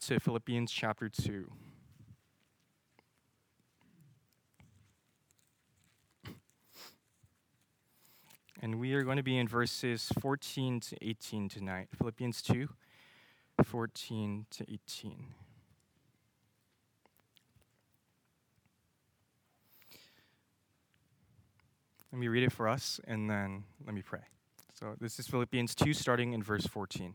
to 0.00 0.18
Philippians 0.18 0.72
chapter 0.72 1.08
2. 1.08 1.50
And 8.62 8.78
we 8.80 8.94
are 8.94 9.02
going 9.02 9.18
to 9.18 9.22
be 9.22 9.38
in 9.38 9.46
verses 9.46 10.10
14 10.20 10.80
to 10.80 10.96
18 11.02 11.48
tonight. 11.48 11.88
Philippians 11.96 12.40
2, 12.42 12.68
14 13.62 14.46
to 14.50 14.72
18. 14.72 15.26
Let 22.12 22.18
me 22.18 22.28
read 22.28 22.42
it 22.42 22.52
for 22.52 22.68
us 22.68 23.00
and 23.06 23.30
then 23.30 23.64
let 23.84 23.94
me 23.94 24.02
pray. 24.02 24.20
So 24.72 24.94
this 25.00 25.18
is 25.18 25.26
Philippians 25.26 25.74
2, 25.74 25.92
starting 25.92 26.32
in 26.32 26.42
verse 26.42 26.66
14. 26.66 27.14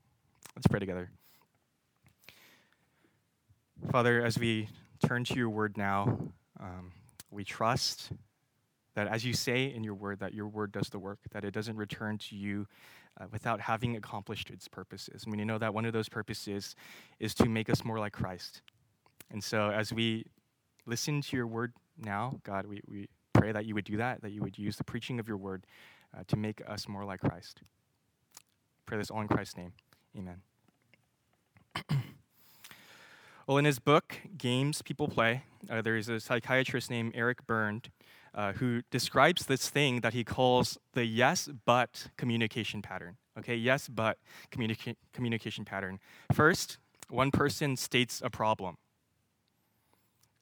Let's 0.55 0.67
pray 0.67 0.79
together. 0.79 1.09
Father, 3.89 4.23
as 4.23 4.37
we 4.37 4.67
turn 5.05 5.23
to 5.25 5.33
your 5.35 5.49
word 5.49 5.77
now, 5.77 6.19
um, 6.59 6.91
we 7.31 7.43
trust 7.43 8.11
that 8.95 9.07
as 9.07 9.25
you 9.25 9.33
say 9.33 9.73
in 9.73 9.83
your 9.83 9.95
word, 9.95 10.19
that 10.19 10.33
your 10.33 10.47
word 10.47 10.71
does 10.71 10.89
the 10.89 10.99
work, 10.99 11.19
that 11.31 11.43
it 11.43 11.51
doesn't 11.51 11.77
return 11.77 12.17
to 12.17 12.35
you 12.35 12.67
uh, 13.19 13.25
without 13.31 13.61
having 13.61 13.95
accomplished 13.95 14.49
its 14.49 14.67
purposes. 14.67 15.23
I 15.25 15.29
mean, 15.29 15.39
you 15.39 15.45
know 15.45 15.57
that 15.57 15.73
one 15.73 15.85
of 15.85 15.93
those 15.93 16.09
purposes 16.09 16.75
is 17.19 17.33
to 17.35 17.47
make 17.47 17.69
us 17.69 17.83
more 17.83 17.99
like 17.99 18.13
Christ. 18.13 18.61
And 19.31 19.43
so 19.43 19.69
as 19.69 19.93
we 19.93 20.25
listen 20.85 21.21
to 21.21 21.37
your 21.37 21.47
word 21.47 21.73
now, 21.97 22.39
God, 22.43 22.65
we, 22.65 22.81
we 22.87 23.07
pray 23.33 23.51
that 23.51 23.65
you 23.65 23.73
would 23.75 23.85
do 23.85 23.97
that, 23.97 24.21
that 24.21 24.31
you 24.31 24.41
would 24.41 24.57
use 24.57 24.75
the 24.75 24.83
preaching 24.83 25.19
of 25.19 25.27
your 25.27 25.37
word 25.37 25.65
uh, 26.15 26.23
to 26.27 26.37
make 26.37 26.61
us 26.67 26.87
more 26.87 27.05
like 27.05 27.21
Christ. 27.21 27.61
Pray 28.85 28.97
this 28.97 29.09
all 29.09 29.21
in 29.21 29.27
Christ's 29.27 29.57
name. 29.57 29.71
Amen. 30.17 30.41
well, 33.47 33.57
in 33.57 33.65
his 33.65 33.79
book, 33.79 34.19
Games 34.37 34.81
People 34.81 35.07
Play, 35.07 35.43
uh, 35.69 35.81
there 35.81 35.95
is 35.95 36.09
a 36.09 36.19
psychiatrist 36.19 36.89
named 36.89 37.13
Eric 37.15 37.45
Berne 37.47 37.81
uh, 38.33 38.53
who 38.53 38.81
describes 38.91 39.45
this 39.45 39.69
thing 39.69 40.01
that 40.01 40.13
he 40.13 40.23
calls 40.23 40.77
the 40.93 41.05
yes 41.05 41.49
but 41.65 42.07
communication 42.17 42.81
pattern. 42.81 43.17
Okay, 43.37 43.55
yes 43.55 43.87
but 43.87 44.17
communica- 44.51 44.95
communication 45.13 45.65
pattern. 45.65 45.99
First, 46.33 46.77
one 47.09 47.31
person 47.31 47.75
states 47.75 48.21
a 48.23 48.29
problem. 48.29 48.77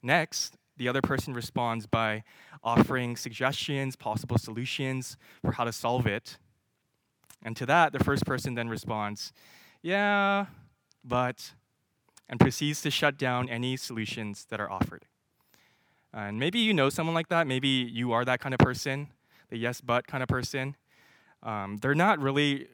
Next, 0.02 0.56
the 0.78 0.88
other 0.88 1.02
person 1.02 1.34
responds 1.34 1.86
by 1.86 2.24
offering 2.64 3.18
suggestions, 3.18 3.96
possible 3.96 4.38
solutions 4.38 5.18
for 5.44 5.54
how 5.54 5.66
to 5.66 5.74
solve 5.74 6.08
it. 6.08 6.38
And 7.44 7.56
to 7.58 7.66
that, 7.66 7.94
the 7.94 8.00
first 8.00 8.26
person 8.26 8.56
then 8.56 8.70
responds, 8.70 9.34
Yeah, 9.82 10.48
but, 11.04 11.54
and 12.28 12.40
proceeds 12.40 12.82
to 12.84 12.92
shut 12.92 13.18
down 13.18 13.50
any 13.50 13.78
solutions 13.78 14.46
that 14.50 14.60
are 14.60 14.70
offered. 14.70 15.06
And 16.14 16.40
maybe 16.40 16.60
you 16.60 16.74
know 16.74 16.90
someone 16.90 17.14
like 17.14 17.30
that. 17.30 17.48
Maybe 17.48 17.68
you 17.68 18.12
are 18.14 18.26
that 18.26 18.40
kind 18.40 18.54
of 18.54 18.60
person, 18.60 19.10
the 19.50 19.58
yes, 19.58 19.82
but 19.82 20.08
kind 20.08 20.24
of 20.24 20.30
person. 20.30 20.76
Um, 21.44 21.78
they're 21.78 21.96
not 21.96 22.20
really 22.20 22.68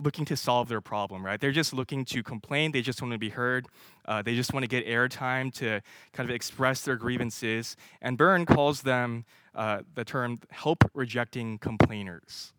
looking 0.00 0.24
to 0.24 0.36
solve 0.36 0.68
their 0.68 0.80
problem, 0.80 1.24
right? 1.24 1.40
They're 1.40 1.52
just 1.52 1.72
looking 1.72 2.04
to 2.06 2.22
complain. 2.22 2.72
They 2.72 2.82
just 2.82 3.00
want 3.00 3.12
to 3.12 3.18
be 3.18 3.30
heard. 3.30 3.66
Uh, 4.04 4.22
they 4.22 4.34
just 4.34 4.52
want 4.52 4.64
to 4.64 4.68
get 4.68 4.86
airtime 4.86 5.52
to 5.54 5.80
kind 6.12 6.28
of 6.28 6.34
express 6.34 6.82
their 6.82 6.96
grievances. 6.96 7.76
And 8.02 8.18
Berne 8.18 8.44
calls 8.44 8.82
them 8.82 9.24
uh, 9.54 9.82
the 9.94 10.04
term 10.04 10.40
help 10.50 10.90
rejecting 10.94 11.58
complainers. 11.58 12.52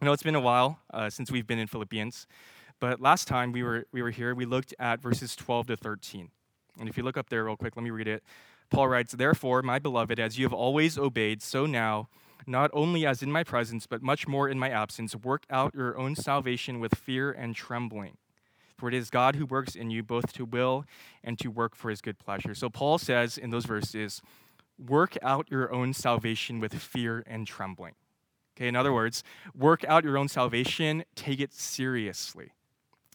I 0.00 0.06
know 0.06 0.12
it's 0.12 0.22
been 0.22 0.34
a 0.34 0.40
while 0.40 0.78
uh, 0.92 1.10
since 1.10 1.30
we've 1.30 1.46
been 1.46 1.58
in 1.58 1.66
Philippians, 1.66 2.26
but 2.80 3.00
last 3.00 3.28
time 3.28 3.52
we 3.52 3.62
were, 3.62 3.86
we 3.92 4.02
were 4.02 4.10
here, 4.10 4.34
we 4.34 4.46
looked 4.46 4.74
at 4.78 5.00
verses 5.00 5.36
12 5.36 5.68
to 5.68 5.76
13. 5.76 6.30
And 6.78 6.88
if 6.88 6.96
you 6.96 7.02
look 7.02 7.16
up 7.16 7.28
there 7.28 7.44
real 7.44 7.56
quick, 7.56 7.76
let 7.76 7.82
me 7.82 7.90
read 7.90 8.08
it. 8.08 8.24
Paul 8.70 8.88
writes, 8.88 9.12
Therefore, 9.12 9.62
my 9.62 9.78
beloved, 9.78 10.18
as 10.18 10.38
you 10.38 10.46
have 10.46 10.54
always 10.54 10.96
obeyed, 10.96 11.42
so 11.42 11.66
now, 11.66 12.08
not 12.46 12.70
only 12.72 13.04
as 13.04 13.22
in 13.22 13.30
my 13.30 13.44
presence, 13.44 13.86
but 13.86 14.02
much 14.02 14.26
more 14.26 14.48
in 14.48 14.58
my 14.58 14.70
absence, 14.70 15.14
work 15.14 15.44
out 15.50 15.74
your 15.74 15.98
own 15.98 16.16
salvation 16.16 16.80
with 16.80 16.94
fear 16.94 17.30
and 17.30 17.54
trembling. 17.54 18.16
For 18.78 18.88
it 18.88 18.94
is 18.94 19.10
God 19.10 19.36
who 19.36 19.44
works 19.44 19.74
in 19.74 19.90
you 19.90 20.02
both 20.02 20.32
to 20.32 20.46
will 20.46 20.86
and 21.22 21.38
to 21.40 21.48
work 21.48 21.74
for 21.74 21.90
his 21.90 22.00
good 22.00 22.18
pleasure. 22.18 22.54
So 22.54 22.70
Paul 22.70 22.96
says 22.96 23.36
in 23.36 23.50
those 23.50 23.66
verses, 23.66 24.22
work 24.78 25.18
out 25.20 25.50
your 25.50 25.70
own 25.70 25.92
salvation 25.92 26.60
with 26.60 26.72
fear 26.74 27.22
and 27.26 27.46
trembling. 27.46 27.94
Okay, 28.56 28.68
in 28.68 28.76
other 28.76 28.92
words, 28.92 29.22
work 29.54 29.84
out 29.84 30.04
your 30.04 30.16
own 30.16 30.28
salvation, 30.28 31.04
take 31.14 31.40
it 31.40 31.52
seriously. 31.52 32.52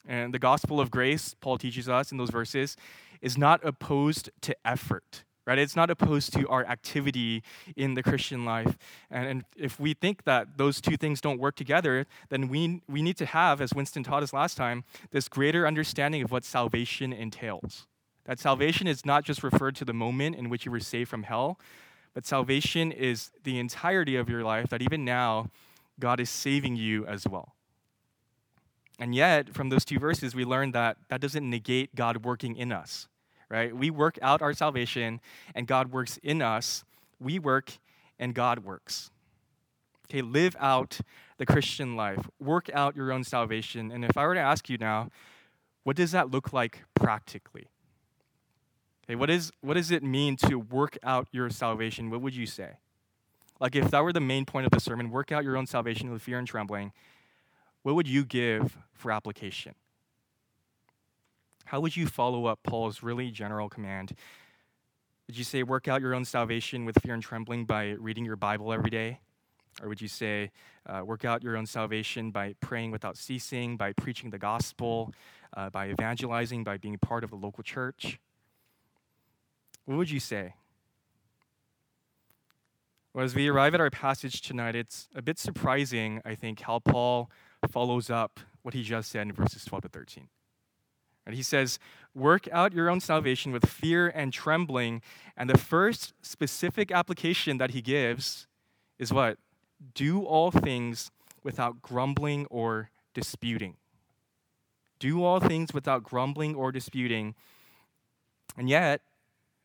And 0.07 0.33
the 0.33 0.39
gospel 0.39 0.79
of 0.79 0.91
grace, 0.91 1.35
Paul 1.39 1.57
teaches 1.57 1.89
us 1.89 2.11
in 2.11 2.17
those 2.17 2.29
verses, 2.29 2.77
is 3.21 3.37
not 3.37 3.63
opposed 3.63 4.29
to 4.41 4.55
effort 4.65 5.23
right? 5.45 5.59
It's 5.59 5.75
not 5.75 5.89
opposed 5.89 6.33
to 6.33 6.47
our 6.47 6.65
activity 6.65 7.43
in 7.75 7.93
the 7.93 8.03
Christian 8.03 8.45
life. 8.45 8.77
And, 9.11 9.27
and, 9.27 9.45
if 9.55 9.79
we 9.79 9.93
think 9.93 10.23
that 10.23 10.57
those 10.57 10.81
two 10.81 10.97
things 10.97 11.21
don't 11.21 11.39
work 11.39 11.55
together, 11.55 12.07
then 12.29 12.47
we, 12.47 12.81
we 12.89 13.01
need 13.01 13.17
to 13.17 13.25
have, 13.25 13.61
as 13.61 13.73
Winston 13.73 14.03
taught 14.03 14.23
us 14.23 14.33
last 14.33 14.57
time, 14.57 14.83
this 15.11 15.27
greater 15.27 15.67
understanding 15.67 16.21
of 16.23 16.31
what 16.31 16.43
salvation 16.43 17.13
entails. 17.13 17.87
That 18.25 18.39
salvation 18.39 18.87
is 18.87 19.05
not 19.05 19.23
just 19.23 19.43
referred 19.43 19.75
to 19.77 19.85
the 19.85 19.93
moment 19.93 20.35
in 20.35 20.49
which 20.49 20.65
you 20.65 20.71
were 20.71 20.79
saved 20.79 21.09
from 21.09 21.23
hell, 21.23 21.59
but 22.13 22.25
salvation 22.25 22.91
is 22.91 23.31
the 23.43 23.59
entirety 23.59 24.15
of 24.15 24.29
your 24.29 24.43
life, 24.43 24.69
that 24.69 24.81
even 24.81 25.05
now, 25.05 25.51
God 25.99 26.19
is 26.19 26.29
saving 26.29 26.75
you 26.75 27.05
as 27.05 27.27
well. 27.27 27.54
And 28.99 29.13
yet, 29.13 29.53
from 29.53 29.69
those 29.69 29.83
two 29.83 29.99
verses, 29.99 30.33
we 30.33 30.45
learn 30.45 30.71
that 30.71 30.97
that 31.09 31.21
doesn't 31.21 31.47
negate 31.49 31.95
God 31.95 32.23
working 32.23 32.55
in 32.55 32.71
us 32.71 33.07
right? 33.49 33.75
We 33.75 33.89
work 33.89 34.17
out 34.21 34.41
our 34.41 34.53
salvation 34.53 35.21
and 35.53 35.67
God 35.67 35.91
works 35.91 36.19
in 36.23 36.41
us. 36.41 36.83
We 37.19 37.39
work 37.39 37.77
and 38.19 38.33
God 38.33 38.59
works. 38.59 39.11
Okay, 40.09 40.21
live 40.21 40.55
out 40.59 40.99
the 41.37 41.45
Christian 41.45 41.95
life. 41.95 42.29
Work 42.39 42.69
out 42.73 42.95
your 42.95 43.11
own 43.11 43.23
salvation. 43.23 43.91
And 43.91 44.05
if 44.05 44.17
I 44.17 44.25
were 44.25 44.35
to 44.35 44.39
ask 44.39 44.69
you 44.69 44.77
now, 44.77 45.09
what 45.83 45.95
does 45.95 46.11
that 46.11 46.31
look 46.31 46.53
like 46.53 46.83
practically? 46.93 47.67
Okay, 49.05 49.15
what, 49.15 49.29
is, 49.29 49.51
what 49.61 49.75
does 49.75 49.91
it 49.91 50.03
mean 50.03 50.35
to 50.37 50.55
work 50.55 50.97
out 51.03 51.27
your 51.31 51.49
salvation? 51.49 52.09
What 52.09 52.21
would 52.21 52.35
you 52.35 52.45
say? 52.45 52.77
Like, 53.59 53.75
if 53.75 53.89
that 53.91 54.03
were 54.03 54.11
the 54.11 54.19
main 54.19 54.45
point 54.45 54.65
of 54.65 54.71
the 54.71 54.79
sermon, 54.79 55.11
work 55.11 55.31
out 55.31 55.43
your 55.43 55.55
own 55.55 55.65
salvation 55.65 56.11
with 56.11 56.21
fear 56.21 56.37
and 56.37 56.47
trembling, 56.47 56.91
what 57.85 57.93
would 57.93 58.07
you 58.07 58.25
give 58.25 58.79
for 58.93 59.11
application? 59.11 59.75
How 61.65 61.79
would 61.81 61.95
you 61.95 62.07
follow 62.07 62.47
up 62.47 62.61
Paul's 62.63 63.03
really 63.03 63.29
general 63.29 63.69
command? 63.69 64.15
Would 65.27 65.37
you 65.37 65.43
say, 65.43 65.61
work 65.61 65.87
out 65.87 66.01
your 66.01 66.15
own 66.15 66.25
salvation 66.25 66.85
with 66.85 66.97
fear 67.03 67.13
and 67.13 67.21
trembling 67.21 67.65
by 67.65 67.89
reading 67.99 68.25
your 68.25 68.37
Bible 68.37 68.73
every 68.73 68.89
day? 68.89 69.19
Or 69.83 69.87
would 69.87 70.01
you 70.01 70.07
say, 70.07 70.49
uh, 70.87 71.03
work 71.05 71.25
out 71.25 71.43
your 71.43 71.55
own 71.55 71.67
salvation 71.67 72.31
by 72.31 72.55
praying 72.59 72.89
without 72.89 73.17
ceasing, 73.17 73.77
by 73.77 73.93
preaching 73.93 74.31
the 74.31 74.39
gospel, 74.39 75.13
uh, 75.55 75.69
by 75.69 75.89
evangelizing, 75.89 76.63
by 76.63 76.77
being 76.77 76.97
part 76.97 77.23
of 77.23 77.29
the 77.29 77.35
local 77.35 77.63
church? 77.63 78.19
What 79.85 79.99
would 79.99 80.09
you 80.09 80.19
say? 80.19 80.55
Well, 83.13 83.23
as 83.23 83.35
we 83.35 83.47
arrive 83.47 83.75
at 83.75 83.79
our 83.79 83.91
passage 83.91 84.41
tonight, 84.41 84.75
it's 84.75 85.07
a 85.13 85.21
bit 85.21 85.37
surprising, 85.37 86.19
I 86.25 86.33
think, 86.33 86.61
how 86.61 86.79
Paul 86.79 87.29
follows 87.67 88.09
up 88.09 88.39
what 88.61 88.73
he 88.73 88.83
just 88.83 89.11
said 89.11 89.27
in 89.27 89.33
verses 89.33 89.65
12 89.65 89.83
to 89.83 89.89
13. 89.89 90.27
And 91.25 91.35
he 91.35 91.43
says, 91.43 91.79
Work 92.13 92.47
out 92.51 92.73
your 92.73 92.89
own 92.89 92.99
salvation 92.99 93.51
with 93.51 93.65
fear 93.65 94.07
and 94.07 94.31
trembling. 94.31 95.01
And 95.35 95.49
the 95.49 95.57
first 95.57 96.13
specific 96.21 96.91
application 96.91 97.57
that 97.57 97.71
he 97.71 97.81
gives 97.81 98.47
is 98.99 99.11
what? 99.11 99.37
Do 99.93 100.23
all 100.23 100.51
things 100.51 101.11
without 101.43 101.81
grumbling 101.81 102.45
or 102.47 102.89
disputing. 103.13 103.75
Do 104.99 105.23
all 105.23 105.39
things 105.39 105.73
without 105.73 106.03
grumbling 106.03 106.55
or 106.55 106.71
disputing. 106.71 107.35
And 108.57 108.69
yet, 108.69 109.01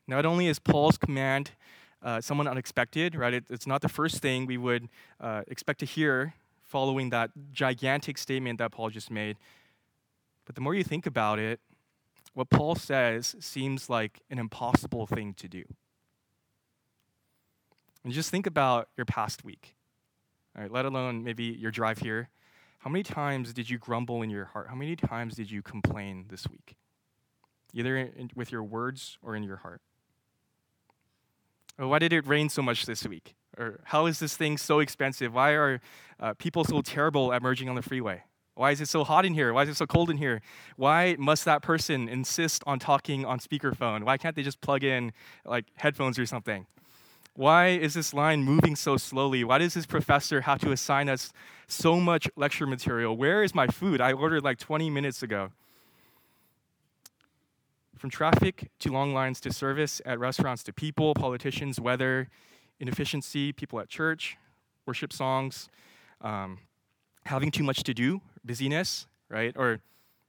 not 0.07 0.25
only 0.25 0.47
is 0.47 0.59
Paul's 0.59 0.97
command 0.97 1.51
uh, 2.03 2.19
someone 2.19 2.47
unexpected, 2.47 3.15
right? 3.15 3.33
It, 3.33 3.45
it's 3.49 3.67
not 3.67 3.81
the 3.81 3.89
first 3.89 4.17
thing 4.17 4.45
we 4.45 4.57
would 4.57 4.89
uh, 5.19 5.43
expect 5.47 5.79
to 5.81 5.85
hear 5.85 6.33
following 6.71 7.09
that 7.09 7.31
gigantic 7.51 8.17
statement 8.17 8.57
that 8.59 8.71
Paul 8.71 8.89
just 8.89 9.11
made. 9.11 9.37
But 10.45 10.55
the 10.55 10.61
more 10.61 10.73
you 10.73 10.83
think 10.83 11.05
about 11.05 11.37
it, 11.37 11.59
what 12.33 12.49
Paul 12.49 12.75
says 12.75 13.35
seems 13.39 13.89
like 13.89 14.21
an 14.29 14.39
impossible 14.39 15.05
thing 15.05 15.33
to 15.35 15.49
do. 15.49 15.63
And 18.03 18.13
just 18.13 18.31
think 18.31 18.47
about 18.47 18.87
your 18.95 19.05
past 19.05 19.43
week, 19.43 19.75
all 20.55 20.63
right, 20.63 20.71
let 20.71 20.85
alone 20.85 21.23
maybe 21.23 21.43
your 21.43 21.71
drive 21.71 21.99
here. 21.99 22.29
How 22.79 22.89
many 22.89 23.03
times 23.03 23.53
did 23.53 23.69
you 23.69 23.77
grumble 23.77 24.23
in 24.23 24.29
your 24.31 24.45
heart? 24.45 24.67
How 24.69 24.75
many 24.75 24.95
times 24.95 25.35
did 25.35 25.51
you 25.51 25.61
complain 25.61 26.25
this 26.29 26.47
week? 26.49 26.75
Either 27.73 27.95
in, 27.97 28.31
with 28.33 28.51
your 28.51 28.63
words 28.63 29.17
or 29.21 29.35
in 29.35 29.43
your 29.43 29.57
heart. 29.57 29.81
Oh, 31.77 31.89
why 31.89 31.99
did 31.99 32.11
it 32.11 32.25
rain 32.25 32.49
so 32.49 32.61
much 32.61 32.85
this 32.85 33.05
week? 33.05 33.35
Or 33.61 33.79
how 33.83 34.07
is 34.07 34.19
this 34.19 34.35
thing 34.35 34.57
so 34.57 34.79
expensive? 34.79 35.35
Why 35.35 35.51
are 35.51 35.81
uh, 36.19 36.33
people 36.33 36.63
so 36.63 36.81
terrible 36.81 37.31
at 37.31 37.43
merging 37.43 37.69
on 37.69 37.75
the 37.75 37.83
freeway? 37.83 38.23
Why 38.55 38.71
is 38.71 38.81
it 38.81 38.89
so 38.89 39.03
hot 39.03 39.23
in 39.23 39.35
here? 39.35 39.53
Why 39.53 39.63
is 39.63 39.69
it 39.69 39.77
so 39.77 39.85
cold 39.85 40.09
in 40.09 40.17
here? 40.17 40.41
Why 40.75 41.15
must 41.19 41.45
that 41.45 41.61
person 41.61 42.09
insist 42.09 42.63
on 42.65 42.79
talking 42.79 43.23
on 43.23 43.39
speakerphone? 43.39 44.03
Why 44.03 44.17
can't 44.17 44.35
they 44.35 44.43
just 44.43 44.61
plug 44.61 44.83
in 44.83 45.13
like 45.45 45.65
headphones 45.75 46.17
or 46.17 46.25
something? 46.25 46.65
Why 47.35 47.67
is 47.67 47.93
this 47.93 48.13
line 48.13 48.43
moving 48.43 48.75
so 48.75 48.97
slowly? 48.97 49.43
Why 49.43 49.59
does 49.59 49.75
this 49.75 49.85
professor 49.85 50.41
have 50.41 50.59
to 50.61 50.71
assign 50.71 51.07
us 51.07 51.31
so 51.67 51.99
much 51.99 52.27
lecture 52.35 52.67
material? 52.67 53.15
Where 53.15 53.43
is 53.43 53.55
my 53.55 53.67
food? 53.67 54.01
I 54.01 54.11
ordered 54.11 54.43
like 54.43 54.57
20 54.57 54.89
minutes 54.89 55.23
ago. 55.23 55.51
From 57.97 58.09
traffic 58.09 58.71
to 58.79 58.91
long 58.91 59.13
lines 59.13 59.39
to 59.41 59.53
service 59.53 60.01
at 60.05 60.19
restaurants 60.19 60.63
to 60.63 60.73
people, 60.73 61.13
politicians, 61.13 61.79
weather, 61.79 62.27
inefficiency, 62.81 63.53
people 63.53 63.79
at 63.79 63.87
church, 63.87 64.37
worship 64.85 65.13
songs, 65.13 65.69
um, 66.19 66.57
having 67.25 67.51
too 67.51 67.63
much 67.63 67.83
to 67.83 67.93
do, 67.93 68.21
busyness, 68.43 69.07
right? 69.29 69.53
Or 69.55 69.79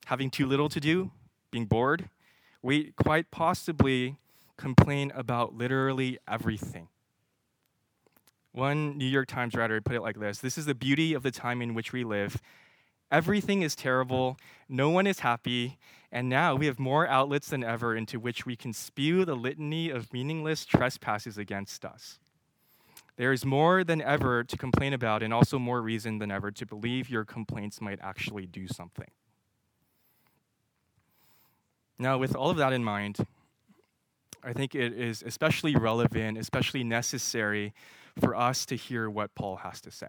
having 0.07 0.31
too 0.31 0.47
little 0.47 0.69
to 0.69 0.79
do, 0.79 1.11
being 1.51 1.67
bored. 1.67 2.11
We 2.63 2.93
quite 2.93 3.31
possibly 3.31 4.19
complain 4.57 5.11
about 5.15 5.55
literally 5.55 6.19
everything. 6.29 6.89
One 8.53 8.99
New 8.99 9.07
York 9.07 9.29
Times 9.29 9.55
writer 9.55 9.81
put 9.81 9.97
it 9.97 10.03
like 10.03 10.21
this 10.21 10.39
This 10.39 10.59
is 10.59 10.67
the 10.67 10.75
beauty 10.75 11.15
of 11.15 11.23
the 11.23 11.31
time 11.31 11.63
in 11.63 11.75
which 11.75 11.93
we 11.93 12.05
live. 12.05 12.41
Everything 13.11 13.63
is 13.63 13.75
terrible, 13.75 14.39
no 14.69 14.89
one 14.89 15.07
is 15.07 15.19
happy, 15.19 15.79
and 16.11 16.31
now 16.31 16.55
we 16.55 16.65
have 16.67 16.79
more 16.79 17.07
outlets 17.07 17.49
than 17.49 17.63
ever 17.63 17.95
into 17.95 18.19
which 18.19 18.47
we 18.47 18.57
can 18.57 18.73
spew 18.73 19.27
the 19.27 19.35
litany 19.35 19.91
of 19.91 20.13
meaningless 20.15 20.65
trespasses 20.65 21.37
against 21.37 21.85
us. 21.85 22.19
There 23.17 23.33
is 23.33 23.45
more 23.45 23.85
than 23.85 24.01
ever 24.01 24.43
to 24.43 24.57
complain 24.57 24.93
about, 24.93 25.23
and 25.23 25.33
also 25.35 25.59
more 25.59 25.83
reason 25.83 26.19
than 26.19 26.31
ever 26.31 26.51
to 26.51 26.67
believe 26.67 27.11
your 27.11 27.25
complaints 27.25 27.81
might 27.81 27.99
actually 28.01 28.47
do 28.47 28.67
something. 28.67 29.11
Now, 31.99 32.19
with 32.19 32.35
all 32.35 32.51
of 32.51 32.57
that 32.57 32.73
in 32.73 32.83
mind, 32.83 33.19
I 34.43 34.53
think 34.53 34.75
it 34.75 34.93
is 34.93 35.23
especially 35.23 35.77
relevant, 35.77 36.37
especially 36.39 36.83
necessary 36.83 37.75
for 38.19 38.35
us 38.35 38.67
to 38.67 38.77
hear 38.77 39.09
what 39.09 39.35
Paul 39.35 39.57
has 39.57 39.81
to 39.83 39.91
say. 39.91 40.09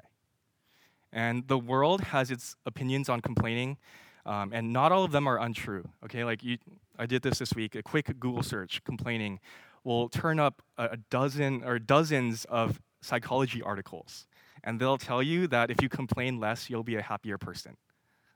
And 1.12 1.48
the 1.48 1.60
world 1.60 2.02
has 2.02 2.32
its 2.32 2.56
opinions 2.66 3.10
on 3.10 3.22
complaining, 3.22 3.78
um, 4.26 4.52
and 4.54 4.74
not 4.74 4.92
all 4.92 5.04
of 5.04 5.12
them 5.12 5.28
are 5.28 5.40
untrue. 5.40 5.88
Okay, 6.06 6.24
like 6.24 6.44
you, 6.44 6.58
I 6.98 7.06
did 7.06 7.22
this 7.22 7.38
this 7.38 7.54
week. 7.54 7.76
A 7.76 7.84
quick 7.84 8.08
Google 8.20 8.42
search, 8.42 8.84
complaining, 8.84 9.40
will 9.84 10.10
turn 10.10 10.40
up 10.40 10.64
a, 10.78 10.86
a 10.86 10.98
dozen 10.98 11.64
or 11.64 11.78
dozens 11.78 12.46
of 12.46 12.82
psychology 13.04 13.62
articles, 13.62 14.28
and 14.64 14.80
they'll 14.80 14.98
tell 14.98 15.22
you 15.22 15.48
that 15.48 15.70
if 15.70 15.82
you 15.82 15.90
complain 15.90 16.40
less, 16.40 16.70
you'll 16.70 16.84
be 16.84 16.96
a 16.96 17.02
happier 17.02 17.38
person. 17.38 17.78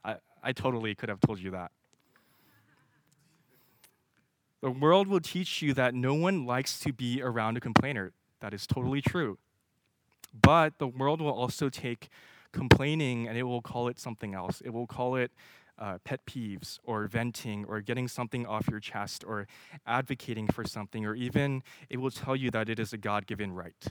I, 0.04 0.18
I 0.44 0.52
totally 0.52 0.94
could 0.96 1.10
have 1.10 1.20
told 1.20 1.40
you 1.40 1.52
that. 1.52 1.72
The 4.62 4.72
world 4.72 5.08
will 5.08 5.20
teach 5.20 5.62
you 5.62 5.74
that 5.76 5.94
no 5.94 6.14
one 6.14 6.46
likes 6.46 6.80
to 6.80 6.92
be 6.92 7.22
around 7.22 7.58
a 7.58 7.60
complainer. 7.60 8.12
That 8.40 8.54
is 8.54 8.66
totally 8.66 9.02
true. 9.02 9.38
But 10.34 10.80
the 10.80 10.88
world 10.88 11.22
will 11.22 11.34
also 11.34 11.70
take 11.70 12.10
complaining 12.52 13.28
and 13.28 13.38
it 13.38 13.44
will 13.44 13.62
call 13.62 13.88
it 13.88 14.00
something 14.00 14.34
else. 14.34 14.62
It 14.62 14.72
will 14.72 14.88
call 14.88 15.16
it 15.16 15.32
uh, 15.80 16.00
pet 16.04 16.26
peeves 16.26 16.80
or 16.84 17.06
venting 17.08 17.66
or 17.66 17.82
getting 17.82 18.08
something 18.08 18.46
off 18.46 18.68
your 18.68 18.80
chest 18.80 19.24
or 19.26 19.48
advocating 19.86 20.48
for 20.48 20.64
something, 20.64 21.06
or 21.06 21.14
even 21.14 21.62
it 21.90 21.98
will 21.98 22.12
tell 22.12 22.36
you 22.36 22.50
that 22.52 22.70
it 22.70 22.80
is 22.80 22.94
a 22.94 22.98
God 22.98 23.28
given 23.28 23.54
right. 23.54 23.88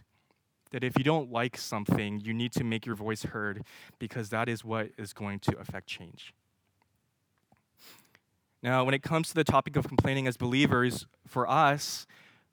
That 0.73 0.83
if 0.83 0.99
you 0.99 1.05
don't 1.05 1.31
like 1.31 1.57
something, 1.57 2.21
you 2.21 2.35
need 2.35 2.53
to 2.53 2.65
make 2.65 2.87
your 2.87 2.97
voice 2.97 3.23
heard 3.23 3.65
because 3.99 4.31
that 4.31 4.49
is 4.49 4.65
what 4.65 4.91
is 4.99 5.13
going 5.13 5.39
to 5.41 5.57
affect 5.59 5.87
change. 5.87 6.35
Now, 8.63 8.85
when 8.85 8.95
it 8.95 9.03
comes 9.03 9.29
to 9.29 9.35
the 9.35 9.45
topic 9.45 9.77
of 9.77 9.87
complaining 9.87 10.27
as 10.27 10.37
believers, 10.37 11.07
for 11.27 11.49
us, 11.49 12.07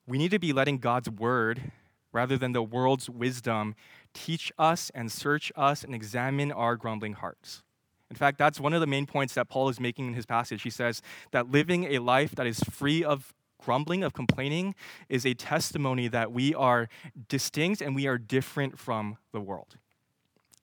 we 0.05 0.17
need 0.17 0.31
to 0.31 0.39
be 0.39 0.53
letting 0.53 0.77
God's 0.77 1.09
word, 1.09 1.71
rather 2.11 2.37
than 2.37 2.51
the 2.51 2.61
world's 2.61 3.09
wisdom, 3.09 3.75
teach 4.13 4.51
us 4.59 4.91
and 4.93 5.11
search 5.11 5.51
us 5.55 5.83
and 5.83 5.95
examine 5.95 6.51
our 6.51 6.75
grumbling 6.75 7.13
hearts. 7.13 7.63
In 8.11 8.15
fact, 8.15 8.37
that's 8.37 8.59
one 8.59 8.73
of 8.73 8.81
the 8.81 8.85
main 8.85 9.07
points 9.07 9.33
that 9.33 9.49
Paul 9.49 9.69
is 9.69 9.79
making 9.79 10.07
in 10.07 10.13
his 10.13 10.27
passage. 10.27 10.61
He 10.61 10.69
says 10.69 11.01
that 11.31 11.49
living 11.49 11.85
a 11.85 11.97
life 11.97 12.35
that 12.35 12.45
is 12.45 12.59
free 12.59 13.03
of 13.03 13.33
grumbling, 13.63 14.03
of 14.03 14.13
complaining, 14.13 14.75
is 15.09 15.25
a 15.25 15.33
testimony 15.33 16.07
that 16.07 16.31
we 16.31 16.53
are 16.53 16.89
distinct 17.27 17.81
and 17.81 17.95
we 17.95 18.07
are 18.07 18.17
different 18.17 18.77
from 18.77 19.17
the 19.31 19.39
world. 19.39 19.77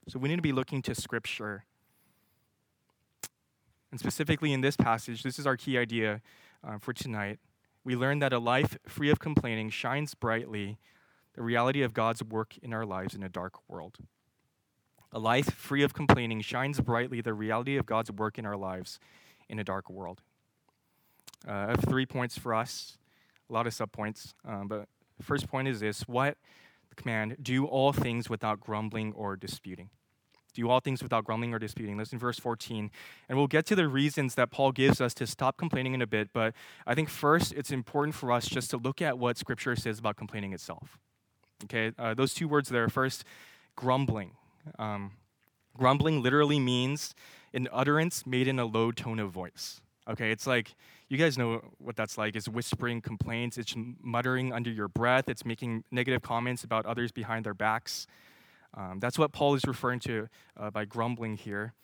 So 0.09 0.19
we 0.19 0.29
need 0.29 0.37
to 0.37 0.43
be 0.43 0.53
looking 0.53 0.83
to 0.83 0.95
Scripture 0.95 1.65
and 3.91 3.99
specifically 3.99 4.53
in 4.53 4.61
this 4.61 4.77
passage, 4.77 5.23
this 5.23 5.39
is 5.39 5.47
our 5.47 5.57
key 5.57 5.77
idea 5.77 6.21
uh, 6.63 6.79
for 6.79 6.93
tonight. 6.93 7.39
We 7.85 7.97
learn 7.97 8.21
that 8.21 8.33
a 8.33 8.39
life 8.39 8.79
free 8.87 9.11
of 9.11 9.19
complaining 9.19 9.71
shines 9.71 10.15
brightly 10.15 10.79
the 11.35 11.43
reality 11.43 11.83
of 11.83 11.93
God's 11.93 12.23
work 12.23 12.57
in 12.63 12.73
our 12.73 12.87
lives 12.87 13.15
in 13.15 13.23
a 13.23 13.29
dark 13.29 13.55
world. 13.69 13.99
A 15.13 15.19
life 15.19 15.53
free 15.55 15.83
of 15.83 15.93
complaining 15.93 16.41
shines 16.41 16.81
brightly 16.81 17.21
the 17.21 17.35
reality 17.35 17.77
of 17.77 17.87
God's 17.87 18.13
work 18.13 18.39
in 18.39 18.47
our 18.47 18.57
lives 18.57 19.01
in 19.49 19.59
a 19.59 19.65
dark 19.65 19.91
world. 19.91 20.23
Uh, 21.47 21.69
have 21.69 21.85
three 21.89 22.07
points 22.07 22.39
for 22.39 22.55
us, 22.55 22.99
a 23.49 23.53
lot 23.53 23.67
of 23.67 23.73
subpoints, 23.73 24.35
um, 24.47 24.69
but 24.69 24.87
first 25.23 25.49
point 25.49 25.69
is 25.69 25.81
this 25.81 26.03
what 26.03 26.37
the 26.91 26.95
command 26.97 27.37
do 27.43 27.67
all 27.67 27.93
things 27.93 28.29
without 28.29 28.61
grumbling 28.61 29.13
or 29.15 29.37
disputing 29.37 29.91
do 30.53 30.69
all 30.69 30.81
things 30.81 31.03
without 31.03 31.25
grumbling 31.25 31.55
or 31.55 31.59
disputing. 31.59 31.97
Listen, 31.97 32.19
verse 32.19 32.39
14. 32.39 32.91
And 33.29 33.39
we'll 33.39 33.47
get 33.47 33.67
to 33.67 33.77
the 33.77 33.89
reasons 33.89 34.35
that 34.35 34.51
Paul 34.51 34.73
gives 34.73 35.01
us 35.01 35.15
to 35.15 35.27
stop 35.27 35.57
complaining 35.57 35.95
in 35.95 36.03
a 36.03 36.07
bit, 36.07 36.31
but 36.33 36.55
I 36.87 36.95
think 36.95 37.09
first 37.09 37.53
it's 37.53 37.71
important 37.71 38.15
for 38.15 38.33
us 38.33 38.47
just 38.47 38.71
to 38.71 38.77
look 38.77 39.01
at 39.01 39.19
what 39.19 39.39
Scripture 39.39 39.77
says 39.77 39.99
about 39.99 40.17
complaining 40.17 40.53
itself. 40.53 40.99
Okay, 41.65 41.93
uh, 41.99 42.15
those 42.15 42.33
two 42.33 42.49
words 42.49 42.71
there. 42.71 42.89
First, 42.89 43.25
grumbling. 43.77 44.33
Um, 44.79 45.13
grumbling 45.77 46.23
literally 46.23 46.59
means 46.59 47.15
an 47.53 47.69
utterance 47.71 48.27
made 48.27 48.49
in 48.49 48.59
a 48.59 48.65
low 48.65 48.93
tone 48.93 49.19
of 49.19 49.31
voice. 49.31 49.81
Okay, 50.09 50.31
it's 50.31 50.47
like, 50.47 50.75
you 51.11 51.19
guys 51.19 51.37
know 51.37 51.61
what 51.79 51.97
that's 51.97 52.17
like. 52.17 52.37
It's 52.37 52.49
whispering 52.49 53.03
complaints, 53.03 53.59
it's 53.59 53.75
muttering 54.01 54.53
under 54.53 54.71
your 54.71 54.87
breath, 54.87 55.29
it's 55.29 55.45
making 55.45 55.83
negative 55.91 56.23
comments 56.23 56.63
about 56.63 56.87
others 56.87 57.11
behind 57.11 57.45
their 57.45 57.53
backs. 57.53 58.07
Um, 58.75 59.01
that's 59.01 59.19
what 59.19 59.33
Paul 59.33 59.57
is 59.57 59.65
referring 59.67 59.99
to 60.01 60.29
uh, 60.57 60.71
by 60.71 60.85
grumbling 60.85 61.37
here. 61.37 61.75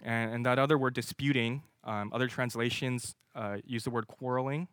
And, 0.00 0.32
and, 0.32 0.46
that 0.46 0.60
other 0.60 0.78
word, 0.78 0.94
disputing, 0.94 1.64
um, 1.82 2.12
other 2.14 2.28
translations 2.28 3.16
uh, 3.34 3.56
use 3.66 3.82
the 3.82 3.90
word 3.90 4.06
quarreling. 4.06 4.68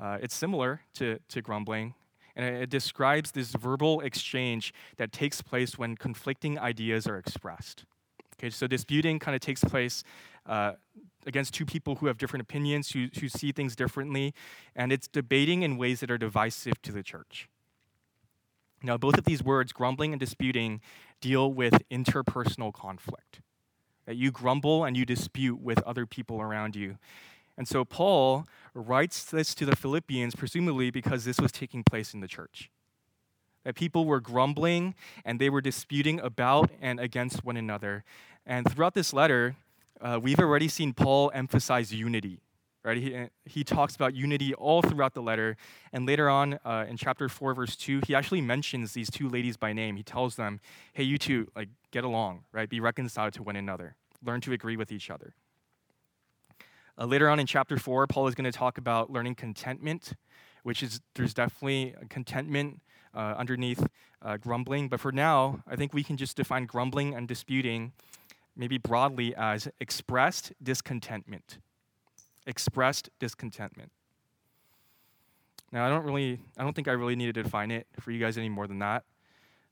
Uh, 0.00 0.18
it's 0.22 0.36
similar 0.36 0.82
to, 0.94 1.18
to 1.28 1.42
grumbling, 1.42 1.94
and 2.36 2.46
it, 2.46 2.62
it, 2.62 2.70
describes 2.70 3.32
this 3.32 3.50
verbal 3.50 4.00
exchange 4.02 4.72
that 4.98 5.10
takes 5.10 5.42
place 5.42 5.76
when 5.76 5.96
conflicting 5.96 6.60
ideas 6.60 7.08
are 7.08 7.18
expressed. 7.18 7.86
Okay, 8.38 8.50
so 8.50 8.68
disputing 8.68 9.18
kind 9.18 9.34
of 9.34 9.40
takes 9.40 9.64
place 9.64 10.04
uh, 10.46 10.72
against 11.26 11.54
two 11.54 11.66
people 11.66 11.96
who 11.96 12.06
have 12.06 12.18
different 12.18 12.42
opinions, 12.42 12.92
who, 12.92 13.08
who 13.20 13.28
see 13.28 13.52
things 13.52 13.74
differently, 13.74 14.32
and 14.74 14.92
it's 14.92 15.08
debating 15.08 15.62
in 15.62 15.76
ways 15.76 16.00
that 16.00 16.10
are 16.10 16.18
divisive 16.18 16.80
to 16.82 16.92
the 16.92 17.02
church. 17.02 17.48
Now, 18.82 18.96
both 18.96 19.18
of 19.18 19.24
these 19.24 19.42
words, 19.42 19.72
grumbling 19.72 20.12
and 20.12 20.20
disputing, 20.20 20.80
deal 21.20 21.52
with 21.52 21.82
interpersonal 21.90 22.72
conflict. 22.72 23.40
That 24.04 24.16
you 24.16 24.30
grumble 24.30 24.84
and 24.84 24.96
you 24.96 25.04
dispute 25.04 25.60
with 25.60 25.82
other 25.82 26.06
people 26.06 26.40
around 26.40 26.76
you. 26.76 26.98
And 27.58 27.66
so 27.66 27.84
Paul 27.84 28.46
writes 28.74 29.24
this 29.24 29.54
to 29.56 29.64
the 29.64 29.74
Philippians, 29.74 30.36
presumably 30.36 30.90
because 30.90 31.24
this 31.24 31.40
was 31.40 31.50
taking 31.50 31.82
place 31.82 32.14
in 32.14 32.20
the 32.20 32.28
church. 32.28 32.70
That 33.64 33.74
people 33.74 34.04
were 34.04 34.20
grumbling 34.20 34.94
and 35.24 35.40
they 35.40 35.50
were 35.50 35.60
disputing 35.60 36.20
about 36.20 36.70
and 36.80 37.00
against 37.00 37.44
one 37.44 37.56
another. 37.56 38.04
And 38.44 38.70
throughout 38.70 38.94
this 38.94 39.12
letter, 39.12 39.56
uh, 40.00 40.18
we've 40.22 40.38
already 40.38 40.68
seen 40.68 40.92
Paul 40.92 41.30
emphasize 41.34 41.92
unity 41.92 42.40
right? 42.86 42.98
He, 42.98 43.26
he 43.44 43.64
talks 43.64 43.96
about 43.96 44.14
unity 44.14 44.54
all 44.54 44.80
throughout 44.80 45.12
the 45.12 45.20
letter. 45.20 45.56
And 45.92 46.06
later 46.06 46.30
on 46.30 46.60
uh, 46.64 46.86
in 46.88 46.96
chapter 46.96 47.28
4, 47.28 47.52
verse 47.52 47.74
2, 47.74 48.02
he 48.06 48.14
actually 48.14 48.40
mentions 48.40 48.92
these 48.92 49.10
two 49.10 49.28
ladies 49.28 49.56
by 49.56 49.72
name. 49.72 49.96
He 49.96 50.04
tells 50.04 50.36
them, 50.36 50.60
hey, 50.92 51.02
you 51.02 51.18
two, 51.18 51.48
like, 51.56 51.68
get 51.90 52.04
along, 52.04 52.44
right? 52.52 52.68
Be 52.68 52.78
reconciled 52.78 53.32
to 53.34 53.42
one 53.42 53.56
another. 53.56 53.96
Learn 54.24 54.40
to 54.42 54.52
agree 54.52 54.76
with 54.76 54.92
each 54.92 55.10
other. 55.10 55.34
Uh, 56.96 57.06
later 57.06 57.28
on 57.28 57.40
in 57.40 57.46
chapter 57.46 57.76
4, 57.76 58.06
Paul 58.06 58.28
is 58.28 58.36
going 58.36 58.50
to 58.50 58.56
talk 58.56 58.78
about 58.78 59.10
learning 59.10 59.34
contentment, 59.34 60.12
which 60.62 60.80
is 60.80 61.00
there's 61.16 61.34
definitely 61.34 61.92
contentment 62.08 62.80
uh, 63.12 63.34
underneath 63.36 63.84
uh, 64.22 64.36
grumbling. 64.36 64.88
But 64.88 65.00
for 65.00 65.10
now, 65.10 65.60
I 65.66 65.74
think 65.74 65.92
we 65.92 66.04
can 66.04 66.16
just 66.16 66.36
define 66.36 66.66
grumbling 66.66 67.16
and 67.16 67.26
disputing 67.26 67.92
maybe 68.56 68.78
broadly 68.78 69.34
as 69.36 69.68
expressed 69.80 70.52
discontentment. 70.62 71.58
Expressed 72.46 73.10
discontentment. 73.18 73.92
Now, 75.72 75.84
I 75.84 75.88
don't 75.88 76.04
really, 76.04 76.40
I 76.56 76.62
don't 76.62 76.74
think 76.74 76.88
I 76.88 76.92
really 76.92 77.16
need 77.16 77.26
to 77.26 77.42
define 77.42 77.70
it 77.70 77.86
for 78.00 78.10
you 78.10 78.20
guys 78.20 78.38
any 78.38 78.48
more 78.48 78.66
than 78.66 78.78
that. 78.78 79.04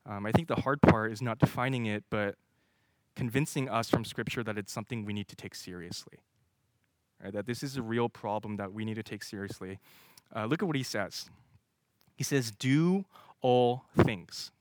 Um, 0.05 0.25
I 0.25 0.31
think 0.31 0.47
the 0.47 0.55
hard 0.55 0.81
part 0.81 1.11
is 1.11 1.21
not 1.21 1.39
defining 1.39 1.85
it, 1.87 2.03
but 2.09 2.35
convincing 3.15 3.69
us 3.69 3.89
from 3.89 4.05
Scripture 4.05 4.43
that 4.43 4.57
it's 4.57 4.71
something 4.71 5.05
we 5.05 5.13
need 5.13 5.27
to 5.29 5.35
take 5.35 5.55
seriously. 5.55 6.19
Right? 7.23 7.33
That 7.33 7.47
this 7.47 7.63
is 7.63 7.77
a 7.77 7.81
real 7.81 8.09
problem 8.09 8.57
that 8.57 8.73
we 8.73 8.85
need 8.85 8.95
to 8.95 9.03
take 9.03 9.23
seriously. 9.23 9.79
Uh, 10.35 10.45
look 10.45 10.61
at 10.61 10.67
what 10.67 10.75
he 10.75 10.83
says. 10.83 11.29
He 12.15 12.23
says, 12.23 12.51
"Do 12.51 13.05
all 13.41 13.85
things." 13.97 14.51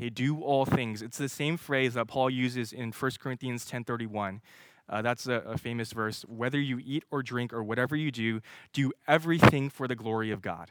Okay, 0.00 0.08
do 0.08 0.40
all 0.40 0.64
things. 0.64 1.02
It's 1.02 1.18
the 1.18 1.28
same 1.28 1.58
phrase 1.58 1.92
that 1.92 2.08
Paul 2.08 2.30
uses 2.30 2.72
in 2.72 2.90
1 2.90 3.10
Corinthians 3.20 3.66
10:31. 3.66 4.40
Uh, 4.88 5.02
that's 5.02 5.26
a, 5.26 5.34
a 5.34 5.58
famous 5.58 5.92
verse. 5.92 6.24
Whether 6.26 6.58
you 6.58 6.80
eat 6.82 7.04
or 7.10 7.22
drink 7.22 7.52
or 7.52 7.62
whatever 7.62 7.94
you 7.94 8.10
do, 8.10 8.40
do 8.72 8.92
everything 9.06 9.68
for 9.68 9.86
the 9.86 9.94
glory 9.94 10.30
of 10.30 10.40
God. 10.40 10.70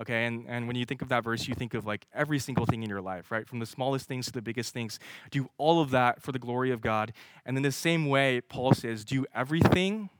Okay, 0.00 0.24
and, 0.24 0.46
and 0.48 0.68
when 0.68 0.76
you 0.76 0.84
think 0.84 1.02
of 1.02 1.08
that 1.08 1.24
verse, 1.24 1.48
you 1.48 1.54
think 1.56 1.74
of 1.74 1.84
like 1.84 2.06
every 2.14 2.38
single 2.38 2.64
thing 2.64 2.84
in 2.84 2.88
your 2.88 3.02
life, 3.02 3.32
right? 3.32 3.48
From 3.48 3.58
the 3.58 3.66
smallest 3.66 4.06
things 4.06 4.26
to 4.26 4.32
the 4.32 4.42
biggest 4.42 4.72
things. 4.72 5.00
Do 5.32 5.48
all 5.58 5.80
of 5.80 5.90
that 5.90 6.22
for 6.22 6.30
the 6.30 6.38
glory 6.38 6.70
of 6.70 6.80
God. 6.80 7.12
And 7.44 7.56
in 7.56 7.64
the 7.64 7.72
same 7.72 8.06
way, 8.06 8.40
Paul 8.40 8.72
says, 8.72 9.04
do 9.04 9.26
everything 9.34 10.10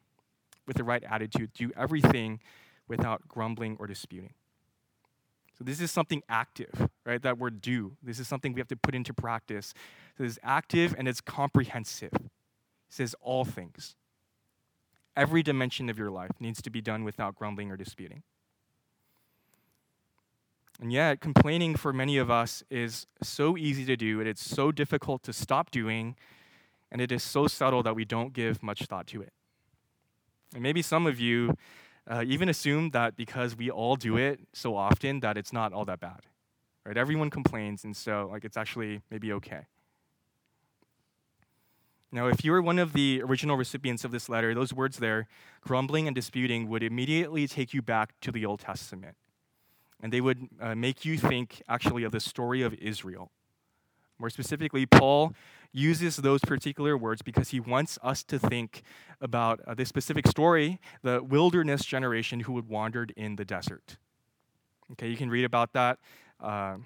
with 0.66 0.76
the 0.76 0.84
right 0.84 1.04
attitude, 1.04 1.52
do 1.54 1.70
everything 1.76 2.40
without 2.88 3.28
grumbling 3.28 3.76
or 3.78 3.86
disputing. 3.86 4.34
So 5.56 5.64
this 5.64 5.80
is 5.80 5.90
something 5.90 6.22
active, 6.28 6.88
right? 7.06 7.22
That 7.22 7.38
word 7.38 7.60
do. 7.60 7.96
This 8.02 8.18
is 8.18 8.26
something 8.26 8.52
we 8.52 8.60
have 8.60 8.68
to 8.68 8.76
put 8.76 8.94
into 8.94 9.14
practice. 9.14 9.72
So 10.18 10.24
it's 10.24 10.38
active 10.42 10.94
and 10.98 11.06
it's 11.06 11.20
comprehensive. 11.20 12.12
It 12.12 12.30
says 12.88 13.14
all 13.20 13.44
things. 13.44 13.94
Every 15.16 15.44
dimension 15.44 15.88
of 15.88 15.96
your 15.96 16.10
life 16.10 16.32
needs 16.40 16.60
to 16.62 16.70
be 16.70 16.80
done 16.80 17.04
without 17.04 17.36
grumbling 17.36 17.70
or 17.70 17.76
disputing. 17.76 18.24
And 20.80 20.92
yet, 20.92 21.20
complaining 21.20 21.76
for 21.76 21.92
many 21.92 22.18
of 22.18 22.32
us 22.32 22.64
is 22.68 23.06
so 23.22 23.56
easy 23.56 23.84
to 23.84 23.96
do, 23.96 24.18
and 24.18 24.28
it's 24.28 24.44
so 24.44 24.72
difficult 24.72 25.22
to 25.22 25.32
stop 25.32 25.70
doing, 25.70 26.16
and 26.90 27.00
it 27.00 27.12
is 27.12 27.22
so 27.22 27.46
subtle 27.46 27.84
that 27.84 27.94
we 27.94 28.04
don't 28.04 28.32
give 28.32 28.60
much 28.60 28.86
thought 28.86 29.06
to 29.08 29.22
it. 29.22 29.32
And 30.52 30.64
maybe 30.64 30.82
some 30.82 31.06
of 31.06 31.20
you 31.20 31.56
uh, 32.06 32.24
even 32.26 32.48
assume 32.48 32.90
that 32.90 33.16
because 33.16 33.56
we 33.56 33.70
all 33.70 33.96
do 33.96 34.16
it 34.16 34.40
so 34.52 34.76
often, 34.76 35.20
that 35.20 35.36
it's 35.36 35.52
not 35.52 35.72
all 35.72 35.84
that 35.84 36.00
bad. 36.00 36.20
Right? 36.84 36.96
Everyone 36.96 37.30
complains, 37.30 37.84
and 37.84 37.96
so 37.96 38.28
like 38.30 38.44
it's 38.44 38.56
actually 38.56 39.02
maybe 39.10 39.32
okay. 39.32 39.66
Now, 42.12 42.28
if 42.28 42.44
you 42.44 42.52
were 42.52 42.62
one 42.62 42.78
of 42.78 42.92
the 42.92 43.22
original 43.22 43.56
recipients 43.56 44.04
of 44.04 44.12
this 44.12 44.28
letter, 44.28 44.54
those 44.54 44.72
words 44.72 44.98
there, 44.98 45.26
grumbling 45.62 46.06
and 46.06 46.14
disputing, 46.14 46.68
would 46.68 46.82
immediately 46.82 47.48
take 47.48 47.74
you 47.74 47.82
back 47.82 48.14
to 48.20 48.30
the 48.30 48.46
Old 48.46 48.60
Testament 48.60 49.16
and 50.04 50.12
they 50.12 50.20
would 50.20 50.48
uh, 50.60 50.74
make 50.74 51.06
you 51.06 51.16
think 51.16 51.62
actually 51.66 52.04
of 52.04 52.12
the 52.12 52.20
story 52.20 52.60
of 52.60 52.74
Israel. 52.74 53.30
More 54.18 54.28
specifically, 54.28 54.84
Paul 54.84 55.32
uses 55.74 56.16
those 56.16 56.40
particular 56.40 56.96
words 56.96 57.20
because 57.20 57.50
he 57.50 57.58
wants 57.58 57.98
us 58.02 58.22
to 58.22 58.38
think 58.38 58.82
about 59.20 59.60
uh, 59.66 59.74
this 59.74 59.88
specific 59.88 60.26
story, 60.28 60.80
the 61.02 61.22
wilderness 61.22 61.84
generation 61.84 62.40
who 62.40 62.54
had 62.56 62.68
wandered 62.68 63.12
in 63.16 63.36
the 63.36 63.44
desert. 63.44 63.96
Okay, 64.92 65.08
you 65.08 65.16
can 65.16 65.28
read 65.28 65.44
about 65.44 65.72
that 65.72 65.98
uh, 66.40 66.76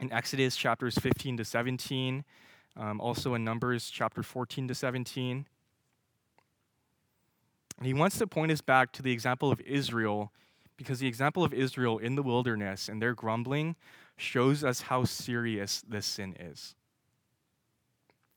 in 0.00 0.12
Exodus 0.12 0.56
chapters 0.56 0.96
15 0.96 1.38
to 1.38 1.44
17, 1.44 2.24
um, 2.76 3.00
also 3.00 3.34
in 3.34 3.42
Numbers 3.42 3.90
chapter 3.90 4.22
14 4.22 4.68
to 4.68 4.74
17. 4.74 5.46
And 7.78 7.86
he 7.86 7.92
wants 7.92 8.18
to 8.18 8.26
point 8.28 8.52
us 8.52 8.60
back 8.60 8.92
to 8.92 9.02
the 9.02 9.12
example 9.12 9.50
of 9.50 9.60
Israel 9.62 10.32
because 10.76 11.00
the 11.00 11.08
example 11.08 11.42
of 11.42 11.52
Israel 11.52 11.98
in 11.98 12.14
the 12.14 12.22
wilderness 12.22 12.88
and 12.88 13.02
their 13.02 13.14
grumbling 13.14 13.74
shows 14.16 14.62
us 14.62 14.82
how 14.82 15.04
serious 15.04 15.82
this 15.88 16.06
sin 16.06 16.36
is. 16.38 16.76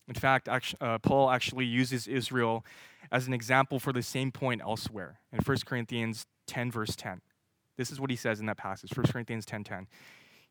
In 0.07 0.13
fact, 0.13 0.47
uh, 0.47 0.97
Paul 1.00 1.29
actually 1.31 1.65
uses 1.65 2.07
Israel 2.07 2.65
as 3.12 3.27
an 3.27 3.33
example 3.33 3.79
for 3.79 3.91
the 3.91 4.03
same 4.03 4.31
point 4.31 4.62
elsewhere 4.62 5.19
in 5.31 5.39
1 5.39 5.57
Corinthians 5.65 6.25
10, 6.47 6.71
verse 6.71 6.95
10. 6.95 7.21
This 7.77 7.91
is 7.91 8.00
what 8.00 8.09
he 8.09 8.15
says 8.15 8.39
in 8.39 8.45
that 8.45 8.57
passage, 8.57 8.95
1 8.95 9.07
Corinthians 9.07 9.45
10 9.45 9.63
10. 9.63 9.88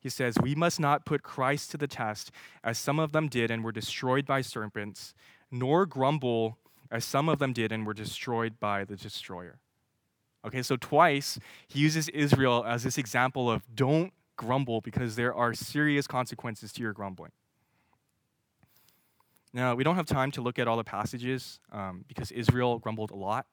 He 0.00 0.10
says, 0.10 0.36
We 0.42 0.54
must 0.54 0.78
not 0.78 1.06
put 1.06 1.22
Christ 1.22 1.70
to 1.70 1.78
the 1.78 1.86
test, 1.86 2.30
as 2.62 2.78
some 2.78 2.98
of 2.98 3.12
them 3.12 3.28
did 3.28 3.50
and 3.50 3.64
were 3.64 3.72
destroyed 3.72 4.26
by 4.26 4.42
serpents, 4.42 5.14
nor 5.50 5.86
grumble, 5.86 6.58
as 6.90 7.04
some 7.04 7.28
of 7.28 7.38
them 7.38 7.52
did 7.52 7.72
and 7.72 7.86
were 7.86 7.94
destroyed 7.94 8.60
by 8.60 8.84
the 8.84 8.96
destroyer. 8.96 9.60
Okay, 10.46 10.62
so 10.62 10.76
twice 10.76 11.38
he 11.68 11.80
uses 11.80 12.10
Israel 12.10 12.64
as 12.66 12.82
this 12.82 12.98
example 12.98 13.50
of 13.50 13.62
don't 13.74 14.12
grumble 14.36 14.82
because 14.82 15.16
there 15.16 15.34
are 15.34 15.54
serious 15.54 16.06
consequences 16.06 16.72
to 16.74 16.82
your 16.82 16.92
grumbling. 16.92 17.30
Now, 19.54 19.76
we 19.76 19.84
don't 19.84 19.94
have 19.94 20.06
time 20.06 20.32
to 20.32 20.42
look 20.42 20.58
at 20.58 20.66
all 20.66 20.76
the 20.76 20.82
passages 20.82 21.60
um, 21.70 22.04
because 22.08 22.32
Israel 22.32 22.80
grumbled 22.80 23.12
a 23.12 23.14
lot. 23.14 23.46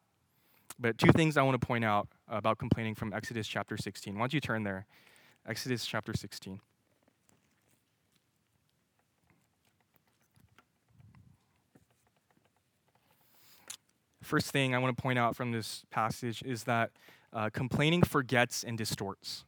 But 0.80 0.98
two 0.98 1.12
things 1.12 1.38
I 1.38 1.44
want 1.44 1.62
to 1.62 1.66
point 1.66 1.86
out 1.86 2.08
about 2.28 2.58
complaining 2.58 2.96
from 2.96 3.14
Exodus 3.14 3.48
chapter 3.48 3.78
16. 3.78 4.16
Why 4.16 4.22
don't 4.22 4.34
you 4.34 4.42
turn 4.42 4.64
there? 4.64 4.88
Exodus 5.48 5.86
chapter 5.86 6.12
16. 6.16 6.60
First 14.24 14.48
thing 14.48 14.74
I 14.74 14.80
want 14.80 14.98
to 14.98 15.00
point 15.00 15.20
out 15.20 15.36
from 15.36 15.52
this 15.52 15.84
passage 15.92 16.42
is 16.42 16.64
that 16.64 16.90
uh, 17.32 17.52
complaining 17.54 18.02
forgets 18.02 18.64
and 18.64 18.76
distorts. 18.76 19.46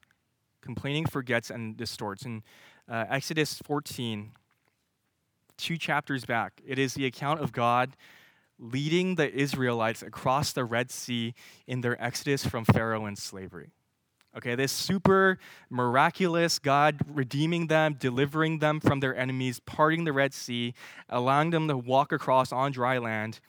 Complaining 0.61 1.07
forgets 1.07 1.49
and 1.49 1.75
distorts. 1.75 2.25
In 2.25 2.43
uh, 2.87 3.05
Exodus 3.09 3.59
14, 3.65 4.33
two 5.63 5.77
chapters 5.77 6.25
back, 6.25 6.61
it 6.67 6.77
is 6.77 6.93
the 6.93 7.05
account 7.05 7.39
of 7.39 7.53
God 7.53 7.95
leading 8.59 9.15
the 9.15 9.33
Israelites 9.33 10.01
across 10.01 10.51
the 10.51 10.65
Red 10.65 10.91
Sea 10.91 11.33
in 11.67 11.79
their 11.79 12.01
exodus 12.03 12.45
from 12.45 12.65
Pharaoh 12.65 13.05
and 13.05 13.17
slavery. 13.17 13.71
Okay, 14.35 14.55
this 14.55 14.71
super 14.73 15.37
miraculous 15.69 16.59
God 16.59 16.99
redeeming 17.07 17.67
them, 17.67 17.95
delivering 17.97 18.59
them 18.59 18.81
from 18.81 18.99
their 18.99 19.15
enemies, 19.15 19.61
parting 19.65 20.03
the 20.03 20.11
Red 20.11 20.33
Sea, 20.33 20.73
allowing 21.07 21.51
them 21.51 21.69
to 21.69 21.77
walk 21.77 22.11
across 22.11 22.51
on 22.51 22.71
dry 22.73 22.97
land. 22.97 23.39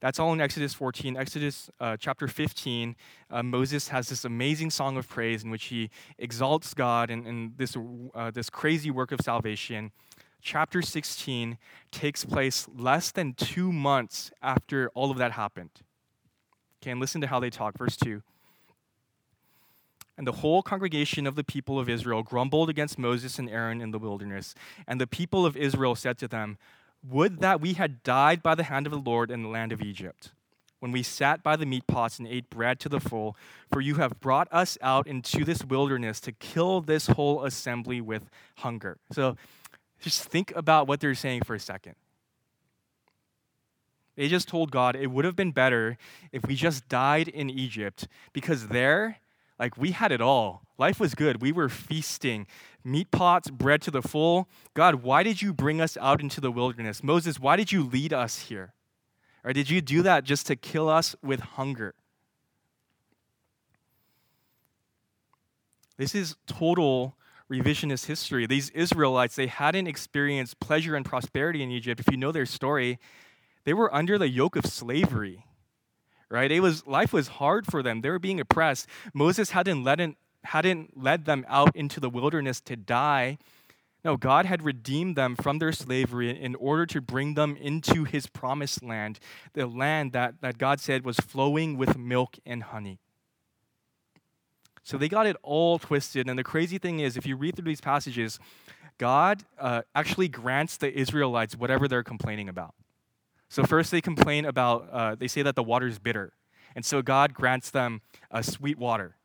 That's 0.00 0.20
all 0.20 0.32
in 0.32 0.40
Exodus 0.40 0.74
14. 0.74 1.16
Exodus 1.16 1.70
uh, 1.80 1.96
chapter 1.98 2.28
15, 2.28 2.94
uh, 3.30 3.42
Moses 3.42 3.88
has 3.88 4.08
this 4.08 4.24
amazing 4.24 4.70
song 4.70 4.96
of 4.96 5.08
praise 5.08 5.42
in 5.42 5.50
which 5.50 5.64
he 5.64 5.90
exalts 6.18 6.74
God 6.74 7.10
and, 7.10 7.26
and 7.26 7.56
this, 7.56 7.76
uh, 8.14 8.30
this 8.30 8.48
crazy 8.48 8.90
work 8.90 9.10
of 9.10 9.20
salvation. 9.22 9.90
Chapter 10.46 10.80
16 10.80 11.58
takes 11.90 12.24
place 12.24 12.68
less 12.72 13.10
than 13.10 13.34
two 13.34 13.72
months 13.72 14.30
after 14.40 14.90
all 14.94 15.10
of 15.10 15.18
that 15.18 15.32
happened. 15.32 15.70
Okay, 16.80 16.92
and 16.92 17.00
listen 17.00 17.20
to 17.20 17.26
how 17.26 17.40
they 17.40 17.50
talk. 17.50 17.76
Verse 17.76 17.96
2. 17.96 18.22
And 20.16 20.24
the 20.24 20.30
whole 20.30 20.62
congregation 20.62 21.26
of 21.26 21.34
the 21.34 21.42
people 21.42 21.80
of 21.80 21.88
Israel 21.88 22.22
grumbled 22.22 22.70
against 22.70 22.96
Moses 22.96 23.40
and 23.40 23.50
Aaron 23.50 23.80
in 23.80 23.90
the 23.90 23.98
wilderness. 23.98 24.54
And 24.86 25.00
the 25.00 25.08
people 25.08 25.44
of 25.44 25.56
Israel 25.56 25.96
said 25.96 26.16
to 26.18 26.28
them, 26.28 26.58
would 27.02 27.40
that 27.40 27.60
we 27.60 27.72
had 27.72 28.04
died 28.04 28.40
by 28.40 28.54
the 28.54 28.62
hand 28.62 28.86
of 28.86 28.92
the 28.92 29.00
Lord 29.00 29.32
in 29.32 29.42
the 29.42 29.48
land 29.48 29.72
of 29.72 29.82
Egypt, 29.82 30.30
when 30.78 30.92
we 30.92 31.02
sat 31.02 31.42
by 31.42 31.56
the 31.56 31.66
meat 31.66 31.88
pots 31.88 32.20
and 32.20 32.28
ate 32.28 32.48
bread 32.50 32.78
to 32.80 32.88
the 32.88 33.00
full, 33.00 33.36
for 33.72 33.80
you 33.80 33.96
have 33.96 34.20
brought 34.20 34.46
us 34.52 34.78
out 34.80 35.08
into 35.08 35.44
this 35.44 35.64
wilderness 35.64 36.20
to 36.20 36.30
kill 36.30 36.80
this 36.82 37.08
whole 37.08 37.42
assembly 37.44 38.00
with 38.00 38.30
hunger. 38.58 38.98
So 39.10 39.36
just 40.00 40.24
think 40.24 40.54
about 40.54 40.86
what 40.86 41.00
they're 41.00 41.14
saying 41.14 41.42
for 41.42 41.54
a 41.54 41.60
second. 41.60 41.94
They 44.16 44.28
just 44.28 44.48
told 44.48 44.70
God 44.70 44.96
it 44.96 45.08
would 45.08 45.24
have 45.24 45.36
been 45.36 45.52
better 45.52 45.98
if 46.32 46.46
we 46.46 46.54
just 46.54 46.88
died 46.88 47.28
in 47.28 47.50
Egypt 47.50 48.08
because 48.32 48.68
there 48.68 49.18
like 49.58 49.76
we 49.76 49.92
had 49.92 50.12
it 50.12 50.20
all. 50.20 50.62
Life 50.78 51.00
was 51.00 51.14
good. 51.14 51.40
We 51.40 51.52
were 51.52 51.68
feasting, 51.68 52.46
meat 52.84 53.10
pots, 53.10 53.50
bread 53.50 53.80
to 53.82 53.90
the 53.90 54.02
full. 54.02 54.48
God, 54.74 54.96
why 54.96 55.22
did 55.22 55.40
you 55.40 55.52
bring 55.52 55.80
us 55.80 55.96
out 55.98 56.20
into 56.20 56.40
the 56.40 56.50
wilderness? 56.50 57.02
Moses, 57.02 57.40
why 57.40 57.56
did 57.56 57.72
you 57.72 57.82
lead 57.82 58.12
us 58.12 58.40
here? 58.40 58.74
Or 59.44 59.52
did 59.52 59.70
you 59.70 59.80
do 59.80 60.02
that 60.02 60.24
just 60.24 60.46
to 60.48 60.56
kill 60.56 60.88
us 60.88 61.14
with 61.22 61.40
hunger? 61.40 61.94
This 65.96 66.14
is 66.14 66.36
total 66.46 67.14
revisionist 67.50 68.06
history. 68.06 68.46
These 68.46 68.70
Israelites, 68.70 69.36
they 69.36 69.46
hadn't 69.46 69.86
experienced 69.86 70.60
pleasure 70.60 70.96
and 70.96 71.04
prosperity 71.04 71.62
in 71.62 71.70
Egypt. 71.70 72.00
If 72.00 72.10
you 72.10 72.16
know 72.16 72.32
their 72.32 72.46
story, 72.46 72.98
they 73.64 73.74
were 73.74 73.94
under 73.94 74.18
the 74.18 74.28
yoke 74.28 74.56
of 74.56 74.66
slavery 74.66 75.44
right? 76.28 76.50
It 76.50 76.60
was 76.60 76.86
life 76.86 77.12
was 77.12 77.28
hard 77.28 77.66
for 77.66 77.82
them. 77.82 78.00
They 78.00 78.10
were 78.10 78.18
being 78.18 78.40
oppressed. 78.40 78.88
Moses 79.14 79.50
hadn't 79.50 79.84
led, 79.84 80.00
in, 80.00 80.16
hadn't 80.44 81.00
led 81.00 81.24
them 81.24 81.44
out 81.48 81.74
into 81.76 82.00
the 82.00 82.10
wilderness 82.10 82.60
to 82.62 82.76
die. 82.76 83.38
No, 84.04 84.16
God 84.16 84.46
had 84.46 84.62
redeemed 84.62 85.16
them 85.16 85.34
from 85.34 85.58
their 85.58 85.72
slavery 85.72 86.30
in 86.30 86.54
order 86.54 86.86
to 86.86 87.00
bring 87.00 87.34
them 87.34 87.56
into 87.56 88.04
his 88.04 88.28
promised 88.28 88.82
land, 88.82 89.18
the 89.52 89.66
land 89.66 90.12
that, 90.12 90.40
that 90.42 90.58
God 90.58 90.78
said 90.78 91.04
was 91.04 91.16
flowing 91.16 91.76
with 91.76 91.98
milk 91.98 92.36
and 92.46 92.62
honey. 92.62 93.00
So 94.86 94.96
they 94.96 95.08
got 95.08 95.26
it 95.26 95.34
all 95.42 95.80
twisted. 95.80 96.28
And 96.28 96.38
the 96.38 96.44
crazy 96.44 96.78
thing 96.78 97.00
is, 97.00 97.16
if 97.16 97.26
you 97.26 97.34
read 97.34 97.56
through 97.56 97.64
these 97.64 97.80
passages, 97.80 98.38
God 98.98 99.42
uh, 99.58 99.82
actually 99.96 100.28
grants 100.28 100.76
the 100.76 100.96
Israelites 100.96 101.56
whatever 101.56 101.88
they're 101.88 102.04
complaining 102.04 102.48
about. 102.48 102.72
So 103.48 103.64
first 103.64 103.90
they 103.90 104.00
complain 104.00 104.44
about, 104.44 104.88
uh, 104.92 105.16
they 105.16 105.26
say 105.26 105.42
that 105.42 105.56
the 105.56 105.62
water 105.64 105.88
is 105.88 105.98
bitter. 105.98 106.34
And 106.76 106.84
so 106.84 107.02
God 107.02 107.34
grants 107.34 107.70
them 107.70 108.00
a 108.30 108.44
sweet 108.44 108.78
water. 108.78 109.16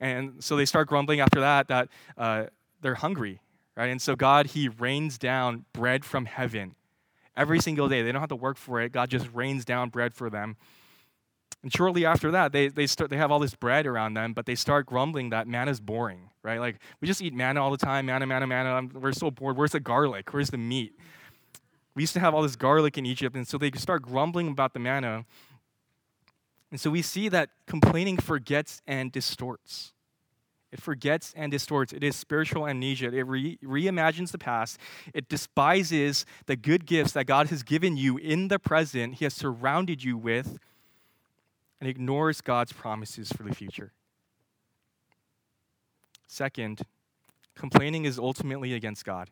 And 0.00 0.42
so 0.42 0.56
they 0.56 0.64
start 0.64 0.88
grumbling 0.88 1.20
after 1.20 1.40
that 1.40 1.68
that 1.68 1.88
uh, 2.16 2.44
they're 2.80 2.94
hungry, 2.94 3.42
right? 3.76 3.90
And 3.90 4.00
so 4.00 4.16
God, 4.16 4.46
He 4.46 4.70
rains 4.70 5.18
down 5.18 5.66
bread 5.74 6.06
from 6.06 6.24
heaven 6.24 6.74
every 7.36 7.60
single 7.60 7.90
day. 7.90 8.00
They 8.00 8.12
don't 8.12 8.22
have 8.22 8.30
to 8.30 8.36
work 8.36 8.56
for 8.56 8.80
it. 8.80 8.92
God 8.92 9.10
just 9.10 9.28
rains 9.34 9.66
down 9.66 9.90
bread 9.90 10.14
for 10.14 10.30
them. 10.30 10.56
And 11.66 11.72
shortly 11.72 12.06
after 12.06 12.30
that, 12.30 12.52
they, 12.52 12.68
they, 12.68 12.86
start, 12.86 13.10
they 13.10 13.16
have 13.16 13.32
all 13.32 13.40
this 13.40 13.56
bread 13.56 13.88
around 13.88 14.14
them, 14.14 14.34
but 14.34 14.46
they 14.46 14.54
start 14.54 14.86
grumbling 14.86 15.30
that 15.30 15.48
manna's 15.48 15.80
boring, 15.80 16.30
right? 16.44 16.60
Like, 16.60 16.76
we 17.00 17.08
just 17.08 17.20
eat 17.20 17.34
manna 17.34 17.60
all 17.60 17.72
the 17.72 17.76
time, 17.76 18.06
manna, 18.06 18.24
manna, 18.24 18.46
manna. 18.46 18.70
I'm, 18.70 18.88
we're 18.94 19.10
so 19.10 19.32
bored. 19.32 19.56
Where's 19.56 19.72
the 19.72 19.80
garlic? 19.80 20.32
Where's 20.32 20.50
the 20.50 20.58
meat? 20.58 20.96
We 21.96 22.04
used 22.04 22.12
to 22.12 22.20
have 22.20 22.36
all 22.36 22.42
this 22.42 22.54
garlic 22.54 22.98
in 22.98 23.04
Egypt, 23.04 23.34
and 23.34 23.48
so 23.48 23.58
they 23.58 23.72
start 23.72 24.02
grumbling 24.02 24.46
about 24.46 24.74
the 24.74 24.78
manna. 24.78 25.24
And 26.70 26.80
so 26.80 26.88
we 26.88 27.02
see 27.02 27.28
that 27.30 27.50
complaining 27.66 28.18
forgets 28.18 28.80
and 28.86 29.10
distorts. 29.10 29.92
It 30.70 30.80
forgets 30.80 31.34
and 31.36 31.50
distorts. 31.50 31.92
It 31.92 32.04
is 32.04 32.14
spiritual 32.14 32.68
amnesia. 32.68 33.12
It 33.12 33.26
re- 33.26 33.58
reimagines 33.64 34.30
the 34.30 34.38
past. 34.38 34.78
It 35.12 35.28
despises 35.28 36.26
the 36.46 36.54
good 36.54 36.86
gifts 36.86 37.10
that 37.14 37.24
God 37.24 37.48
has 37.48 37.64
given 37.64 37.96
you 37.96 38.18
in 38.18 38.46
the 38.46 38.60
present, 38.60 39.14
He 39.14 39.24
has 39.24 39.34
surrounded 39.34 40.04
you 40.04 40.16
with, 40.16 40.60
and 41.80 41.88
ignores 41.88 42.40
God's 42.40 42.72
promises 42.72 43.32
for 43.32 43.42
the 43.42 43.54
future. 43.54 43.92
Second, 46.26 46.82
complaining 47.54 48.04
is 48.04 48.18
ultimately 48.18 48.74
against 48.74 49.04
God. 49.04 49.30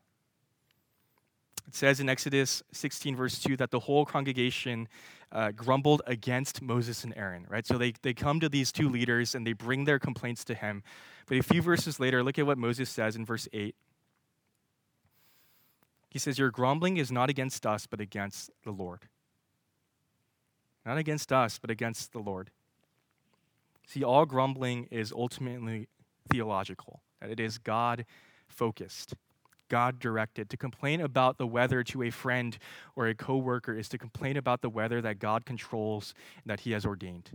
It 1.67 1.75
says 1.75 1.99
in 1.99 2.09
Exodus 2.09 2.63
16, 2.73 3.17
verse 3.17 3.39
2, 3.41 3.57
that 3.57 3.71
the 3.71 3.81
whole 3.81 4.05
congregation 4.05 4.89
uh, 5.33 5.51
grumbled 5.51 6.03
against 6.07 6.63
Moses 6.63 7.05
and 7.05 7.15
Aaron, 7.17 7.47
right? 7.49 7.67
So 7.67 7.79
they, 7.79 7.95
they 8.03 8.15
come 8.15 8.39
to 8.41 8.49
these 8.49 8.71
two 8.71 8.89
leaders 8.89 9.35
and 9.35 9.47
they 9.47 9.55
bring 9.55 9.85
their 9.85 9.99
complaints 9.99 10.45
to 10.45 10.55
him. 10.55 10.83
But 11.27 11.39
a 11.39 11.43
few 11.43 11.63
verses 11.63 11.99
later, 11.99 12.23
look 12.23 12.39
at 12.39 12.47
what 12.47 12.59
Moses 12.59 12.91
says 12.91 13.17
in 13.17 13.25
verse 13.25 13.49
8. 13.53 13.75
He 16.11 16.19
says, 16.19 16.39
Your 16.39 16.51
grumbling 16.51 16.99
is 16.99 17.11
not 17.11 17.31
against 17.31 17.67
us, 17.67 17.87
but 17.87 18.01
against 18.01 18.51
the 18.63 18.71
Lord. 18.71 19.01
Not 20.85 20.99
against 20.99 21.33
us, 21.33 21.59
but 21.59 21.71
against 21.71 22.13
the 22.13 22.19
Lord. 22.19 22.51
See, 23.87 24.03
all 24.03 24.27
grumbling 24.27 24.89
is 24.91 25.13
ultimately 25.13 25.89
theological, 26.31 27.01
that 27.21 27.31
it 27.31 27.41
is 27.41 27.59
God 27.59 28.05
focused. 28.49 29.15
God 29.69 29.99
directed. 29.99 30.51
To 30.51 30.57
complain 30.57 31.01
about 31.01 31.39
the 31.39 31.47
weather 31.47 31.83
to 31.85 32.03
a 32.03 32.11
friend 32.11 32.57
or 32.97 33.09
a 33.09 33.15
coworker 33.15 33.77
is 33.77 33.89
to 33.91 33.99
complain 33.99 34.37
about 34.37 34.61
the 34.63 34.69
weather 34.69 35.01
that 35.01 35.19
God 35.19 35.47
controls 35.47 36.15
and 36.43 36.51
that 36.51 36.61
He 36.61 36.73
has 36.73 36.85
ordained. 36.85 37.31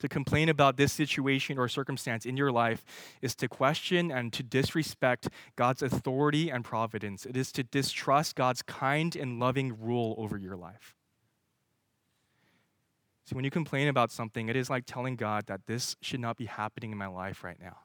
To 0.00 0.08
complain 0.08 0.48
about 0.48 0.76
this 0.76 0.92
situation 0.92 1.56
or 1.56 1.68
circumstance 1.68 2.26
in 2.26 2.36
your 2.36 2.52
life 2.52 2.84
is 3.22 3.34
to 3.36 3.48
question 3.48 4.10
and 4.10 4.32
to 4.34 4.42
disrespect 4.42 5.28
God's 5.56 5.82
authority 5.82 6.50
and 6.50 6.64
providence. 6.64 7.24
It 7.24 7.36
is 7.36 7.52
to 7.52 7.62
distrust 7.62 8.36
God's 8.36 8.60
kind 8.62 9.16
and 9.16 9.40
loving 9.40 9.80
rule 9.80 10.14
over 10.18 10.36
your 10.36 10.56
life. 10.56 10.94
See, 13.24 13.34
when 13.34 13.44
you 13.44 13.50
complain 13.50 13.88
about 13.88 14.10
something, 14.10 14.48
it 14.48 14.56
is 14.56 14.68
like 14.68 14.84
telling 14.86 15.16
God 15.16 15.46
that 15.46 15.66
this 15.66 15.96
should 16.02 16.20
not 16.20 16.36
be 16.36 16.44
happening 16.46 16.92
in 16.92 16.98
my 16.98 17.06
life 17.06 17.42
right 17.42 17.58
now 17.60 17.78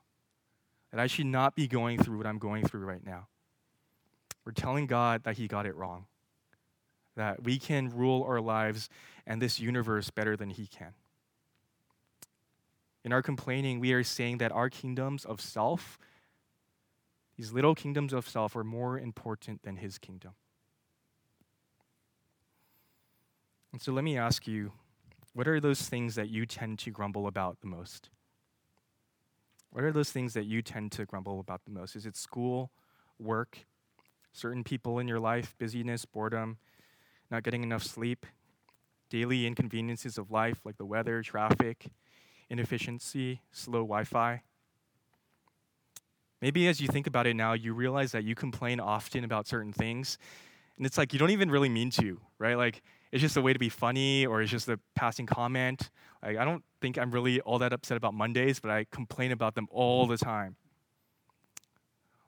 that 0.92 1.00
I 1.00 1.08
should 1.08 1.28
not 1.28 1.56
be 1.56 1.68
going 1.68 2.02
through 2.02 2.18
what 2.18 2.28
I'm 2.28 2.40
going 2.40 2.66
through 2.68 2.86
right 2.86 3.06
now. 3.06 3.28
We're 4.46 4.52
telling 4.54 4.88
God 4.88 5.24
that 5.24 5.38
He 5.38 5.48
got 5.48 5.66
it 5.66 5.76
wrong, 5.76 6.06
that 7.16 7.44
we 7.44 7.60
can 7.60 7.90
rule 7.90 8.24
our 8.24 8.42
lives 8.42 8.90
and 9.28 9.42
this 9.42 9.60
universe 9.60 10.10
better 10.10 10.36
than 10.36 10.50
He 10.50 10.66
can. 10.66 10.94
In 13.04 13.14
our 13.14 13.22
complaining, 13.22 13.80
we 13.80 13.94
are 13.94 14.04
saying 14.04 14.40
that 14.40 14.52
our 14.52 14.70
kingdoms 14.70 15.26
of 15.26 15.40
self, 15.40 16.00
these 17.38 17.54
little 17.54 17.76
kingdoms 17.76 18.12
of 18.12 18.28
self, 18.28 18.56
are 18.56 18.64
more 18.64 18.98
important 18.98 19.62
than 19.62 19.78
His 19.78 19.98
kingdom. 19.98 20.32
And 23.72 23.82
so 23.82 23.92
let 23.92 24.04
me 24.04 24.18
ask 24.18 24.48
you 24.48 24.72
what 25.34 25.48
are 25.48 25.60
those 25.60 25.82
things 25.82 26.16
that 26.16 26.30
you 26.30 26.46
tend 26.46 26.80
to 26.80 26.92
grumble 26.92 27.28
about 27.28 27.62
the 27.62 27.68
most? 27.68 28.10
What 29.72 29.84
are 29.84 29.92
those 29.92 30.12
things 30.12 30.34
that 30.34 30.46
you 30.46 30.62
tend 30.62 30.92
to 30.94 31.06
grumble 31.06 31.40
about 31.40 31.64
the 31.66 31.72
most? 31.72 31.96
Is 31.96 32.06
it 32.06 32.18
school, 32.18 32.72
work, 33.20 33.66
certain 34.34 34.64
people 34.64 35.00
in 35.00 35.08
your 35.08 35.20
life, 35.20 35.56
busyness, 35.60 36.06
boredom, 36.06 36.58
not 37.30 37.44
getting 37.44 37.64
enough 37.64 37.84
sleep, 37.84 38.26
daily 39.10 39.46
inconveniences 39.46 40.18
of 40.18 40.32
life 40.32 40.62
like 40.66 40.78
the 40.78 40.86
weather, 40.86 41.22
traffic, 41.22 41.92
inefficiency, 42.50 43.42
slow 43.52 43.82
Wi 43.82 44.04
Fi? 44.04 44.42
Maybe 46.42 46.68
as 46.68 46.80
you 46.80 46.88
think 46.88 47.06
about 47.06 47.28
it 47.28 47.36
now, 47.36 47.54
you 47.54 47.74
realize 47.74 48.14
that 48.14 48.24
you 48.24 48.34
complain 48.34 48.80
often 48.80 49.24
about 49.24 49.46
certain 49.46 49.74
things, 49.74 50.18
and 50.78 50.86
it's 50.86 50.98
like 50.98 51.12
you 51.12 51.20
don't 51.20 51.32
even 51.32 51.52
really 51.52 51.70
mean 51.70 51.92
to, 51.92 52.20
right? 52.40 52.58
Like 52.58 52.82
it's 53.12 53.22
just 53.22 53.38
a 53.38 53.42
way 53.42 53.54
to 53.54 53.60
be 53.60 53.70
funny 53.70 54.26
or 54.26 54.42
it's 54.42 54.52
just 54.52 54.68
a 54.68 54.80
passing 54.96 55.26
comment. 55.26 55.90
Like, 56.22 56.38
I 56.38 56.46
don't 56.46 56.64
think 56.82 56.98
I'm 56.98 57.12
really 57.12 57.42
all 57.42 57.60
that 57.60 57.74
upset 57.74 57.98
about 57.98 58.14
Mondays, 58.14 58.60
but 58.60 58.72
I 58.72 58.86
complain 58.92 59.32
about 59.32 59.56
them 59.56 59.68
all 59.72 60.06
the 60.06 60.18
time. 60.18 60.56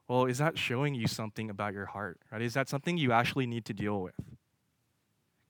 Well, 0.07 0.25
is 0.25 0.39
that 0.39 0.57
showing 0.57 0.95
you 0.95 1.07
something 1.07 1.49
about 1.49 1.73
your 1.73 1.85
heart? 1.85 2.19
Right? 2.31 2.41
Is 2.41 2.53
that 2.55 2.67
something 2.67 2.97
you 2.97 3.11
actually 3.11 3.45
need 3.45 3.65
to 3.65 3.73
deal 3.73 4.01
with? 4.01 4.15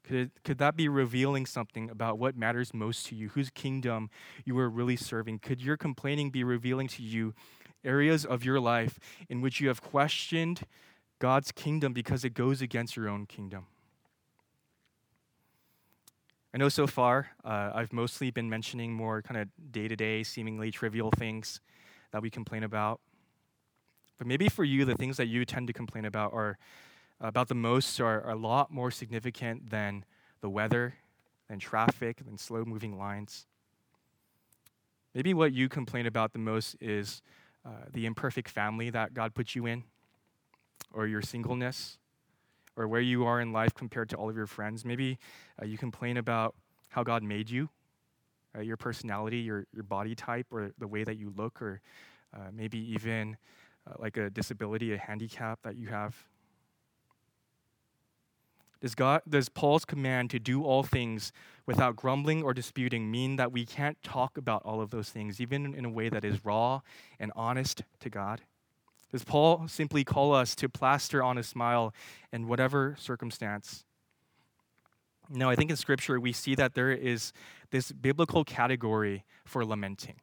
Could, 0.04 0.16
it, 0.18 0.32
could 0.44 0.58
that 0.58 0.76
be 0.76 0.90
revealing 0.90 1.46
something 1.46 1.90
about 1.90 2.20
what 2.20 2.36
matters 2.36 2.74
most 2.74 3.06
to 3.08 3.16
you, 3.16 3.30
whose 3.30 3.50
kingdom 3.50 4.10
you 4.46 4.58
are 4.60 4.70
really 4.70 4.96
serving? 4.96 5.40
Could 5.40 5.62
your 5.62 5.78
complaining 5.78 6.32
be 6.32 6.44
revealing 6.44 6.88
to 6.90 7.04
you 7.04 7.34
areas 7.84 8.26
of 8.26 8.44
your 8.44 8.60
life 8.60 9.00
in 9.30 9.42
which 9.42 9.60
you 9.60 9.68
have 9.68 9.82
questioned 9.82 10.62
God's 11.20 11.52
kingdom 11.52 11.94
because 11.94 12.26
it 12.26 12.34
goes 12.34 12.62
against 12.62 12.96
your 12.96 13.08
own 13.08 13.26
kingdom? 13.26 13.68
I 16.54 16.58
know 16.58 16.68
so 16.68 16.86
far 16.86 17.30
uh, 17.46 17.72
I've 17.74 17.94
mostly 17.94 18.30
been 18.30 18.50
mentioning 18.50 18.92
more 18.92 19.22
kind 19.22 19.40
of 19.40 19.72
day 19.72 19.88
to 19.88 19.96
day, 19.96 20.24
seemingly 20.24 20.70
trivial 20.70 21.10
things 21.12 21.62
that 22.12 22.22
we 22.22 22.30
complain 22.30 22.64
about. 22.64 23.00
But 24.18 24.28
maybe 24.28 24.50
for 24.50 24.66
you, 24.66 24.84
the 24.84 24.96
things 24.96 25.16
that 25.18 25.28
you 25.28 25.46
tend 25.46 25.68
to 25.68 25.74
complain 25.74 26.06
about 26.06 26.34
are 26.34 26.58
about 27.22 27.48
the 27.48 27.56
most 27.56 28.02
are, 28.02 28.22
are 28.22 28.32
a 28.32 28.36
lot 28.36 28.72
more 28.72 28.92
significant 28.92 29.70
than 29.70 30.04
the 30.42 30.50
weather, 30.50 30.96
than 31.48 31.60
traffic, 31.60 32.18
than 32.26 32.38
slow 32.38 32.66
moving 32.66 32.98
lines. 32.98 33.46
Maybe 35.16 35.34
what 35.34 35.54
you 35.54 35.70
complain 35.70 36.06
about 36.06 36.34
the 36.34 36.40
most 36.40 36.76
is 36.82 37.22
uh, 37.66 37.86
the 37.94 38.06
imperfect 38.06 38.50
family 38.50 38.90
that 38.90 39.14
God 39.14 39.34
put 39.36 39.56
you 39.56 39.68
in, 39.68 39.84
or 40.94 41.08
your 41.08 41.22
singleness, 41.22 41.98
or 42.76 42.88
where 42.88 43.02
you 43.02 43.26
are 43.26 43.42
in 43.42 43.52
life 43.52 43.74
compared 43.74 44.10
to 44.10 44.16
all 44.16 44.30
of 44.30 44.36
your 44.36 44.48
friends. 44.48 44.86
Maybe 44.86 45.18
uh, 45.62 45.66
you 45.66 45.78
complain 45.78 46.18
about 46.18 46.56
how 46.90 47.04
God 47.04 47.24
made 47.24 47.50
you, 47.50 47.70
uh, 48.56 48.62
your 48.62 48.78
personality, 48.78 49.40
your, 49.40 49.66
your 49.74 49.84
body 49.84 50.16
type, 50.16 50.48
or 50.52 50.72
the 50.78 50.88
way 50.88 51.04
that 51.04 51.18
you 51.18 51.34
look, 51.36 51.62
or 51.62 51.82
uh, 52.34 52.50
maybe 52.54 52.78
even 52.94 53.38
uh, 53.88 53.94
like 54.00 54.18
a 54.18 54.30
disability, 54.30 54.94
a 54.94 54.98
handicap 54.98 55.60
that 55.64 55.76
you 55.76 55.88
have. 55.88 56.16
Does, 58.82 58.96
God, 58.96 59.22
does 59.30 59.48
Paul's 59.48 59.86
command 59.86 60.32
to 60.32 60.40
do 60.40 60.64
all 60.64 60.82
things 60.82 61.32
without 61.68 61.96
grumbling 61.96 62.42
or 62.42 62.52
disputing 62.52 63.12
mean 63.12 63.36
that 63.36 63.52
we 63.52 63.64
can't 63.64 64.02
talk 64.02 64.38
about 64.38 64.64
all 64.66 64.82
of 64.82 64.90
those 64.90 65.10
things, 65.10 65.40
even 65.40 65.76
in 65.76 65.86
a 65.86 65.90
way 65.90 66.10
that 66.10 66.26
is 66.26 66.44
raw 66.44 66.82
and 67.20 67.32
honest 67.36 67.84
to 68.00 68.10
God? 68.10 68.42
Does 69.12 69.24
Paul 69.24 69.68
simply 69.68 70.04
call 70.04 70.34
us 70.34 70.56
to 70.56 70.70
plaster 70.70 71.22
on 71.22 71.38
a 71.38 71.44
smile 71.44 71.94
in 72.32 72.48
whatever 72.48 72.96
circumstance? 72.98 73.84
No, 75.30 75.50
I 75.50 75.56
think 75.56 75.70
in 75.70 75.78
Scripture 75.78 76.20
we 76.20 76.34
see 76.34 76.56
that 76.56 76.74
there 76.74 76.92
is 76.92 77.34
this 77.72 77.92
biblical 77.92 78.44
category 78.44 79.24
for 79.46 79.66
lamenting. 79.66 80.16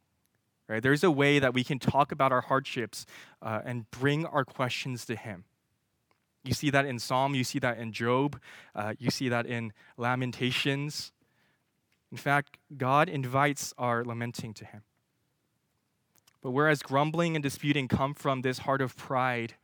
Right? 0.68 0.82
There's 0.82 1.02
a 1.02 1.10
way 1.10 1.38
that 1.38 1.54
we 1.54 1.64
can 1.64 1.78
talk 1.78 2.12
about 2.12 2.30
our 2.30 2.42
hardships 2.42 3.06
uh, 3.40 3.60
and 3.64 3.90
bring 3.90 4.26
our 4.26 4.44
questions 4.44 5.06
to 5.06 5.16
Him. 5.16 5.44
You 6.44 6.54
see 6.54 6.70
that 6.70 6.84
in 6.84 6.98
Psalm, 6.98 7.34
you 7.34 7.44
see 7.44 7.58
that 7.58 7.78
in 7.78 7.92
Job, 7.92 8.40
uh, 8.74 8.94
you 8.98 9.10
see 9.10 9.28
that 9.28 9.46
in 9.46 9.72
Lamentations. 9.96 11.12
In 12.10 12.18
fact, 12.18 12.58
God 12.76 13.08
invites 13.08 13.74
our 13.76 14.04
lamenting 14.04 14.54
to 14.54 14.64
Him. 14.64 14.82
But 16.42 16.52
whereas 16.52 16.82
grumbling 16.82 17.36
and 17.36 17.42
disputing 17.42 17.88
come 17.88 18.14
from 18.14 18.42
this 18.42 18.58
heart 18.58 18.80
of 18.80 18.96
pride, 18.96 19.54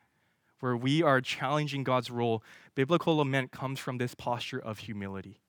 where 0.61 0.77
we 0.77 1.03
are 1.03 1.21
challenging 1.21 1.85
God's 1.85 2.11
rule, 2.11 2.43
biblical 2.75 3.17
lament 3.17 3.53
comes 3.53 3.79
from 3.79 3.99
this 3.99 4.15
posture 4.15 4.59
of 4.59 4.79
humility. 4.79 5.41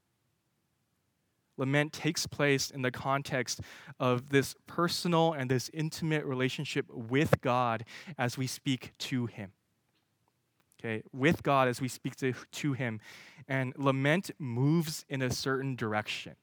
Lament 1.58 1.94
takes 1.94 2.28
place 2.28 2.70
in 2.70 2.82
the 2.82 2.92
context 2.92 3.62
of 4.00 4.30
this 4.30 4.56
personal 4.68 5.34
and 5.34 5.50
this 5.50 5.70
intimate 5.74 6.26
relationship 6.26 6.86
with 6.92 7.40
God 7.42 7.86
as 8.18 8.38
we 8.38 8.46
speak 8.46 8.92
to 9.00 9.26
Him. 9.26 9.54
Okay, 10.80 11.02
with 11.14 11.44
God 11.44 11.68
as 11.68 11.80
we 11.80 11.88
speak 11.88 12.18
to, 12.18 12.34
to 12.52 12.74
Him. 12.74 13.00
And 13.48 13.74
lament 13.78 14.32
moves 14.38 15.06
in 15.08 15.22
a 15.22 15.32
certain 15.32 15.76
direction. 15.76 16.36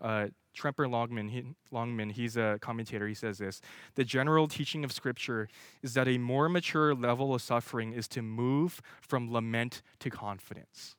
Uh, 0.00 0.28
Tremper 0.58 0.90
Longman, 0.90 1.28
he, 1.28 1.44
Longman, 1.70 2.10
he's 2.10 2.36
a 2.36 2.58
commentator, 2.60 3.06
he 3.06 3.14
says 3.14 3.38
this 3.38 3.60
The 3.94 4.04
general 4.04 4.48
teaching 4.48 4.84
of 4.84 4.92
Scripture 4.92 5.48
is 5.82 5.94
that 5.94 6.08
a 6.08 6.18
more 6.18 6.48
mature 6.48 6.94
level 6.94 7.34
of 7.34 7.42
suffering 7.42 7.92
is 7.92 8.08
to 8.08 8.22
move 8.22 8.82
from 9.00 9.32
lament 9.32 9.82
to 10.00 10.10
confidence. 10.10 10.96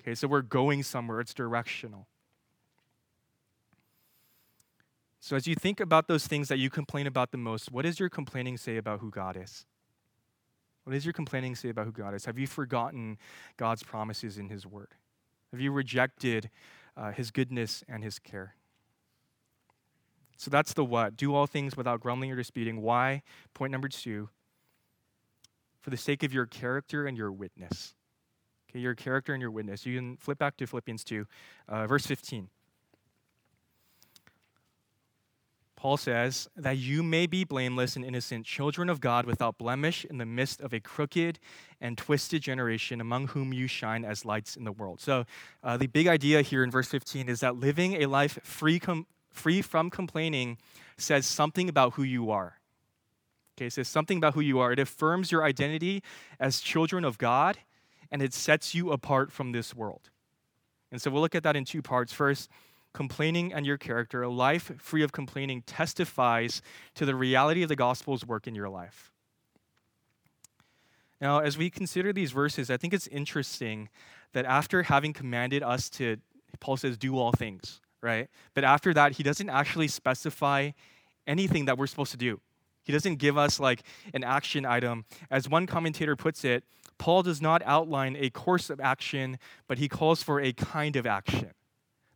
Okay, 0.00 0.14
so 0.14 0.28
we're 0.28 0.42
going 0.42 0.82
somewhere, 0.82 1.20
it's 1.20 1.34
directional. 1.34 2.06
So, 5.20 5.34
as 5.34 5.46
you 5.46 5.56
think 5.56 5.80
about 5.80 6.06
those 6.06 6.26
things 6.26 6.48
that 6.48 6.58
you 6.58 6.70
complain 6.70 7.06
about 7.06 7.32
the 7.32 7.38
most, 7.38 7.72
what 7.72 7.84
does 7.84 7.98
your 7.98 8.08
complaining 8.08 8.56
say 8.56 8.76
about 8.76 9.00
who 9.00 9.10
God 9.10 9.36
is? 9.36 9.66
What 10.84 10.92
does 10.92 11.04
your 11.04 11.12
complaining 11.12 11.54
say 11.56 11.68
about 11.68 11.86
who 11.86 11.92
God 11.92 12.14
is? 12.14 12.24
Have 12.24 12.38
you 12.38 12.46
forgotten 12.46 13.18
God's 13.56 13.82
promises 13.82 14.38
in 14.38 14.48
His 14.48 14.64
Word? 14.64 14.94
Have 15.50 15.60
you 15.60 15.72
rejected 15.72 16.48
uh, 16.96 17.10
His 17.10 17.30
goodness 17.30 17.84
and 17.88 18.02
His 18.04 18.18
care? 18.18 18.54
So 20.38 20.50
that's 20.50 20.72
the 20.72 20.84
what. 20.84 21.16
Do 21.16 21.34
all 21.34 21.46
things 21.48 21.76
without 21.76 22.00
grumbling 22.00 22.30
or 22.30 22.36
disputing. 22.36 22.80
Why? 22.80 23.22
Point 23.54 23.72
number 23.72 23.88
two. 23.88 24.30
For 25.80 25.90
the 25.90 25.96
sake 25.96 26.22
of 26.22 26.32
your 26.32 26.46
character 26.46 27.06
and 27.06 27.18
your 27.18 27.32
witness. 27.32 27.94
Okay, 28.70 28.78
your 28.78 28.94
character 28.94 29.34
and 29.34 29.40
your 29.40 29.50
witness. 29.50 29.84
You 29.84 29.96
can 29.96 30.16
flip 30.16 30.38
back 30.38 30.56
to 30.58 30.66
Philippians 30.66 31.02
2, 31.02 31.26
uh, 31.68 31.86
verse 31.86 32.06
15. 32.06 32.48
Paul 35.74 35.96
says, 35.96 36.48
that 36.56 36.76
you 36.76 37.02
may 37.02 37.26
be 37.26 37.44
blameless 37.44 37.94
and 37.94 38.04
innocent, 38.04 38.44
children 38.44 38.88
of 38.88 39.00
God 39.00 39.26
without 39.26 39.58
blemish 39.58 40.04
in 40.04 40.18
the 40.18 40.26
midst 40.26 40.60
of 40.60 40.72
a 40.72 40.80
crooked 40.80 41.38
and 41.80 41.96
twisted 41.96 42.42
generation 42.42 43.00
among 43.00 43.28
whom 43.28 43.52
you 43.52 43.68
shine 43.68 44.04
as 44.04 44.24
lights 44.24 44.56
in 44.56 44.64
the 44.64 44.72
world. 44.72 45.00
So, 45.00 45.24
uh, 45.62 45.76
the 45.76 45.86
big 45.86 46.08
idea 46.08 46.42
here 46.42 46.64
in 46.64 46.70
verse 46.70 46.88
15 46.88 47.28
is 47.28 47.40
that 47.40 47.56
living 47.56 48.02
a 48.02 48.06
life 48.06 48.40
free, 48.42 48.80
com- 48.80 49.06
free 49.30 49.62
from 49.62 49.90
complaining 49.90 50.58
says 50.96 51.26
something 51.26 51.68
about 51.68 51.94
who 51.94 52.02
you 52.02 52.30
are. 52.30 52.58
Okay, 53.56 53.66
it 53.66 53.72
says 53.72 53.88
something 53.88 54.18
about 54.18 54.34
who 54.34 54.40
you 54.40 54.58
are. 54.60 54.72
It 54.72 54.78
affirms 54.78 55.32
your 55.32 55.44
identity 55.44 56.02
as 56.38 56.60
children 56.60 57.04
of 57.04 57.18
God 57.18 57.58
and 58.10 58.22
it 58.22 58.32
sets 58.32 58.74
you 58.74 58.92
apart 58.92 59.32
from 59.32 59.52
this 59.52 59.74
world. 59.74 60.10
And 60.90 61.02
so 61.02 61.10
we'll 61.10 61.20
look 61.20 61.34
at 61.34 61.42
that 61.42 61.56
in 61.56 61.64
two 61.64 61.82
parts. 61.82 62.12
First, 62.12 62.48
complaining 62.94 63.52
and 63.52 63.66
your 63.66 63.76
character. 63.76 64.22
A 64.22 64.28
life 64.28 64.72
free 64.78 65.02
of 65.02 65.12
complaining 65.12 65.62
testifies 65.62 66.62
to 66.94 67.04
the 67.04 67.14
reality 67.14 67.62
of 67.62 67.68
the 67.68 67.76
gospel's 67.76 68.24
work 68.24 68.46
in 68.46 68.54
your 68.54 68.68
life. 68.68 69.12
Now, 71.20 71.40
as 71.40 71.58
we 71.58 71.68
consider 71.68 72.12
these 72.12 72.32
verses, 72.32 72.70
I 72.70 72.76
think 72.76 72.94
it's 72.94 73.08
interesting 73.08 73.88
that 74.32 74.44
after 74.44 74.84
having 74.84 75.12
commanded 75.12 75.62
us 75.62 75.90
to, 75.90 76.18
Paul 76.60 76.76
says, 76.76 76.96
do 76.96 77.18
all 77.18 77.32
things 77.32 77.80
right? 78.02 78.28
But 78.54 78.64
after 78.64 78.94
that, 78.94 79.12
he 79.12 79.22
doesn't 79.22 79.48
actually 79.48 79.88
specify 79.88 80.70
anything 81.26 81.66
that 81.66 81.78
we're 81.78 81.86
supposed 81.86 82.12
to 82.12 82.16
do. 82.16 82.40
He 82.82 82.92
doesn't 82.92 83.16
give 83.16 83.36
us 83.36 83.60
like 83.60 83.82
an 84.14 84.24
action 84.24 84.64
item. 84.64 85.04
As 85.30 85.48
one 85.48 85.66
commentator 85.66 86.16
puts 86.16 86.44
it, 86.44 86.64
Paul 86.96 87.22
does 87.22 87.40
not 87.40 87.62
outline 87.64 88.16
a 88.18 88.30
course 88.30 88.70
of 88.70 88.80
action, 88.80 89.38
but 89.66 89.78
he 89.78 89.88
calls 89.88 90.22
for 90.22 90.40
a 90.40 90.52
kind 90.52 90.96
of 90.96 91.06
action. 91.06 91.50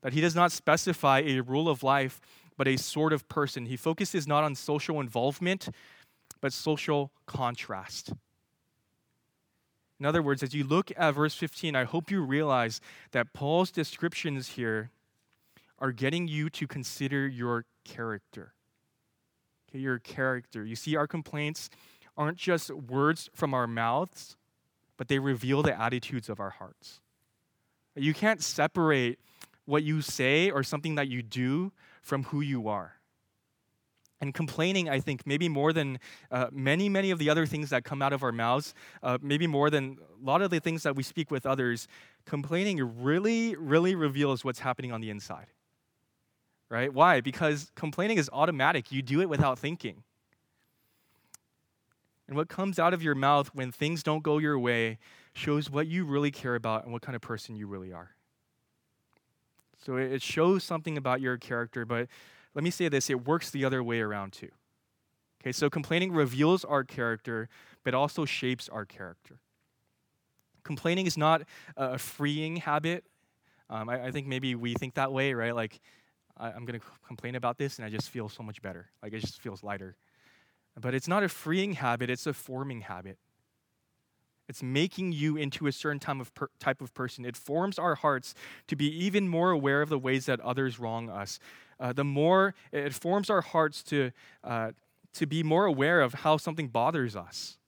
That 0.03 0.13
he 0.13 0.21
does 0.21 0.35
not 0.35 0.51
specify 0.51 1.21
a 1.21 1.41
rule 1.41 1.69
of 1.69 1.83
life, 1.83 2.21
but 2.57 2.67
a 2.67 2.77
sort 2.77 3.13
of 3.13 3.29
person. 3.29 3.67
He 3.67 3.77
focuses 3.77 4.27
not 4.27 4.45
on 4.45 4.55
social 4.55 4.99
involvement, 5.01 5.69
but 6.41 6.53
social 6.53 7.13
contrast. 7.27 8.13
In 10.01 10.07
other 10.07 10.23
words, 10.23 10.43
as 10.43 10.53
you 10.53 10.65
look 10.65 10.91
at 10.97 11.15
verse 11.15 11.35
15, 11.35 11.77
I 11.77 11.85
hope 11.85 12.11
you 12.11 12.23
realize 12.23 12.81
that 13.13 13.33
Paul's 13.33 13.71
descriptions 13.71 14.49
here 14.49 14.91
are 15.83 15.91
getting 15.91 16.29
you 16.29 16.49
to 16.49 16.67
consider 16.69 17.27
your 17.27 17.67
character. 17.85 18.55
Okay, 19.69 19.81
your 19.81 19.99
character. 19.99 20.65
You 20.65 20.77
see, 20.77 20.95
our 20.95 21.09
complaints 21.09 21.69
aren't 22.17 22.39
just 22.39 22.71
words 22.71 23.29
from 23.35 23.53
our 23.53 23.67
mouths, 23.67 24.37
but 24.97 25.09
they 25.09 25.19
reveal 25.19 25.61
the 25.63 25.79
attitudes 25.79 26.29
of 26.29 26.39
our 26.39 26.51
hearts. 26.51 27.01
You 27.97 28.15
can't 28.15 28.41
separate 28.41 29.19
what 29.65 29.83
you 29.83 30.03
say 30.03 30.51
or 30.51 30.63
something 30.63 30.95
that 30.95 31.09
you 31.09 31.21
do 31.21 31.73
from 32.01 32.25
who 32.25 32.41
you 32.41 32.69
are. 32.69 32.95
And 34.21 34.33
complaining, 34.33 34.89
I 34.89 35.01
think, 35.01 35.27
maybe 35.27 35.49
more 35.49 35.73
than 35.73 35.99
uh, 36.31 36.47
many, 36.53 36.89
many 36.89 37.11
of 37.11 37.19
the 37.19 37.29
other 37.29 37.45
things 37.45 37.71
that 37.71 37.83
come 37.83 38.03
out 38.03 38.13
of 38.13 38.23
our 38.23 38.31
mouths, 38.31 38.73
uh, 39.03 39.19
maybe 39.21 39.49
more 39.49 39.69
than 39.69 39.99
a 40.01 40.25
lot 40.25 40.43
of 40.43 40.51
the 40.51 40.61
things 40.61 40.85
that 40.85 40.95
we 40.95 41.03
speak 41.03 41.33
with 41.33 41.45
others, 41.45 41.89
complaining 42.25 43.03
really, 43.03 43.57
really 43.57 43.97
reveals 43.97 44.45
what's 44.45 44.61
happening 44.61 44.93
on 44.93 45.01
the 45.01 45.11
inside 45.11 45.49
right? 46.73 46.93
Why? 46.93 47.21
Because 47.21 47.71
complaining 47.75 48.17
is 48.17 48.31
automatic, 48.33 48.91
you 48.91 49.03
do 49.03 49.21
it 49.21 49.29
without 49.29 49.59
thinking. 49.59 50.03
And 52.27 52.35
what 52.35 52.49
comes 52.49 52.79
out 52.79 52.95
of 52.95 53.03
your 53.03 53.15
mouth 53.15 53.51
when 53.53 53.71
things 53.71 54.03
don't 54.03 54.23
go 54.23 54.39
your 54.39 54.59
way 54.59 54.99
shows 55.35 55.69
what 55.69 55.87
you 55.87 56.07
really 56.07 56.31
care 56.31 56.55
about 56.55 56.85
and 56.85 56.93
what 56.93 57.03
kind 57.03 57.15
of 57.15 57.21
person 57.21 57.57
you 57.57 57.67
really 57.67 57.93
are. 57.93 58.13
So 59.85 59.97
it 59.97 60.23
shows 60.23 60.65
something 60.65 60.97
about 60.97 61.21
your 61.21 61.37
character, 61.37 61.85
but 61.85 62.09
let 62.55 62.65
me 62.65 62.71
say 62.71 62.89
this 62.89 63.11
it 63.11 63.27
works 63.27 63.51
the 63.51 63.67
other 63.67 63.85
way 63.85 64.01
around 64.01 64.33
too. 64.33 64.49
Okay, 65.43 65.53
so 65.53 65.69
complaining 65.69 66.11
reveals 66.11 66.65
our 66.65 66.85
character, 66.85 67.51
but 67.85 67.93
also 67.93 68.25
shapes 68.25 68.71
our 68.71 68.87
character. 68.87 69.41
Complaining 70.63 71.05
is 71.05 71.19
not 71.19 71.43
a 71.77 71.99
freeing 71.99 72.57
habit. 72.57 73.05
Um, 73.69 73.91
I, 73.91 74.07
I 74.07 74.11
think 74.11 74.27
maybe 74.27 74.55
we 74.55 74.73
think 74.73 74.95
that 74.95 75.13
way, 75.13 75.35
right? 75.35 75.55
Like, 75.55 75.81
I, 76.37 76.51
am 76.51 76.65
going 76.65 76.79
to 76.79 76.87
complain 77.07 77.35
about 77.35 77.59
this 77.59 77.79
and 77.79 77.87
I 77.87 77.91
just 77.91 78.11
feel 78.11 78.29
so 78.29 78.43
much 78.43 78.63
better. 78.63 78.91
Like 79.03 79.13
it 79.13 79.21
just 79.21 79.41
feels 79.41 79.63
lighter. 79.63 79.97
But 80.81 80.95
it's 80.95 81.09
not 81.09 81.23
a 81.23 81.29
freeing 81.29 81.75
habit, 81.75 82.11
it's 82.11 82.27
a 82.27 82.33
forming 82.33 82.83
habit. 82.83 83.19
It's 84.49 84.63
making 84.63 85.13
you 85.13 85.37
into 85.37 85.67
a 85.67 85.73
certain 85.73 86.01
type 86.01 86.21
of, 86.21 86.35
per, 86.35 86.49
type 86.59 86.81
of 86.83 86.93
person. 86.95 87.25
It 87.25 87.37
forms 87.37 87.79
our 87.79 87.95
hearts 87.95 88.35
to 88.67 88.77
be 88.77 88.87
even 89.05 89.29
more 89.29 89.51
aware 89.51 89.83
of 89.83 89.89
the 89.89 89.99
ways 89.99 90.27
that 90.27 90.41
others 90.41 90.79
wrong 90.79 91.09
us. 91.09 91.39
Uh, 91.79 91.93
the 91.93 92.05
more 92.05 92.55
it 92.71 92.93
forms 92.93 93.31
our 93.31 93.41
hearts 93.41 93.83
to, 93.85 94.11
uh, 94.45 94.73
to 95.15 95.27
be 95.27 95.43
more 95.43 95.65
aware 95.65 96.01
of 96.01 96.15
how 96.15 96.37
something 96.37 96.69
bothers 96.69 97.17
us. 97.17 97.59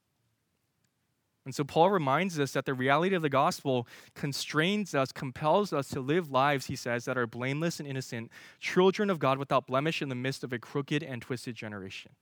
And 1.45 1.55
so 1.55 1.63
Paul 1.63 1.91
reminds 1.91 2.41
us 2.41 2.53
that 2.53 2.65
the 2.65 2.73
reality 2.73 3.15
of 3.15 3.23
the 3.23 3.29
gospel 3.29 3.87
constrains 4.15 4.95
us, 4.95 5.13
compels 5.13 5.73
us 5.73 5.89
to 5.89 6.01
live 6.01 6.31
lives, 6.31 6.67
he 6.67 6.77
says, 6.77 7.05
that 7.05 7.19
are 7.19 7.27
blameless 7.27 7.81
and 7.81 7.89
innocent, 7.89 8.31
children 8.61 9.11
of 9.11 9.19
God 9.19 9.39
without 9.39 9.67
blemish 9.67 10.01
in 10.01 10.09
the 10.09 10.15
midst 10.15 10.43
of 10.43 10.53
a 10.53 10.59
crooked 10.59 11.03
and 11.03 11.21
twisted 11.21 11.55
generation. 11.55 12.13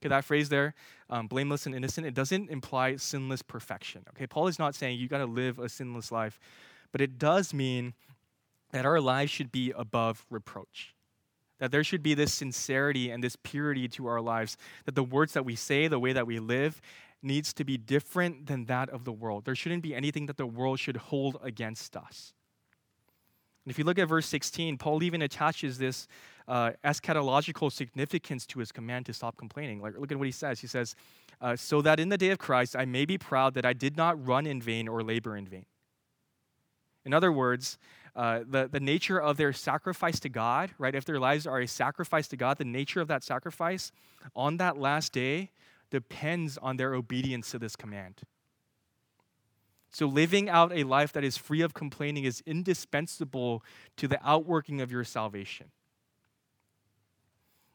Okay, 0.00 0.08
that 0.08 0.24
phrase 0.24 0.48
there, 0.48 0.74
um, 1.10 1.26
blameless 1.26 1.66
and 1.66 1.74
innocent, 1.74 2.06
it 2.06 2.14
doesn't 2.14 2.50
imply 2.50 2.94
sinless 2.94 3.42
perfection. 3.42 4.04
Okay, 4.10 4.28
Paul 4.28 4.46
is 4.46 4.58
not 4.58 4.76
saying 4.76 5.00
you 5.00 5.08
got 5.08 5.18
to 5.18 5.26
live 5.26 5.58
a 5.58 5.68
sinless 5.68 6.12
life, 6.12 6.38
but 6.92 7.00
it 7.00 7.18
does 7.18 7.52
mean 7.52 7.94
that 8.70 8.86
our 8.86 9.00
lives 9.00 9.32
should 9.32 9.50
be 9.50 9.72
above 9.76 10.24
reproach. 10.30 10.94
That 11.58 11.72
there 11.72 11.82
should 11.82 12.04
be 12.04 12.14
this 12.14 12.32
sincerity 12.32 13.10
and 13.10 13.24
this 13.24 13.34
purity 13.34 13.88
to 13.88 14.06
our 14.06 14.20
lives, 14.20 14.56
that 14.84 14.94
the 14.94 15.02
words 15.02 15.32
that 15.32 15.44
we 15.44 15.56
say, 15.56 15.88
the 15.88 15.98
way 15.98 16.12
that 16.12 16.28
we 16.28 16.38
live, 16.38 16.80
needs 17.22 17.52
to 17.54 17.64
be 17.64 17.76
different 17.76 18.46
than 18.46 18.66
that 18.66 18.88
of 18.90 19.04
the 19.04 19.12
world. 19.12 19.44
There 19.44 19.54
shouldn't 19.54 19.82
be 19.82 19.94
anything 19.94 20.26
that 20.26 20.36
the 20.36 20.46
world 20.46 20.78
should 20.78 20.96
hold 20.96 21.38
against 21.42 21.96
us. 21.96 22.32
And 23.64 23.70
if 23.70 23.78
you 23.78 23.84
look 23.84 23.98
at 23.98 24.08
verse 24.08 24.26
16, 24.26 24.78
Paul 24.78 25.02
even 25.02 25.20
attaches 25.20 25.76
this 25.78 26.08
uh, 26.46 26.70
eschatological 26.84 27.70
significance 27.70 28.46
to 28.46 28.60
his 28.60 28.72
command 28.72 29.04
to 29.06 29.12
stop 29.12 29.36
complaining. 29.36 29.82
Like, 29.82 29.98
look 29.98 30.10
at 30.10 30.18
what 30.18 30.26
he 30.26 30.32
says. 30.32 30.60
He 30.60 30.66
says, 30.66 30.94
uh, 31.40 31.54
So 31.54 31.82
that 31.82 32.00
in 32.00 32.08
the 32.08 32.16
day 32.16 32.30
of 32.30 32.38
Christ 32.38 32.74
I 32.74 32.86
may 32.86 33.04
be 33.04 33.18
proud 33.18 33.54
that 33.54 33.66
I 33.66 33.74
did 33.74 33.96
not 33.96 34.24
run 34.26 34.46
in 34.46 34.62
vain 34.62 34.88
or 34.88 35.02
labor 35.02 35.36
in 35.36 35.46
vain. 35.46 35.66
In 37.04 37.12
other 37.12 37.30
words, 37.30 37.78
uh, 38.16 38.40
the, 38.48 38.68
the 38.72 38.80
nature 38.80 39.20
of 39.20 39.36
their 39.36 39.52
sacrifice 39.52 40.18
to 40.20 40.28
God, 40.28 40.70
right? 40.78 40.94
If 40.94 41.04
their 41.04 41.20
lives 41.20 41.46
are 41.46 41.60
a 41.60 41.68
sacrifice 41.68 42.26
to 42.28 42.36
God, 42.36 42.58
the 42.58 42.64
nature 42.64 43.00
of 43.00 43.08
that 43.08 43.22
sacrifice 43.22 43.92
on 44.34 44.56
that 44.56 44.78
last 44.78 45.12
day 45.12 45.50
depends 45.90 46.58
on 46.58 46.76
their 46.76 46.94
obedience 46.94 47.50
to 47.50 47.58
this 47.58 47.76
command. 47.76 48.22
So, 49.90 50.06
living 50.06 50.48
out 50.48 50.72
a 50.72 50.84
life 50.84 51.12
that 51.12 51.24
is 51.24 51.36
free 51.36 51.62
of 51.62 51.72
complaining 51.72 52.24
is 52.24 52.42
indispensable 52.44 53.62
to 53.96 54.06
the 54.06 54.20
outworking 54.22 54.80
of 54.80 54.92
your 54.92 55.04
salvation. 55.04 55.70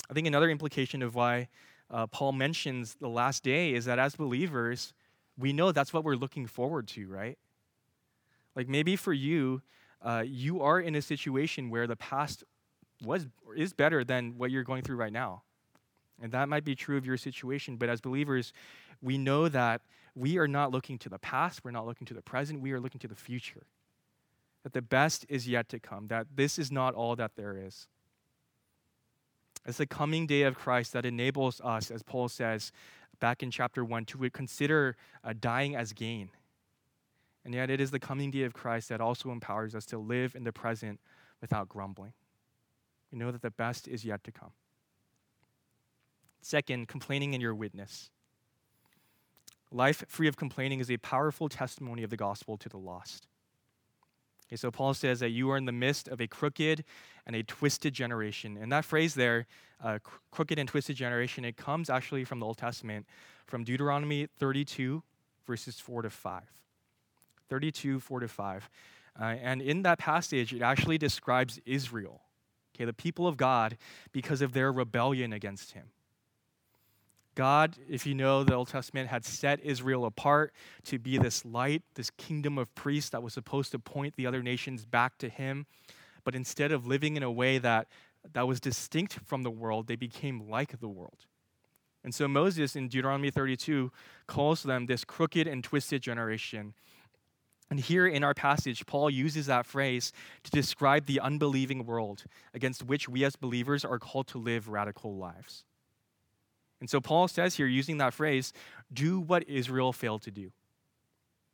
I 0.10 0.14
think 0.14 0.28
another 0.28 0.50
implication 0.50 1.02
of 1.02 1.16
why 1.16 1.48
uh, 1.90 2.08
Paul 2.08 2.34
mentions 2.34 2.96
the 2.96 3.08
last 3.08 3.44
day 3.44 3.74
is 3.74 3.86
that 3.86 3.98
as 3.98 4.16
believers, 4.16 4.94
we 5.38 5.54
know 5.54 5.72
that's 5.72 5.94
what 5.94 6.04
we're 6.04 6.16
looking 6.16 6.46
forward 6.46 6.88
to, 6.90 7.08
right? 7.08 7.38
Like 8.56 8.68
maybe 8.68 8.96
for 8.96 9.14
you, 9.14 9.62
uh, 10.02 10.24
you 10.26 10.62
are 10.62 10.80
in 10.80 10.96
a 10.96 11.02
situation 11.02 11.70
where 11.70 11.88
the 11.88 11.96
past 11.96 12.44
was 13.04 13.28
is 13.56 13.74
better 13.74 14.04
than 14.04 14.38
what 14.38 14.52
you're 14.52 14.64
going 14.64 14.84
through 14.84 14.98
right 14.98 15.12
now. 15.14 15.44
And 16.24 16.32
that 16.32 16.48
might 16.48 16.64
be 16.64 16.74
true 16.74 16.96
of 16.96 17.06
your 17.06 17.18
situation, 17.18 17.76
but 17.76 17.90
as 17.90 18.00
believers, 18.00 18.54
we 19.02 19.18
know 19.18 19.50
that 19.50 19.82
we 20.16 20.38
are 20.38 20.48
not 20.48 20.72
looking 20.72 20.98
to 21.00 21.10
the 21.10 21.20
past, 21.20 21.66
we're 21.66 21.72
not 21.72 21.86
looking 21.86 22.08
to 22.08 22.14
the 22.14 22.22
present, 22.22 22.62
we 22.62 22.72
are 22.72 22.80
looking 22.80 23.00
to 23.00 23.10
the 23.10 23.16
future. 23.16 23.66
That 24.64 24.72
the 24.72 24.82
best 24.82 25.26
is 25.28 25.50
yet 25.50 25.68
to 25.68 25.80
come, 25.80 26.08
that 26.08 26.28
this 26.34 26.58
is 26.58 26.72
not 26.72 26.96
all 26.96 27.18
that 27.18 27.36
there 27.36 27.58
is. 27.58 27.90
It's 29.66 29.80
the 29.80 29.86
coming 29.86 30.26
day 30.26 30.44
of 30.44 30.56
Christ 30.56 30.94
that 30.94 31.06
enables 31.06 31.60
us, 31.60 31.92
as 31.92 32.04
Paul 32.04 32.30
says 32.30 32.72
back 33.20 33.44
in 33.44 33.52
chapter 33.52 33.84
1, 33.84 34.06
to 34.06 34.30
consider 34.30 34.96
uh, 35.26 35.34
dying 35.38 35.76
as 35.76 35.92
gain. 35.92 36.30
And 37.44 37.54
yet, 37.54 37.70
it 37.70 37.82
is 37.82 37.92
the 37.92 38.00
coming 38.00 38.32
day 38.32 38.44
of 38.44 38.54
Christ 38.54 38.88
that 38.88 39.02
also 39.02 39.30
empowers 39.30 39.76
us 39.76 39.86
to 39.88 39.98
live 39.98 40.36
in 40.36 40.46
the 40.46 40.54
present 40.54 41.02
without 41.42 41.68
grumbling. 41.68 42.14
We 43.12 43.20
know 43.20 43.32
that 43.32 43.42
the 43.42 43.52
best 43.52 43.90
is 43.90 44.06
yet 44.06 44.24
to 44.24 44.32
come. 44.32 44.52
Second, 46.44 46.88
complaining 46.88 47.34
in 47.34 47.42
your 47.42 47.56
witness. 47.56 48.10
Life 49.72 50.04
free 50.08 50.28
of 50.28 50.38
complaining 50.38 50.80
is 50.80 50.92
a 50.92 50.98
powerful 50.98 51.50
testimony 51.50 52.04
of 52.04 52.10
the 52.10 52.18
gospel 52.18 52.58
to 52.58 52.70
the 52.70 52.78
lost. 52.78 53.28
Okay, 54.48 54.58
so 54.58 54.70
Paul 54.70 54.94
says 54.94 55.22
that 55.22 55.30
you 55.30 55.50
are 55.52 55.58
in 55.58 55.66
the 55.66 55.72
midst 55.72 56.08
of 56.10 56.20
a 56.22 56.28
crooked 56.28 56.84
and 57.26 57.36
a 57.36 57.44
twisted 57.44 57.94
generation. 57.94 58.58
And 58.62 58.72
that 58.72 58.86
phrase 58.86 59.16
there, 59.16 59.48
uh, 59.82 60.00
crooked 60.32 60.60
and 60.60 60.68
twisted 60.68 60.96
generation, 60.98 61.46
it 61.46 61.56
comes 61.56 61.90
actually 61.90 62.26
from 62.26 62.40
the 62.40 62.46
Old 62.46 62.58
Testament, 62.58 63.08
from 63.48 63.64
Deuteronomy 63.64 64.28
32, 64.38 65.02
verses 65.48 65.80
4 65.80 66.04
to 66.04 66.10
5. 66.10 66.44
32, 67.50 68.00
4 68.00 68.20
to 68.20 68.28
5. 68.28 68.70
Uh, 69.20 69.24
and 69.24 69.62
in 69.62 69.84
that 69.84 69.98
passage, 69.98 70.54
it 70.54 70.62
actually 70.62 70.98
describes 70.98 71.60
Israel, 71.66 72.22
okay, 72.76 72.86
the 72.86 72.94
people 72.94 73.28
of 73.28 73.38
God, 73.38 73.78
because 74.12 74.42
of 74.42 74.54
their 74.54 74.72
rebellion 74.72 75.32
against 75.32 75.72
him. 75.72 75.86
God, 77.36 77.78
if 77.90 78.06
you 78.06 78.14
know 78.14 78.44
the 78.44 78.54
Old 78.54 78.68
Testament, 78.68 79.10
had 79.10 79.26
set 79.26 79.60
Israel 79.62 80.06
apart 80.06 80.54
to 80.86 81.00
be 81.00 81.18
this 81.18 81.44
light, 81.44 81.82
this 81.96 82.12
kingdom 82.12 82.58
of 82.58 82.74
priests 82.76 83.10
that 83.10 83.24
was 83.24 83.34
supposed 83.34 83.72
to 83.72 83.80
point 83.80 84.16
the 84.16 84.28
other 84.28 84.44
nations 84.44 84.86
back 84.86 85.18
to 85.20 85.30
Him. 85.30 85.66
But 86.24 86.36
instead 86.36 86.72
of 86.72 86.86
living 86.86 87.18
in 87.18 87.24
a 87.24 87.32
way 87.32 87.58
that, 87.58 87.88
that 88.34 88.48
was 88.48 88.60
distinct 88.60 89.20
from 89.26 89.44
the 89.44 89.52
world, 89.52 89.88
they 89.88 89.96
became 89.96 90.48
like 90.48 90.80
the 90.80 90.88
world. 90.88 91.26
And 92.04 92.14
so 92.14 92.28
Moses 92.28 92.76
in 92.76 92.88
Deuteronomy 92.90 93.32
32 93.32 93.92
calls 94.28 94.64
them 94.64 94.86
this 94.86 95.06
crooked 95.06 95.48
and 95.48 95.64
twisted 95.64 96.02
generation. 96.02 96.74
And 97.70 97.80
here 97.80 98.06
in 98.06 98.24
our 98.24 98.34
passage, 98.34 98.86
Paul 98.86 99.10
uses 99.10 99.48
that 99.48 99.66
phrase 99.66 100.12
to 100.44 100.52
describe 100.52 101.06
the 101.06 101.20
unbelieving 101.20 101.86
world 101.86 102.26
against 102.54 102.84
which 102.84 103.08
we 103.10 103.24
as 103.24 103.36
believers 103.36 103.84
are 103.86 104.00
called 104.00 104.28
to 104.28 104.38
live 104.38 104.68
radical 104.68 105.16
lives. 105.16 105.64
And 106.84 106.90
so 106.90 107.00
Paul 107.00 107.30
says 107.30 107.56
here, 107.56 107.66
using 107.66 107.96
that 108.00 108.14
phrase, 108.14 108.52
do 108.92 109.18
what 109.18 109.48
Israel 109.48 109.94
failed 109.94 110.22
to 110.24 110.32
do. 110.32 110.52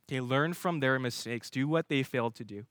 Okay, 0.07 0.21
learn 0.21 0.53
from 0.53 0.79
their 0.79 0.97
mistakes, 0.97 1.51
do 1.51 1.67
what 1.67 1.87
they 1.87 2.01
failed 2.01 2.33
to 2.33 2.43
do. 2.43 2.65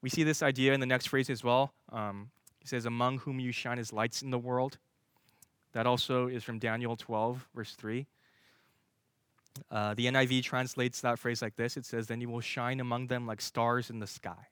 We 0.00 0.10
see 0.10 0.22
this 0.22 0.44
idea 0.44 0.74
in 0.74 0.78
the 0.78 0.86
next 0.86 1.08
phrase 1.08 1.28
as 1.28 1.42
well. 1.42 1.72
Um, 1.90 2.30
he 2.60 2.68
says, 2.68 2.86
Among 2.86 3.18
whom 3.18 3.40
you 3.40 3.50
shine 3.50 3.80
as 3.80 3.92
lights 3.92 4.22
in 4.22 4.30
the 4.30 4.38
world. 4.38 4.78
That 5.72 5.88
also 5.88 6.28
is 6.28 6.44
from 6.44 6.60
Daniel 6.60 6.94
12, 6.94 7.48
verse 7.52 7.74
3. 7.74 8.06
Uh, 9.72 9.94
the 9.94 10.06
NIV 10.06 10.44
translates 10.44 11.00
that 11.00 11.18
phrase 11.18 11.42
like 11.42 11.56
this 11.56 11.76
it 11.76 11.84
says, 11.84 12.06
Then 12.06 12.20
you 12.20 12.28
will 12.28 12.42
shine 12.42 12.78
among 12.78 13.08
them 13.08 13.26
like 13.26 13.40
stars 13.40 13.90
in 13.90 13.98
the 13.98 14.06
sky. 14.06 14.46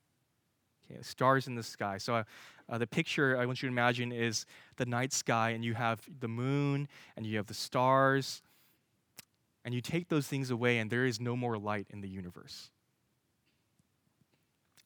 Okay, 0.91 1.01
stars 1.03 1.47
in 1.47 1.55
the 1.55 1.63
sky. 1.63 1.99
So 1.99 2.17
uh, 2.17 2.25
uh, 2.69 2.79
the 2.79 2.87
picture 2.87 3.39
I 3.39 3.47
want 3.47 3.63
you 3.63 3.69
to 3.69 3.73
imagine 3.73 4.13
is 4.13 4.47
the 4.77 4.87
night 4.87 5.13
sky, 5.13 5.51
and 5.51 5.65
you 5.65 5.75
have 5.75 6.01
the 6.21 6.29
moon, 6.29 6.89
and 7.17 7.27
you 7.27 7.37
have 7.37 7.47
the 7.47 7.55
stars, 7.55 8.43
and 9.65 9.75
you 9.75 9.81
take 9.81 10.09
those 10.09 10.27
things 10.27 10.51
away, 10.51 10.79
and 10.79 10.91
there 10.91 11.07
is 11.07 11.21
no 11.21 11.37
more 11.37 11.59
light 11.59 11.87
in 11.91 12.01
the 12.01 12.09
universe. 12.09 12.71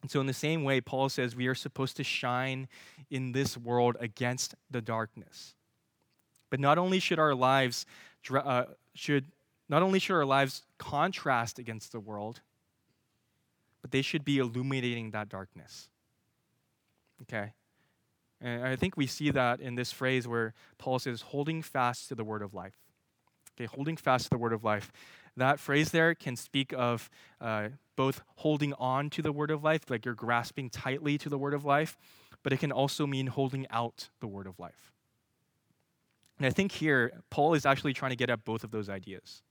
And 0.03 0.11
so, 0.11 0.21
in 0.21 0.27
the 0.27 0.35
same 0.35 0.63
way, 0.63 0.81
Paul 0.81 1.09
says 1.09 1.35
we 1.35 1.47
are 1.47 1.55
supposed 1.55 1.97
to 1.97 2.05
shine 2.05 2.69
in 3.11 3.33
this 3.33 3.57
world 3.57 3.97
against 3.99 4.55
the 4.71 4.81
darkness. 4.81 5.55
But 6.51 6.61
not 6.61 6.79
only 6.79 7.01
should 7.01 7.19
our 7.19 7.35
lives 7.35 7.87
uh, 8.33 8.65
should 8.95 9.27
not 9.69 9.83
only 9.83 9.99
should 9.99 10.15
our 10.15 10.25
lives 10.25 10.63
contrast 10.79 11.59
against 11.59 11.93
the 11.93 12.01
world, 12.01 12.41
but 13.87 13.93
they 13.93 14.03
should 14.03 14.25
be 14.25 14.39
illuminating 14.39 15.13
that 15.13 15.29
darkness. 15.29 15.89
Okay? 17.23 17.53
And 18.41 18.65
I 18.65 18.75
think 18.75 18.97
we 18.97 19.07
see 19.07 19.31
that 19.31 19.61
in 19.61 19.77
this 19.77 19.93
phrase 19.93 20.27
where 20.27 20.55
Paul 20.77 20.99
says, 20.99 21.21
holding 21.21 21.63
fast 21.63 22.09
to 22.09 22.17
the 22.17 22.25
word 22.25 22.43
of 22.43 22.53
life. 22.53 22.75
Okay, 23.55 23.67
holding 23.73 23.97
fast 23.97 24.25
to 24.25 24.31
the 24.31 24.39
word 24.39 24.53
of 24.53 24.65
life. 24.65 24.91
That 25.37 25.61
phrase 25.61 25.93
there 25.93 26.17
can 26.17 26.35
speak 26.35 26.75
of 26.77 27.09
uh, 27.41 27.69
both 27.95 28.23
holding 28.35 28.73
on 28.73 29.09
to 29.11 29.23
the 29.23 29.31
word 29.31 29.53
of 29.53 29.63
life, 29.63 29.89
like 29.89 30.05
you're 30.05 30.15
grasping 30.15 30.69
tightly 30.69 31.17
to 31.19 31.29
the 31.29 31.39
word 31.39 31.55
of 31.55 31.65
life, 31.65 31.97
but 32.43 32.53
it 32.53 32.59
can 32.59 32.73
also 32.73 33.07
mean 33.07 33.29
holding 33.29 33.69
out 33.71 34.09
the 34.19 34.27
word 34.27 34.49
of 34.49 34.59
life. 34.59 34.93
And 36.39 36.47
I 36.47 36.51
think 36.51 36.73
here, 36.73 37.23
Paul 37.31 37.55
is 37.55 37.65
actually 37.65 37.93
trying 37.93 38.11
to 38.11 38.17
get 38.17 38.31
at 38.31 38.45
both 38.45 38.65
of 38.65 38.73
those 38.73 38.89
ideas. 38.89 39.43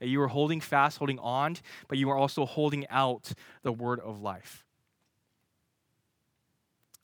That 0.00 0.08
you 0.08 0.20
are 0.22 0.28
holding 0.28 0.60
fast, 0.60 0.98
holding 0.98 1.18
on, 1.18 1.56
but 1.88 1.98
you 1.98 2.10
are 2.10 2.16
also 2.16 2.46
holding 2.46 2.86
out 2.88 3.32
the 3.62 3.72
word 3.72 4.00
of 4.00 4.20
life. 4.20 4.64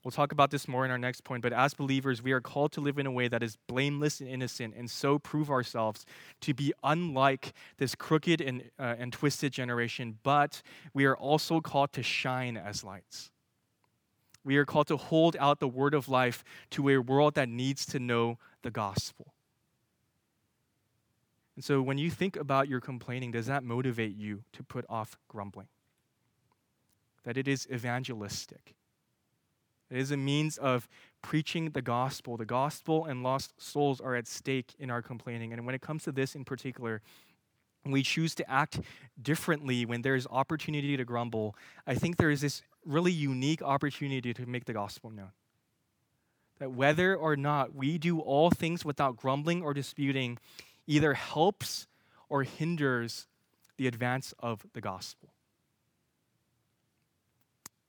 We'll 0.03 0.11
talk 0.11 0.31
about 0.31 0.51
this 0.51 0.69
more 0.69 0.85
in 0.85 0.91
our 0.91 0.97
next 0.97 1.25
point, 1.25 1.41
but 1.41 1.51
as 1.51 1.73
believers, 1.73 2.23
we 2.23 2.31
are 2.31 2.39
called 2.39 2.71
to 2.71 2.81
live 2.81 2.97
in 2.97 3.05
a 3.05 3.11
way 3.11 3.27
that 3.27 3.43
is 3.43 3.57
blameless 3.67 4.21
and 4.21 4.29
innocent, 4.29 4.73
and 4.77 4.89
so 4.89 5.19
prove 5.19 5.49
ourselves 5.49 6.05
to 6.41 6.53
be 6.53 6.71
unlike 6.81 7.53
this 7.77 7.93
crooked 7.93 8.39
and, 8.39 8.63
uh, 8.79 8.95
and 8.97 9.11
twisted 9.11 9.51
generation, 9.51 10.17
but 10.23 10.61
we 10.93 11.03
are 11.03 11.17
also 11.17 11.59
called 11.59 11.91
to 11.91 12.03
shine 12.03 12.55
as 12.55 12.85
lights. 12.85 13.31
We 14.45 14.55
are 14.55 14.65
called 14.65 14.87
to 14.87 14.95
hold 14.95 15.35
out 15.41 15.59
the 15.59 15.67
word 15.67 15.93
of 15.93 16.07
life 16.07 16.41
to 16.69 16.87
a 16.87 16.99
world 16.99 17.35
that 17.35 17.49
needs 17.49 17.85
to 17.87 17.99
know 17.99 18.37
the 18.61 18.71
gospel. 18.71 19.33
And 21.57 21.65
so, 21.65 21.81
when 21.81 21.97
you 21.97 22.09
think 22.09 22.37
about 22.37 22.69
your 22.69 22.79
complaining, 22.79 23.31
does 23.31 23.47
that 23.47 23.63
motivate 23.63 24.15
you 24.15 24.43
to 24.53 24.63
put 24.63 24.85
off 24.87 25.17
grumbling? 25.27 25.67
That 27.23 27.35
it 27.35 27.49
is 27.49 27.67
evangelistic 27.69 28.77
it 29.89 29.97
is 29.97 30.11
a 30.11 30.17
means 30.17 30.57
of 30.57 30.87
preaching 31.21 31.71
the 31.71 31.81
gospel. 31.81 32.37
The 32.37 32.45
gospel 32.45 33.05
and 33.05 33.23
lost 33.23 33.53
souls 33.61 34.01
are 34.01 34.15
at 34.15 34.27
stake 34.27 34.73
in 34.79 34.89
our 34.89 35.01
complaining. 35.01 35.53
And 35.53 35.65
when 35.65 35.75
it 35.75 35.81
comes 35.81 36.03
to 36.03 36.11
this 36.11 36.35
in 36.35 36.43
particular, 36.43 37.01
we 37.85 38.03
choose 38.03 38.35
to 38.35 38.49
act 38.49 38.81
differently 39.21 39.85
when 39.85 40.01
there 40.01 40.15
is 40.15 40.27
opportunity 40.29 40.97
to 40.97 41.05
grumble. 41.05 41.55
I 41.85 41.95
think 41.95 42.17
there 42.17 42.29
is 42.29 42.41
this 42.41 42.61
really 42.85 43.13
unique 43.13 43.61
opportunity 43.61 44.33
to 44.33 44.45
make 44.45 44.65
the 44.65 44.73
gospel 44.73 45.09
known. 45.09 45.31
That 46.59 46.71
whether 46.71 47.15
or 47.15 47.37
not 47.37 47.73
we 47.73 47.97
do 47.97 48.19
all 48.19 48.49
things 48.49 48.83
without 48.83 49.15
grumbling 49.15 49.61
or 49.61 49.73
disputing 49.73 50.37
either 50.87 51.13
helps 51.13 51.87
or 52.29 52.43
hinders 52.43 53.27
the 53.77 53.87
advance 53.87 54.33
of 54.39 54.65
the 54.73 54.81
gospel 54.81 55.33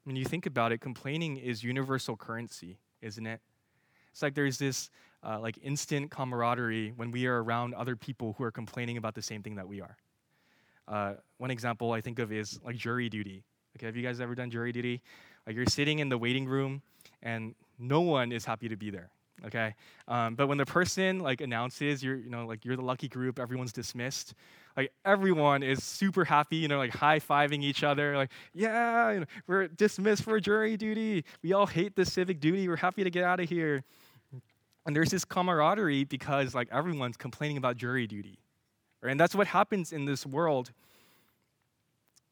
when 0.09 0.17
you 0.17 0.25
think 0.25 0.47
about 0.47 0.73
it, 0.73 0.81
complaining 0.81 1.37
is 1.37 1.63
universal 1.63 2.17
currency, 2.17 2.79
isn't 3.03 3.27
it? 3.27 3.43
It's 4.11 4.23
like 4.23 4.35
there's 4.35 4.57
this 4.57 4.89
uh, 5.23 5.39
like 5.39 5.59
instant 5.63 6.11
camaraderie 6.11 6.95
when 6.97 7.11
we 7.11 7.27
are 7.27 7.43
around 7.43 7.75
other 7.75 7.95
people 7.95 8.35
who 8.39 8.45
are 8.45 8.51
complaining 8.51 8.97
about 8.97 9.15
the 9.15 9.21
same 9.21 9.43
thing 9.43 9.57
that 9.57 9.69
we 9.69 9.83
are. 9.83 9.99
Uh, 10.89 11.15
one 11.37 11.51
example 11.51 11.93
I 11.93 12.01
think 12.01 12.19
of 12.21 12.33
is 12.33 12.59
like 12.65 12.77
jury 12.77 13.11
duty. 13.11 13.45
Okay, 13.77 13.85
have 13.85 13.97
you 13.97 14.03
guys 14.03 14.19
ever 14.19 14.35
done 14.35 14.51
jury 14.51 14.73
duty? 14.73 15.03
Like 15.47 15.55
you're 15.55 15.67
sitting 15.67 15.99
in 15.99 16.09
the 16.09 16.17
waiting 16.17 16.47
room 16.47 16.81
and 17.23 17.55
no 17.79 18.01
one 18.01 18.33
is 18.33 18.47
happy 18.47 18.71
to 18.71 18.77
be 18.77 18.89
there. 18.89 19.11
Okay, 19.47 19.75
um, 20.09 20.35
but 20.35 20.49
when 20.49 20.59
the 20.59 20.67
person 20.67 21.21
like 21.21 21.41
announces 21.41 22.03
you're 22.03 22.17
you 22.17 22.29
know 22.29 22.45
like 22.47 22.65
you're 22.65 22.77
the 22.77 22.83
lucky 22.83 23.09
group, 23.09 23.39
everyone's 23.39 23.73
dismissed 23.73 24.35
like 24.79 24.93
everyone 25.05 25.65
is 25.65 25.83
super 25.83 26.25
happy, 26.25 26.55
you 26.55 26.69
know, 26.69 26.79
like 26.79 26.95
high 26.95 27.19
fiving 27.19 27.65
each 27.65 27.83
other, 27.83 28.17
like, 28.17 28.31
yeah, 28.55 29.11
you 29.11 29.21
know, 29.21 29.27
we're 29.49 29.67
dismissed 29.67 30.23
for 30.23 30.39
jury 30.39 30.77
duty. 30.77 31.25
We 31.43 31.53
all 31.53 31.67
hate 31.67 31.97
this 31.97 32.13
civic 32.13 32.39
duty. 32.39 32.69
We're 32.69 32.77
happy 32.77 33.03
to 33.03 33.11
get 33.11 33.25
out 33.25 33.41
of 33.41 33.49
here. 33.49 33.83
And 34.87 34.95
there's 34.95 35.11
this 35.11 35.25
camaraderie 35.25 36.05
because 36.05 36.55
like 36.55 36.69
everyone's 36.71 37.17
complaining 37.17 37.57
about 37.57 37.77
jury 37.77 38.07
duty. 38.07 38.39
Right? 39.03 39.11
And 39.11 39.19
that's 39.19 39.35
what 39.35 39.49
happens 39.49 39.93
in 39.93 40.05
this 40.05 40.25
world. 40.25 40.71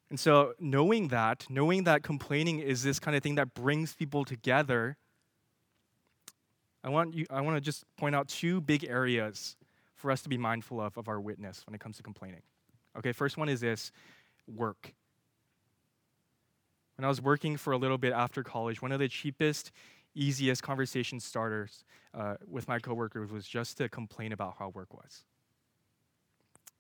And 0.09 0.21
so, 0.21 0.55
knowing 0.61 1.09
that, 1.09 1.47
knowing 1.51 1.83
that 1.83 2.05
complaining 2.05 2.61
is 2.61 2.85
this 2.85 3.01
kind 3.01 3.17
of 3.17 3.25
thing 3.25 3.35
that 3.35 3.55
brings 3.55 3.97
people 3.97 4.25
together, 4.25 4.97
I 6.87 6.89
want, 6.91 7.15
you, 7.15 7.27
I 7.31 7.41
want 7.41 7.57
to 7.57 7.61
just 7.61 7.85
point 7.97 8.15
out 8.15 8.29
two 8.29 8.61
big 8.61 8.85
areas 8.85 9.57
for 9.97 10.13
us 10.13 10.23
to 10.23 10.29
be 10.29 10.39
mindful 10.39 10.81
of 10.81 10.97
of 10.97 11.09
our 11.09 11.21
witness 11.21 11.63
when 11.67 11.75
it 11.75 11.81
comes 11.81 11.97
to 11.97 12.03
complaining. 12.05 12.43
Okay, 12.97 13.11
first 13.13 13.37
one 13.37 13.49
is 13.49 13.61
this 13.61 13.91
work. 14.47 14.95
When 16.97 17.05
I 17.05 17.09
was 17.09 17.21
working 17.21 17.57
for 17.57 17.73
a 17.73 17.77
little 17.77 17.99
bit 17.99 18.13
after 18.13 18.45
college, 18.45 18.81
one 18.81 18.93
of 18.93 19.01
the 19.01 19.09
cheapest, 19.09 19.73
easiest 20.15 20.63
conversation 20.63 21.19
starters 21.19 21.85
uh, 22.15 22.37
with 22.49 22.69
my 22.69 22.79
coworkers 22.79 23.33
was 23.33 23.47
just 23.47 23.79
to 23.79 23.89
complain 23.89 24.33
about 24.33 24.55
how 24.59 24.69
work 24.69 24.95
was. 24.95 25.25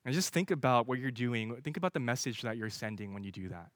And 0.05 0.15
just 0.15 0.33
think 0.33 0.53
about 0.53 0.87
what 0.87 1.01
you're 1.01 1.11
doing. 1.11 1.57
Think 1.57 1.77
about 1.77 1.93
the 1.93 2.01
message 2.01 2.43
that 2.43 2.57
you're 2.57 2.71
sending 2.71 3.13
when 3.13 3.25
you 3.25 3.33
do 3.33 3.49
that. 3.49 3.71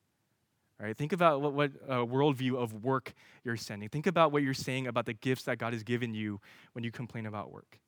Right? 0.81 0.97
Think 0.97 1.13
about 1.13 1.43
what, 1.43 1.53
what 1.53 1.73
uh, 1.87 1.97
worldview 1.97 2.57
of 2.57 2.83
work 2.83 3.13
you're 3.45 3.57
sending. 3.57 3.91
Think 3.91 4.07
about 4.07 4.33
what 4.33 4.43
you're 4.43 4.55
saying 4.55 4.87
about 4.87 5.05
the 5.05 5.13
gifts 5.13 5.43
that 5.43 5.59
God 5.59 5.75
has 5.75 5.83
given 5.83 6.15
you 6.15 6.41
when 6.73 6.85
you 6.85 6.91
complain 6.91 7.27
about 7.27 7.53
work. 7.53 7.79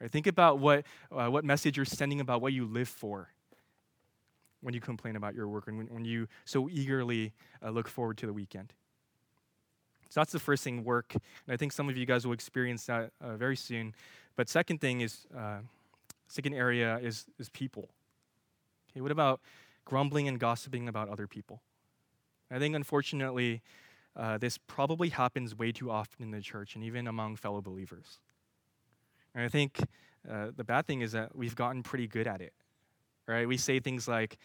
Right? 0.00 0.10
Think 0.10 0.28
about 0.28 0.60
what, 0.60 0.84
uh, 1.10 1.28
what 1.28 1.44
message 1.44 1.76
you're 1.76 1.84
sending 1.84 2.20
about 2.20 2.40
what 2.40 2.52
you 2.52 2.64
live 2.64 2.88
for 2.88 3.30
when 4.60 4.74
you 4.74 4.80
complain 4.80 5.16
about 5.16 5.34
your 5.34 5.48
work 5.48 5.66
and 5.66 5.76
when, 5.76 5.86
when 5.88 6.04
you 6.04 6.28
so 6.44 6.68
eagerly 6.68 7.32
uh, 7.64 7.70
look 7.70 7.88
forward 7.88 8.16
to 8.18 8.26
the 8.26 8.32
weekend. 8.32 8.72
So 10.08 10.20
that's 10.20 10.32
the 10.32 10.38
first 10.38 10.62
thing, 10.62 10.84
work. 10.84 11.14
And 11.14 11.22
I 11.48 11.56
think 11.56 11.72
some 11.72 11.88
of 11.88 11.96
you 11.96 12.06
guys 12.06 12.24
will 12.24 12.32
experience 12.32 12.86
that 12.86 13.10
uh, 13.20 13.36
very 13.36 13.56
soon. 13.56 13.92
But 14.36 14.48
second 14.48 14.80
thing 14.80 15.00
is, 15.00 15.26
uh, 15.36 15.58
second 16.28 16.54
area 16.54 16.98
is, 16.98 17.26
is 17.40 17.48
people. 17.48 17.88
Okay, 18.92 19.00
what 19.00 19.10
about 19.10 19.40
grumbling 19.84 20.28
and 20.28 20.38
gossiping 20.38 20.88
about 20.88 21.08
other 21.08 21.26
people? 21.26 21.60
I 22.50 22.58
think 22.58 22.74
unfortunately, 22.74 23.62
uh, 24.14 24.38
this 24.38 24.58
probably 24.58 25.10
happens 25.10 25.54
way 25.54 25.72
too 25.72 25.90
often 25.90 26.22
in 26.22 26.30
the 26.30 26.40
church 26.40 26.74
and 26.74 26.84
even 26.84 27.06
among 27.06 27.36
fellow 27.36 27.60
believers. 27.60 28.20
And 29.34 29.44
I 29.44 29.48
think 29.48 29.78
uh, 30.30 30.48
the 30.56 30.64
bad 30.64 30.86
thing 30.86 31.02
is 31.02 31.12
that 31.12 31.36
we've 31.36 31.54
gotten 31.54 31.82
pretty 31.82 32.06
good 32.06 32.26
at 32.26 32.40
it 32.40 32.52
right? 33.26 33.46
We 33.46 33.56
say 33.56 33.80
things 33.80 34.08
like, 34.08 34.38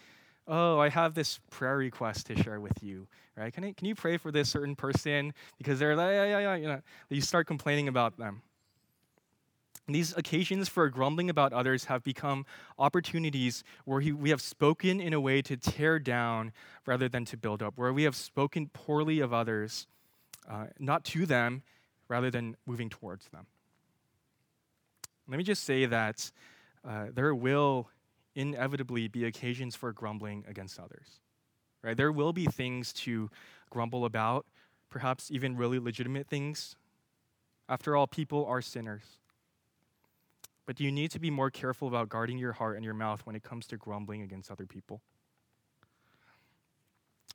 oh, 0.48 0.80
I 0.80 0.90
have 0.90 1.14
this 1.14 1.40
prayer 1.50 1.78
request 1.78 2.28
to 2.28 2.42
share 2.42 2.60
with 2.60 2.82
you, 2.82 3.08
right? 3.38 3.54
Can, 3.54 3.64
I, 3.64 3.74
can 3.74 3.88
you 3.88 3.96
pray 3.96 4.18
for 4.18 4.32
this 4.32 4.50
certain 4.50 4.76
person? 4.76 5.34
Because 5.58 5.80
they're 5.80 5.96
like, 5.96 6.12
yeah, 6.12 6.26
yeah, 6.26 6.40
yeah, 6.40 6.56
you 6.56 6.68
know, 6.68 6.82
you 7.10 7.22
start 7.22 7.48
complaining 7.48 7.88
about 7.88 8.18
them. 8.18 8.42
And 9.92 9.96
these 9.98 10.16
occasions 10.16 10.70
for 10.70 10.88
grumbling 10.88 11.30
about 11.30 11.52
others 11.52 11.84
have 11.84 12.02
become 12.02 12.46
opportunities 12.80 13.62
where 13.84 14.00
he, 14.00 14.14
we 14.14 14.30
have 14.30 14.40
spoken 14.40 15.02
in 15.02 15.12
a 15.12 15.20
way 15.20 15.42
to 15.42 15.58
tear 15.58 16.00
down 16.00 16.54
rather 16.86 17.10
than 17.10 17.26
to 17.26 17.36
build 17.36 17.62
up, 17.62 17.74
where 17.76 17.92
we 17.92 18.04
have 18.04 18.16
spoken 18.16 18.70
poorly 18.70 19.20
of 19.20 19.34
others, 19.34 19.88
uh, 20.50 20.68
not 20.80 21.04
to 21.04 21.26
them, 21.26 21.64
rather 22.08 22.32
than 22.32 22.56
moving 22.66 22.90
towards 22.90 23.28
them. 23.34 23.48
Let 25.28 25.38
me 25.38 25.44
just 25.44 25.66
say 25.66 25.86
that 25.86 26.32
uh, 26.88 27.08
there 27.14 27.36
will 27.36 27.90
inevitably 28.34 29.10
be 29.10 29.26
occasions 29.26 29.76
for 29.76 29.92
grumbling 29.92 30.46
against 30.48 30.80
others. 30.80 31.20
Right? 31.84 31.98
There 31.98 32.14
will 32.14 32.32
be 32.32 32.46
things 32.46 32.94
to 32.94 33.30
grumble 33.70 34.06
about, 34.06 34.46
perhaps 34.90 35.30
even 35.32 35.58
really 35.58 35.80
legitimate 35.80 36.28
things. 36.28 36.78
After 37.68 37.98
all, 37.98 38.08
people 38.08 38.46
are 38.46 38.62
sinners. 38.62 39.18
But 40.66 40.80
you 40.80 40.92
need 40.92 41.12
to 41.12 41.20
be 41.20 41.30
more 41.30 41.50
careful 41.50 41.88
about 41.88 42.10
guarding 42.10 42.38
your 42.38 42.54
heart 42.54 42.76
and 42.76 42.86
your 42.86 42.94
mouth 42.94 43.26
when 43.26 43.36
it 43.36 43.44
comes 43.44 43.68
to 43.68 43.78
grumbling 43.78 44.22
against 44.22 44.52
other 44.52 44.66
people? 44.66 45.02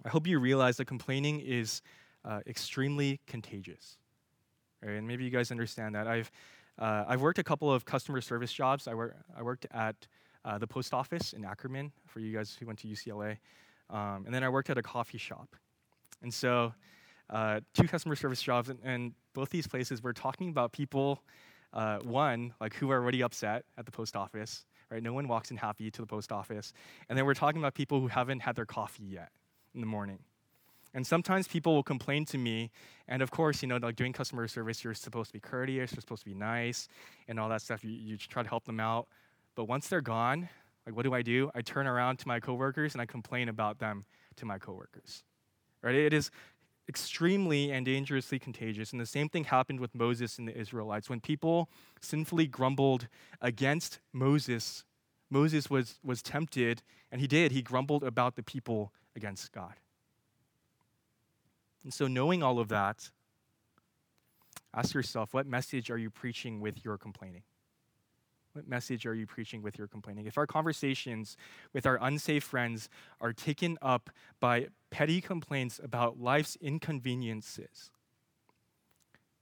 I 0.05 0.09
hope 0.09 0.27
you 0.27 0.39
realize 0.39 0.77
that 0.77 0.85
complaining 0.85 1.41
is 1.41 1.83
uh, 2.25 2.41
extremely 2.47 3.21
contagious. 3.27 3.99
Right? 4.83 4.93
And 4.93 5.07
maybe 5.07 5.25
you 5.25 5.31
guys 5.31 5.51
understand 5.51 5.95
that. 5.95 6.07
I've, 6.07 6.31
uh, 6.79 7.05
I've 7.09 7.23
worked 7.23 7.39
a 7.39 7.45
couple 7.45 7.73
of 7.73 7.85
customer 7.85 8.21
service 8.21 8.53
jobs. 8.53 8.87
I, 8.87 8.95
wor- 8.95 9.17
I 9.37 9.43
worked 9.43 9.67
at 9.73 9.97
uh, 10.45 10.59
the 10.59 10.67
post 10.67 10.95
office 10.95 11.33
in 11.33 11.45
Ackerman 11.45 11.93
for 12.07 12.21
you 12.21 12.33
guys 12.37 12.57
who 12.59 12.67
went 12.67 12.79
to 12.81 12.89
UCLA. 12.89 13.39
Um, 13.91 14.25
and 14.27 14.35
then 14.35 14.43
I 14.45 14.49
worked 14.49 14.71
at 14.71 14.79
a 14.79 14.83
coffee 14.83 15.19
shop. 15.19 15.57
And 16.23 16.33
so, 16.33 16.73
uh, 17.31 17.61
two 17.75 17.89
customer 17.89 18.15
service 18.15 18.41
jobs, 18.41 18.69
and, 18.69 18.79
and, 18.85 19.13
both 19.35 19.51
these 19.51 19.67
places 19.67 20.03
were 20.03 20.15
talking 20.15 20.49
about 20.49 20.73
people, 20.73 21.23
uh, 21.77 21.99
one, 21.99 22.55
like 22.59 22.75
who 22.75 22.91
are 22.91 23.01
already 23.01 23.23
upset 23.23 23.65
at 23.77 23.85
the 23.85 23.93
post 23.93 24.17
office, 24.17 24.65
right? 24.91 25.03
No 25.03 25.13
one 25.13 25.29
walks 25.29 25.51
in 25.51 25.59
happy 25.59 25.91
to 25.91 26.01
the 26.01 26.07
post 26.07 26.33
office. 26.33 26.73
And 27.09 27.19
then 27.19 27.27
we're 27.27 27.35
talking 27.35 27.61
about 27.61 27.75
people 27.75 28.01
who 28.01 28.09
haven't 28.09 28.41
had 28.41 28.57
their 28.57 28.65
coffee 28.65 29.05
yet 29.05 29.29
in 29.75 29.83
the 29.83 29.87
morning. 29.87 30.19
And 30.95 31.07
sometimes 31.07 31.47
people 31.47 31.75
will 31.75 31.83
complain 31.83 32.25
to 32.27 32.39
me, 32.39 32.71
and 33.07 33.21
of 33.21 33.31
course, 33.31 33.61
you 33.61 33.69
know, 33.69 33.77
like 33.77 33.97
doing 33.97 34.15
customer 34.15 34.49
service, 34.49 34.83
you're 34.83 34.95
supposed 34.95 35.29
to 35.29 35.35
be 35.35 35.41
courteous, 35.41 35.93
you're 35.93 36.01
supposed 36.01 36.23
to 36.23 36.31
be 36.31 36.35
nice, 36.35 36.89
and 37.29 37.39
all 37.39 37.51
that 37.51 37.61
stuff. 37.61 37.85
You, 37.85 37.91
you 37.91 38.17
try 38.17 38.43
to 38.43 38.49
help 38.49 38.65
them 38.65 38.81
out. 38.81 39.07
But 39.55 39.65
once 39.65 39.89
they're 39.89 40.01
gone, 40.01 40.49
like 40.87 40.97
what 40.97 41.03
do 41.03 41.13
I 41.13 41.21
do? 41.21 41.51
I 41.55 41.61
turn 41.61 41.87
around 41.87 42.21
to 42.21 42.29
my 42.29 42.41
coworkers 42.41 42.95
and 42.95 43.03
I 43.03 43.07
complain 43.07 43.51
about 43.51 43.79
them 43.79 44.07
to 44.37 44.47
my 44.47 44.59
coworkers. 44.59 45.25
Right? 45.83 45.95
It 45.95 46.15
is 46.15 46.31
extremely 46.89 47.71
and 47.71 47.85
dangerously 47.85 48.39
contagious. 48.39 48.93
And 48.93 49.01
the 49.01 49.07
same 49.07 49.29
thing 49.29 49.45
happened 49.45 49.81
with 49.81 49.95
Moses 49.95 50.39
and 50.39 50.47
the 50.47 50.57
Israelites. 50.57 51.11
When 51.11 51.21
people 51.21 51.69
sinfully 52.01 52.47
grumbled 52.47 53.09
against 53.41 53.99
Moses, 54.13 54.85
Moses 55.31 55.69
was, 55.69 55.99
was 56.05 56.23
tempted, 56.23 56.83
and 57.11 57.21
he 57.21 57.27
did. 57.27 57.53
He 57.53 57.63
grumbled 57.63 58.05
about 58.05 58.37
the 58.37 58.43
people 58.43 58.93
against 59.15 59.53
God. 59.53 59.75
And 61.83 61.93
so, 61.93 62.07
knowing 62.07 62.43
all 62.43 62.59
of 62.59 62.69
that, 62.69 63.11
ask 64.75 64.95
yourself 64.95 65.33
what 65.33 65.47
message 65.47 65.91
are 65.91 65.99
you 65.99 66.11
preaching 66.11 66.61
with 66.61 66.85
your 66.85 66.99
complaining? 66.99 67.43
What 68.57 68.67
message 68.67 69.05
are 69.05 69.13
you 69.15 69.27
preaching 69.27 69.61
with 69.61 69.77
your 69.77 69.87
complaining? 69.87 70.25
If 70.25 70.39
our 70.39 70.47
conversations 70.47 71.37
with 71.75 71.85
our 71.85 71.99
unsafe 72.01 72.43
friends 72.43 72.89
are 73.21 73.35
taken 73.35 73.77
up 73.83 74.09
by 74.41 74.69
petty 74.89 75.21
complaints 75.21 75.79
about 75.85 76.19
life's 76.19 76.57
inconveniences, 76.63 77.91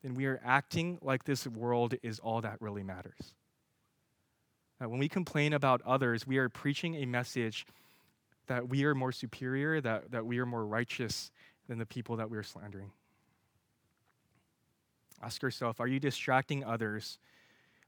then 0.02 0.14
we 0.14 0.26
are 0.26 0.40
acting 0.44 0.98
like 1.00 1.22
this 1.22 1.46
world 1.46 1.94
is 2.02 2.18
all 2.18 2.40
that 2.40 2.60
really 2.60 2.82
matters. 2.82 3.34
Now, 4.80 4.88
when 4.88 4.98
we 4.98 5.08
complain 5.08 5.52
about 5.52 5.80
others, 5.82 6.26
we 6.26 6.38
are 6.38 6.48
preaching 6.48 6.96
a 6.96 7.06
message 7.06 7.66
that 8.48 8.68
we 8.68 8.84
are 8.84 8.96
more 8.96 9.12
superior, 9.12 9.80
that, 9.80 10.10
that 10.10 10.26
we 10.26 10.40
are 10.40 10.46
more 10.46 10.66
righteous 10.66 11.30
than 11.68 11.78
the 11.78 11.86
people 11.86 12.16
that 12.16 12.28
we're 12.28 12.42
slandering. 12.42 12.90
Ask 15.22 15.40
yourself 15.40 15.78
are 15.78 15.86
you 15.86 16.00
distracting 16.00 16.64
others 16.64 17.20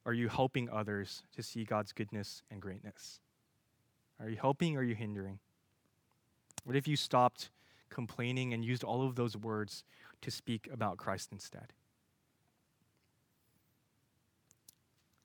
are 0.06 0.14
you 0.14 0.28
helping 0.28 0.70
others 0.70 1.24
to 1.34 1.42
see 1.42 1.64
God's 1.64 1.92
goodness 1.92 2.42
and 2.50 2.62
greatness? 2.62 3.18
Are 4.20 4.30
you 4.30 4.36
helping 4.36 4.76
or 4.76 4.80
are 4.80 4.84
you 4.84 4.94
hindering? 4.94 5.40
What 6.64 6.76
if 6.76 6.86
you 6.88 6.96
stopped 6.96 7.50
complaining 7.90 8.54
and 8.54 8.64
used 8.64 8.84
all 8.84 9.06
of 9.06 9.16
those 9.16 9.36
words 9.36 9.84
to 10.22 10.30
speak 10.30 10.68
about 10.72 10.96
Christ 10.96 11.30
instead? 11.32 11.72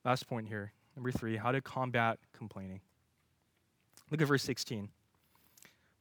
Last 0.04 0.28
point 0.28 0.48
here, 0.48 0.74
number 0.96 1.12
three, 1.12 1.38
how 1.38 1.52
to 1.52 1.62
combat 1.62 2.18
complaining. 2.34 2.82
Look 4.10 4.22
at 4.22 4.28
verse 4.28 4.44
16. 4.44 4.90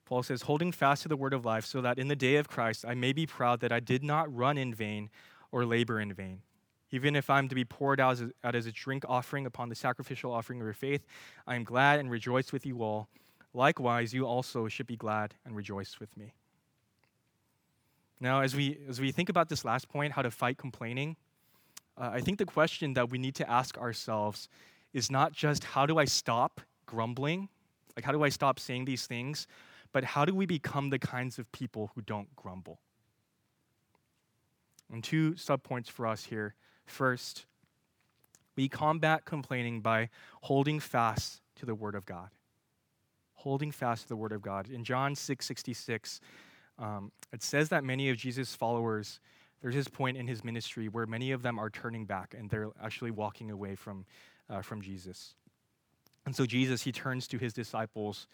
Paul 0.07 0.23
says, 0.23 0.43
holding 0.43 0.73
fast 0.73 1.03
to 1.03 1.09
the 1.09 1.17
word 1.17 1.35
of 1.35 1.45
life, 1.45 1.67
so 1.67 1.83
that 1.83 1.99
in 1.99 2.09
the 2.09 2.17
day 2.17 2.37
of 2.37 2.49
Christ 2.49 2.85
I 2.89 2.95
may 2.95 3.13
be 3.13 3.27
proud 3.27 3.61
that 3.61 3.73
I 3.73 3.79
did 3.79 4.03
not 4.03 4.35
run 4.35 4.57
in 4.57 4.75
vain 4.75 5.11
or 5.53 5.67
labor 5.67 6.01
in 6.01 6.13
vain. 6.15 6.41
Even 6.93 7.15
if 7.15 7.31
I'm 7.31 7.49
to 7.49 7.55
be 7.55 7.65
poured 7.65 8.01
out 8.01 8.13
as, 8.13 8.23
a, 8.23 8.31
out 8.43 8.55
as 8.55 8.67
a 8.67 8.73
drink 8.73 9.05
offering 9.09 9.47
upon 9.47 9.69
the 9.69 9.75
sacrificial 9.75 10.33
offering 10.33 10.61
of 10.61 10.65
your 10.65 10.75
faith, 10.75 11.07
I 11.47 11.55
am 11.55 11.65
glad 11.65 12.01
and 12.01 12.11
rejoice 12.11 12.53
with 12.53 12.67
you 12.67 12.83
all. 12.83 13.09
Likewise, 13.55 14.13
you 14.13 14.27
also 14.27 14.69
should 14.69 14.87
be 14.87 14.97
glad 14.97 15.35
and 15.45 15.57
rejoice 15.57 15.99
with 16.01 16.17
me. 16.17 16.35
Now, 18.21 18.43
as 18.43 18.55
we, 18.55 18.79
as 18.89 19.01
we 19.01 19.13
think 19.13 19.29
about 19.29 19.49
this 19.49 19.65
last 19.65 19.89
point, 19.89 20.13
how 20.13 20.23
to 20.23 20.31
fight 20.31 20.59
complaining, 20.59 21.17
uh, 21.97 22.11
I 22.13 22.21
think 22.21 22.39
the 22.39 22.47
question 22.47 22.95
that 22.95 23.11
we 23.11 23.19
need 23.19 23.35
to 23.37 23.51
ask 23.51 23.79
ourselves 23.79 24.49
is 24.93 25.11
not 25.11 25.33
just 25.33 25.65
how 25.65 25.87
do 25.87 25.99
I 25.99 26.05
stop 26.05 26.61
grumbling? 26.87 27.49
Like, 27.97 28.05
how 28.05 28.13
do 28.13 28.23
I 28.23 28.29
stop 28.29 28.59
saying 28.59 28.85
these 28.85 29.07
things? 29.07 29.47
But 29.93 30.05
how 30.05 30.25
do 30.25 30.35
we 30.35 30.47
become 30.47 30.91
the 30.91 30.99
kinds 30.99 31.39
of 31.39 31.51
people 31.53 31.91
who 31.95 32.03
don't 32.03 32.35
grumble? 32.37 32.81
And 34.93 35.03
two 35.03 35.33
subpoints 35.33 35.89
for 35.89 36.07
us 36.07 36.25
here. 36.25 36.55
First, 36.91 37.47
we 38.57 38.69
combat 38.69 39.25
complaining 39.25 39.81
by 39.81 40.11
holding 40.43 40.81
fast 40.81 41.41
to 41.57 41.67
the 41.67 41.75
Word 41.75 41.95
of 41.95 42.05
God. 42.05 42.31
Holding 43.35 43.71
fast 43.71 44.03
to 44.03 44.09
the 44.09 44.17
Word 44.17 44.33
of 44.33 44.43
God. 44.43 44.69
In 44.69 44.85
John 44.85 45.15
6 45.15 45.47
66, 45.47 46.21
um, 46.79 47.13
it 47.33 47.43
says 47.43 47.69
that 47.69 47.85
many 47.85 48.11
of 48.11 48.17
Jesus' 48.17 48.55
followers, 48.55 49.21
there's 49.63 49.75
this 49.75 49.89
point 49.89 50.17
in 50.17 50.27
his 50.27 50.43
ministry 50.43 50.89
where 50.89 51.07
many 51.07 51.31
of 51.31 51.43
them 51.43 51.59
are 51.59 51.71
turning 51.71 52.07
back 52.07 52.35
and 52.37 52.51
they're 52.51 52.71
actually 52.83 53.13
walking 53.13 53.51
away 53.51 53.77
from, 53.77 54.05
uh, 54.51 54.61
from 54.61 54.83
Jesus. 54.83 55.35
And 56.27 56.35
so 56.35 56.45
Jesus, 56.45 56.83
he 56.83 56.93
turns 56.93 57.29
to 57.29 57.39
his 57.39 57.53
disciples 57.53 58.27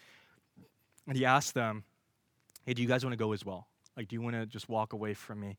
and 1.06 1.16
he 1.16 1.24
asks 1.24 1.52
them, 1.52 1.84
Hey, 2.64 2.74
do 2.74 2.82
you 2.82 2.88
guys 2.88 3.04
want 3.04 3.12
to 3.12 3.18
go 3.22 3.32
as 3.32 3.44
well? 3.44 3.68
Like, 3.96 4.08
do 4.08 4.16
you 4.16 4.22
want 4.22 4.34
to 4.34 4.46
just 4.46 4.68
walk 4.68 4.92
away 4.92 5.14
from 5.14 5.40
me? 5.40 5.56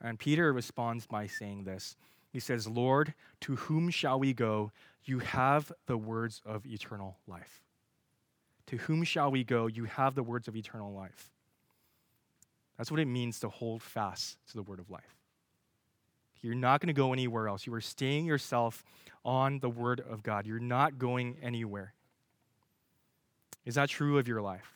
And 0.00 0.18
Peter 0.18 0.52
responds 0.52 1.06
by 1.06 1.26
saying 1.26 1.64
this 1.64 1.96
He 2.32 2.40
says, 2.40 2.66
Lord, 2.66 3.14
to 3.42 3.56
whom 3.56 3.90
shall 3.90 4.18
we 4.18 4.32
go? 4.32 4.72
You 5.04 5.20
have 5.20 5.72
the 5.86 5.96
words 5.96 6.42
of 6.44 6.66
eternal 6.66 7.18
life. 7.26 7.62
To 8.66 8.76
whom 8.76 9.04
shall 9.04 9.30
we 9.30 9.44
go? 9.44 9.66
You 9.68 9.84
have 9.84 10.14
the 10.14 10.22
words 10.22 10.48
of 10.48 10.56
eternal 10.56 10.92
life. 10.92 11.30
That's 12.76 12.90
what 12.90 13.00
it 13.00 13.06
means 13.06 13.40
to 13.40 13.48
hold 13.48 13.82
fast 13.82 14.36
to 14.48 14.54
the 14.54 14.62
word 14.62 14.80
of 14.80 14.90
life. 14.90 15.16
You're 16.42 16.54
not 16.54 16.80
going 16.80 16.88
to 16.88 16.92
go 16.92 17.12
anywhere 17.12 17.48
else. 17.48 17.66
You 17.66 17.74
are 17.74 17.80
staying 17.80 18.26
yourself 18.26 18.84
on 19.24 19.60
the 19.60 19.70
word 19.70 20.00
of 20.00 20.22
God. 20.22 20.46
You're 20.46 20.58
not 20.58 20.98
going 20.98 21.36
anywhere. 21.42 21.94
Is 23.64 23.76
that 23.76 23.88
true 23.88 24.18
of 24.18 24.28
your 24.28 24.42
life? 24.42 24.75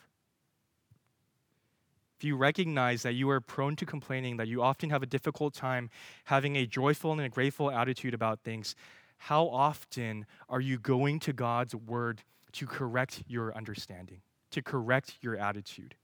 If 2.20 2.24
you 2.24 2.36
recognize 2.36 3.02
that 3.04 3.14
you 3.14 3.30
are 3.30 3.40
prone 3.40 3.76
to 3.76 3.86
complaining, 3.86 4.36
that 4.36 4.46
you 4.46 4.62
often 4.62 4.90
have 4.90 5.02
a 5.02 5.06
difficult 5.06 5.54
time 5.54 5.88
having 6.24 6.54
a 6.54 6.66
joyful 6.66 7.12
and 7.12 7.22
a 7.22 7.30
grateful 7.30 7.70
attitude 7.70 8.12
about 8.12 8.40
things, 8.40 8.76
how 9.16 9.48
often 9.48 10.26
are 10.50 10.60
you 10.60 10.78
going 10.78 11.18
to 11.20 11.32
God's 11.32 11.74
word 11.74 12.22
to 12.52 12.66
correct 12.66 13.22
your 13.26 13.56
understanding, 13.56 14.20
to 14.50 14.60
correct 14.60 15.16
your 15.22 15.34
attitude? 15.38 15.94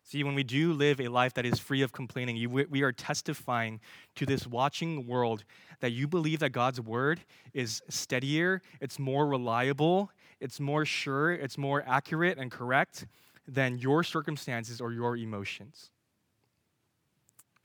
See, 0.04 0.24
when 0.24 0.36
we 0.36 0.44
do 0.44 0.72
live 0.72 1.02
a 1.02 1.10
life 1.10 1.34
that 1.34 1.46
is 1.46 1.60
free 1.60 1.82
of 1.82 1.92
complaining, 1.92 2.38
you, 2.38 2.50
we 2.50 2.84
are 2.84 2.94
testifying 2.94 3.82
to 4.16 4.26
this 4.26 4.48
watching 4.48 5.06
world 5.08 5.44
that 5.82 5.92
you 5.92 6.08
believe 6.08 6.40
that 6.40 6.52
God's 6.52 6.80
word 6.80 7.20
is 7.54 7.82
steadier, 7.90 8.62
it's 8.80 8.98
more 8.98 9.28
reliable, 9.28 10.10
it's 10.40 10.62
more 10.62 10.86
sure, 10.86 11.34
it's 11.34 11.58
more 11.58 11.84
accurate 11.86 12.38
and 12.38 12.50
correct 12.50 13.06
than 13.48 13.78
your 13.78 14.04
circumstances 14.04 14.82
or 14.82 14.92
your 14.92 15.16
emotions. 15.16 15.92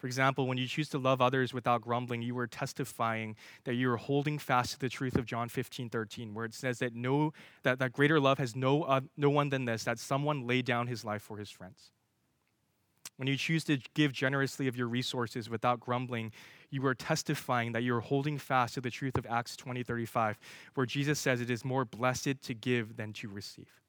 For 0.02 0.08
example, 0.08 0.48
when 0.48 0.58
you 0.58 0.66
choose 0.66 0.88
to 0.88 0.98
love 0.98 1.20
others 1.20 1.54
without 1.54 1.80
grumbling, 1.80 2.22
you 2.22 2.36
are 2.38 2.48
testifying 2.48 3.36
that 3.62 3.74
you 3.74 3.88
are 3.92 3.96
holding 3.96 4.36
fast 4.36 4.72
to 4.72 4.80
the 4.80 4.88
truth 4.88 5.16
of 5.16 5.26
John 5.26 5.48
15, 5.48 5.90
13, 5.90 6.34
where 6.34 6.44
it 6.44 6.54
says 6.54 6.80
that 6.80 6.92
no 6.92 7.32
that, 7.62 7.78
that 7.78 7.92
greater 7.92 8.18
love 8.18 8.38
has 8.38 8.56
no, 8.56 8.82
uh, 8.82 9.02
no 9.16 9.30
one 9.30 9.50
than 9.50 9.64
this, 9.64 9.84
that 9.84 10.00
someone 10.00 10.44
laid 10.44 10.64
down 10.64 10.88
his 10.88 11.04
life 11.04 11.22
for 11.22 11.36
his 11.36 11.50
friends. 11.50 11.92
When 13.16 13.28
you 13.28 13.36
choose 13.36 13.62
to 13.64 13.78
give 13.94 14.12
generously 14.12 14.66
of 14.66 14.76
your 14.76 14.88
resources 14.88 15.48
without 15.48 15.78
grumbling, 15.78 16.32
you 16.70 16.84
are 16.86 16.96
testifying 16.96 17.70
that 17.70 17.84
you 17.84 17.94
are 17.94 18.00
holding 18.00 18.38
fast 18.38 18.74
to 18.74 18.80
the 18.80 18.90
truth 18.90 19.16
of 19.16 19.26
Acts 19.26 19.56
20, 19.56 19.84
35, 19.84 20.36
where 20.74 20.86
Jesus 20.86 21.20
says 21.20 21.40
it 21.40 21.50
is 21.50 21.64
more 21.64 21.84
blessed 21.84 22.42
to 22.42 22.54
give 22.54 22.96
than 22.96 23.12
to 23.12 23.28
receive. 23.28 23.81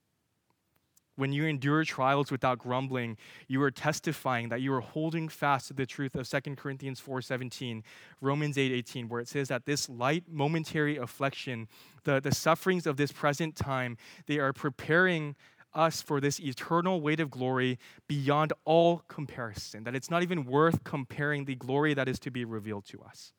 When 1.15 1.31
you 1.31 1.45
endure 1.45 1.83
trials 1.83 2.31
without 2.31 2.57
grumbling, 2.57 3.17
you 3.47 3.61
are 3.61 3.69
testifying 3.69 4.49
that 4.49 4.61
you 4.61 4.73
are 4.73 4.81
holding 4.81 5.29
fast 5.29 5.67
to 5.67 5.73
the 5.73 5.85
truth 5.85 6.15
of 6.15 6.27
2 6.27 6.55
Corinthians 6.55 6.99
4:17, 6.99 7.83
Romans 8.19 8.57
8:18, 8.57 9.09
where 9.09 9.21
it 9.21 9.27
says 9.27 9.49
that 9.49 9.65
this 9.65 9.87
light 9.87 10.23
momentary 10.27 10.97
affliction, 10.97 11.67
the, 12.03 12.19
the 12.19 12.33
sufferings 12.33 12.87
of 12.87 12.97
this 12.97 13.11
present 13.11 13.55
time, 13.55 13.95
they 14.25 14.39
are 14.39 14.53
preparing 14.53 15.35
us 15.75 16.01
for 16.01 16.19
this 16.19 16.39
eternal 16.39 16.99
weight 16.99 17.19
of 17.19 17.29
glory 17.29 17.77
beyond 18.07 18.53
all 18.65 19.03
comparison, 19.07 19.83
that 19.83 19.95
it's 19.95 20.09
not 20.09 20.23
even 20.23 20.45
worth 20.45 20.83
comparing 20.83 21.45
the 21.45 21.55
glory 21.55 21.93
that 21.93 22.07
is 22.07 22.19
to 22.19 22.31
be 22.31 22.43
revealed 22.43 22.85
to 22.85 23.01
us. 23.01 23.33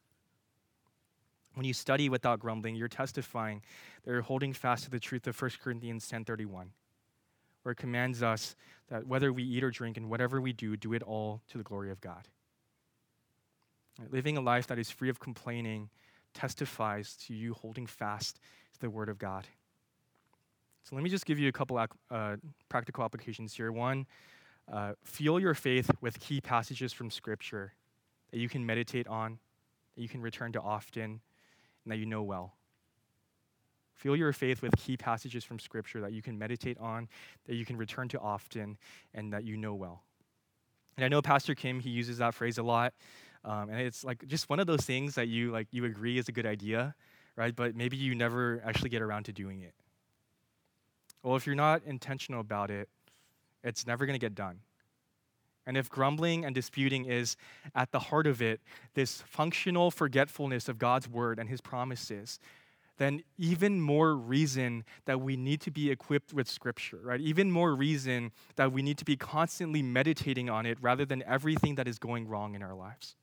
When 1.55 1.65
you 1.65 1.73
study 1.73 2.09
without 2.09 2.41
grumbling, 2.41 2.75
you're 2.75 2.89
testifying 2.89 3.63
that 4.05 4.11
you're 4.11 4.23
holding 4.23 4.53
fast 4.53 4.85
to 4.85 4.91
the 4.91 5.01
truth 5.01 5.27
of 5.27 5.41
1 5.41 5.61
Corinthians 5.61 6.09
10:31 6.09 6.71
where 7.65 7.73
it 7.73 7.77
commands 7.77 8.23
us 8.23 8.55
that 8.89 9.07
whether 9.07 9.33
we 9.33 9.43
eat 9.43 9.65
or 9.65 9.71
drink 9.71 9.97
and 9.97 10.09
whatever 10.09 10.41
we 10.41 10.53
do, 10.53 10.77
do 10.77 10.93
it 10.93 11.03
all 11.03 11.43
to 11.49 11.59
the 11.59 11.65
glory 11.65 11.91
of 11.91 12.01
God. 12.01 12.29
Living 14.11 14.37
a 14.37 14.41
life 14.41 14.67
that 14.69 14.79
is 14.79 14.91
free 14.91 15.09
of 15.09 15.19
complaining 15.19 15.89
testifies 16.35 17.17
to 17.17 17.35
you 17.35 17.55
holding 17.55 17.87
fast 17.87 18.39
to 18.75 18.81
the 18.81 18.91
Word 18.91 19.09
of 19.09 19.19
God. 19.19 19.47
So 20.83 20.95
let 20.95 21.03
me 21.03 21.09
just 21.09 21.25
give 21.25 21.39
you 21.39 21.49
a 21.49 21.53
couple 21.53 21.79
uh, 22.11 22.37
practical 22.69 23.05
applications 23.05 23.55
here. 23.55 23.73
One, 23.73 24.07
uh, 24.71 24.93
fuel 25.03 25.41
your 25.41 25.55
faith 25.55 25.91
with 26.01 26.21
key 26.21 26.41
passages 26.41 26.93
from 26.93 27.11
Scripture 27.11 27.73
that 28.31 28.39
you 28.39 28.49
can 28.49 28.67
meditate 28.67 29.07
on, 29.07 29.39
that 29.95 30.03
you 30.03 30.09
can 30.09 30.21
return 30.21 30.53
to 30.53 30.61
often, 30.61 31.05
and 31.85 31.93
that 31.93 31.97
you 31.97 32.07
know 32.07 32.23
well. 32.23 32.55
Fuel 33.95 34.17
your 34.17 34.33
faith 34.33 34.63
with 34.63 34.77
key 34.77 34.97
passages 34.97 35.45
from 35.45 35.59
Scripture 35.59 36.01
that 36.01 36.13
you 36.13 36.23
can 36.23 36.39
meditate 36.39 36.79
on, 36.79 37.09
that 37.47 37.55
you 37.55 37.65
can 37.65 37.77
return 37.77 38.09
to 38.09 38.19
often, 38.21 38.77
and 39.15 39.33
that 39.33 39.45
you 39.45 39.57
know 39.57 39.75
well. 39.75 40.03
And 40.97 41.05
I 41.05 41.09
know 41.09 41.23
Pastor 41.23 41.55
Kim, 41.55 41.81
he 41.81 41.91
uses 41.91 42.19
that 42.19 42.35
phrase 42.35 42.59
a 42.59 42.63
lot. 42.63 42.95
Um, 43.45 43.69
and 43.69 43.81
it's 43.81 44.05
like 44.05 44.27
just 44.27 44.49
one 44.49 44.59
of 44.59 44.67
those 44.67 44.83
things 44.83 45.15
that 45.17 45.29
you 45.29 45.51
like 45.51 45.69
you 45.71 45.85
agree 45.85 46.19
is 46.19 46.29
a 46.29 46.33
good 46.33 46.47
idea, 46.47 46.95
right? 47.37 47.55
But 47.55 47.75
maybe 47.75 47.97
you 47.97 48.15
never 48.15 48.63
actually 48.65 48.91
get 48.91 49.03
around 49.03 49.25
to 49.25 49.33
doing 49.33 49.61
it. 49.61 49.75
Well, 51.23 51.37
if 51.37 51.47
you're 51.47 51.55
not 51.55 51.83
intentional 51.85 52.41
about 52.41 52.71
it, 52.71 52.89
it's 53.63 53.87
never 53.87 54.07
going 54.07 54.19
to 54.19 54.25
get 54.25 54.35
done. 54.35 54.61
And 55.67 55.77
if 55.77 55.89
grumbling 55.89 56.45
and 56.45 56.55
disputing 56.55 57.07
is 57.07 57.37
at 57.75 57.91
the 57.91 57.99
heart 57.99 58.27
of 58.27 58.43
it, 58.43 58.61
this 58.95 59.23
functional 59.27 59.91
forgetfulness 59.91 60.69
of 60.69 60.79
God's 60.79 61.09
word 61.09 61.39
and 61.39 61.49
his 61.49 61.63
promises, 61.63 62.39
then 62.99 63.23
even 63.39 63.81
more 63.81 64.15
reason 64.15 64.85
that 65.07 65.21
we 65.21 65.37
need 65.37 65.61
to 65.63 65.71
be 65.71 65.91
equipped 65.91 66.33
with 66.33 66.49
Scripture, 66.49 67.01
right? 67.03 67.21
Even 67.21 67.51
more 67.51 67.75
reason 67.75 68.31
that 68.57 68.73
we 68.73 68.83
need 68.83 68.99
to 68.99 69.05
be 69.05 69.17
constantly 69.17 69.83
meditating 69.83 70.49
on 70.49 70.65
it 70.65 70.79
rather 70.81 71.05
than 71.05 71.23
everything 71.25 71.75
that 71.75 71.89
is 71.89 71.99
going 71.99 72.29
wrong 72.29 72.55
in 72.55 72.63
our 72.63 72.75
lives. 72.75 73.17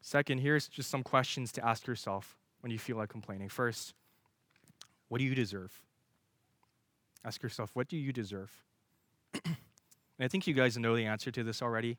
Second, 0.00 0.38
here's 0.38 0.66
just 0.66 0.90
some 0.90 1.02
questions 1.02 1.52
to 1.52 1.66
ask 1.66 1.86
yourself 1.86 2.36
when 2.60 2.72
you 2.72 2.78
feel 2.78 2.96
like 2.96 3.10
complaining. 3.10 3.48
First, 3.48 3.94
what 5.08 5.18
do 5.18 5.24
you 5.24 5.34
deserve? 5.34 5.72
Ask 7.24 7.42
yourself, 7.42 7.70
what 7.74 7.88
do 7.88 7.98
you 7.98 8.12
deserve? 8.12 8.50
and 9.44 9.56
I 10.18 10.28
think 10.28 10.46
you 10.46 10.54
guys 10.54 10.78
know 10.78 10.96
the 10.96 11.04
answer 11.04 11.30
to 11.30 11.44
this 11.44 11.60
already, 11.60 11.98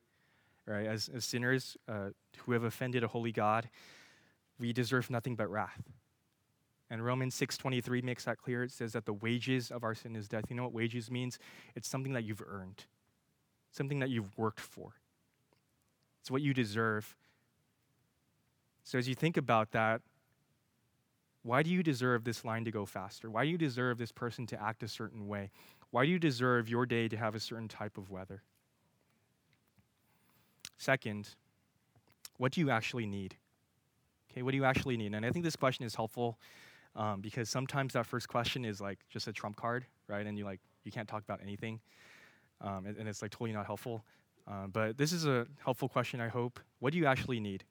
right? 0.66 0.88
As, 0.88 1.10
as 1.14 1.26
sinners 1.26 1.78
uh, 1.88 2.10
who 2.40 2.54
have 2.54 2.64
offended 2.64 3.04
a 3.04 3.08
holy 3.08 3.32
God, 3.32 3.70
we 4.62 4.72
deserve 4.72 5.10
nothing 5.10 5.36
but 5.36 5.50
wrath. 5.50 5.82
And 6.90 7.04
Romans 7.04 7.34
6:23 7.36 8.02
makes 8.02 8.26
that 8.26 8.38
clear. 8.38 8.64
It 8.64 8.72
says 8.72 8.94
that 8.94 9.06
the 9.06 9.14
wages 9.14 9.72
of 9.72 9.84
our 9.84 9.96
sin 9.96 10.16
is 10.16 10.28
death. 10.28 10.46
You 10.50 10.56
know 10.56 10.64
what 10.64 10.74
wages 10.74 11.10
means? 11.10 11.40
It's 11.74 11.88
something 11.88 12.14
that 12.14 12.24
you've 12.24 12.44
earned. 12.46 12.86
Something 13.72 14.00
that 14.00 14.10
you've 14.10 14.38
worked 14.38 14.60
for. 14.60 14.94
It's 16.20 16.30
what 16.30 16.42
you 16.42 16.54
deserve. 16.54 17.18
So 18.84 18.98
as 19.00 19.08
you 19.08 19.16
think 19.16 19.38
about 19.38 19.72
that, 19.72 20.02
why 21.44 21.64
do 21.64 21.72
you 21.72 21.82
deserve 21.82 22.24
this 22.24 22.46
line 22.46 22.66
to 22.66 22.72
go 22.72 22.86
faster? 22.86 23.32
Why 23.32 23.46
do 23.46 23.50
you 23.50 23.58
deserve 23.58 23.98
this 23.98 24.12
person 24.12 24.46
to 24.48 24.62
act 24.62 24.84
a 24.84 24.88
certain 24.88 25.28
way? 25.28 25.50
Why 25.90 26.06
do 26.06 26.12
you 26.12 26.20
deserve 26.20 26.70
your 26.70 26.86
day 26.86 27.08
to 27.08 27.18
have 27.18 27.34
a 27.34 27.40
certain 27.40 27.68
type 27.68 27.98
of 27.98 28.12
weather? 28.12 28.44
Second, 30.78 31.36
what 32.38 32.52
do 32.52 32.62
you 32.62 32.70
actually 32.70 33.08
need? 33.08 33.38
Okay, 34.32 34.44
what 34.44 34.52
do 34.52 34.58
you 34.58 34.64
actually 34.64 34.96
need? 34.96 35.14
And 35.14 35.26
I 35.26 35.32
think 35.32 35.44
this 35.44 35.58
question 35.58 35.86
is 35.86 35.94
helpful 35.94 36.40
um, 36.96 37.20
because 37.20 37.50
sometimes 37.50 37.94
that 37.94 38.06
first 38.06 38.30
question 38.30 38.64
is 38.64 38.80
like 38.80 39.00
just 39.10 39.28
a 39.28 39.34
trump 39.34 39.58
card, 39.58 39.86
right? 40.08 40.26
And 40.26 40.38
you 40.38 40.46
like 40.46 40.62
you 40.84 40.92
can't 40.92 41.08
talk 41.08 41.24
about 41.24 41.42
anything, 41.44 41.80
um, 42.62 42.86
and, 42.86 42.98
and, 42.98 43.08
it's 43.08 43.22
like 43.22 43.32
totally 43.32 43.52
not 43.52 43.66
helpful. 43.66 44.04
Uh, 44.48 44.68
but 44.68 44.98
this 44.98 45.14
is 45.14 45.26
a 45.26 45.46
helpful 45.64 45.88
question, 45.88 46.20
I 46.20 46.28
hope. 46.28 46.60
What 46.80 46.92
do 46.92 46.98
you 46.98 47.06
actually 47.06 47.40
need? 47.40 47.64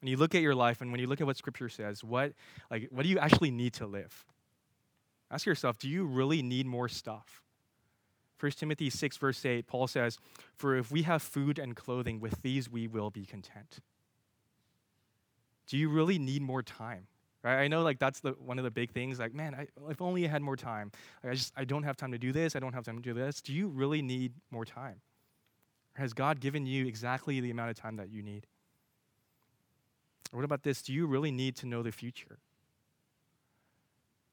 When 0.00 0.08
you 0.08 0.16
look 0.16 0.34
at 0.34 0.40
your 0.40 0.54
life 0.54 0.80
and 0.80 0.90
when 0.90 1.00
you 1.00 1.06
look 1.06 1.20
at 1.20 1.26
what 1.26 1.36
Scripture 1.36 1.68
says, 1.68 2.04
what 2.04 2.32
like 2.70 2.88
what 2.90 3.02
do 3.02 3.08
you 3.08 3.18
actually 3.18 3.50
need 3.50 3.72
to 3.74 3.86
live? 3.86 4.24
Ask 5.30 5.46
yourself, 5.46 5.78
do 5.78 5.88
you 5.88 6.04
really 6.04 6.42
need 6.42 6.66
more 6.66 6.88
stuff? 6.88 7.42
1 8.40 8.52
Timothy 8.52 8.88
6, 8.88 9.16
verse 9.16 9.44
8, 9.44 9.66
Paul 9.66 9.88
says, 9.88 10.16
For 10.54 10.76
if 10.76 10.92
we 10.92 11.02
have 11.02 11.22
food 11.22 11.58
and 11.58 11.74
clothing, 11.74 12.20
with 12.20 12.40
these 12.40 12.70
we 12.70 12.86
will 12.86 13.10
be 13.10 13.26
content 13.26 13.80
do 15.68 15.76
you 15.76 15.88
really 15.88 16.18
need 16.18 16.42
more 16.42 16.62
time? 16.62 17.06
Right? 17.44 17.62
I 17.62 17.68
know 17.68 17.82
like 17.82 17.98
that's 17.98 18.20
the 18.20 18.32
one 18.32 18.58
of 18.58 18.64
the 18.64 18.70
big 18.70 18.90
things. 18.90 19.18
Like, 19.18 19.32
man, 19.32 19.54
I, 19.54 19.68
if 19.90 20.02
only 20.02 20.26
I 20.26 20.28
had 20.28 20.42
more 20.42 20.56
time. 20.56 20.90
Like, 21.22 21.32
I 21.32 21.34
just 21.34 21.52
I 21.56 21.64
don't 21.64 21.84
have 21.84 21.96
time 21.96 22.12
to 22.12 22.18
do 22.18 22.32
this. 22.32 22.56
I 22.56 22.58
don't 22.58 22.72
have 22.72 22.84
time 22.84 22.96
to 22.96 23.02
do 23.02 23.14
this. 23.14 23.40
Do 23.40 23.52
you 23.52 23.68
really 23.68 24.02
need 24.02 24.32
more 24.50 24.64
time? 24.64 25.00
Has 25.94 26.12
God 26.12 26.40
given 26.40 26.66
you 26.66 26.86
exactly 26.86 27.40
the 27.40 27.50
amount 27.50 27.70
of 27.70 27.76
time 27.76 27.96
that 27.96 28.10
you 28.10 28.22
need? 28.22 28.46
Or 30.32 30.38
what 30.38 30.44
about 30.44 30.62
this? 30.62 30.82
Do 30.82 30.92
you 30.92 31.06
really 31.06 31.30
need 31.30 31.56
to 31.56 31.66
know 31.66 31.82
the 31.82 31.92
future? 31.92 32.38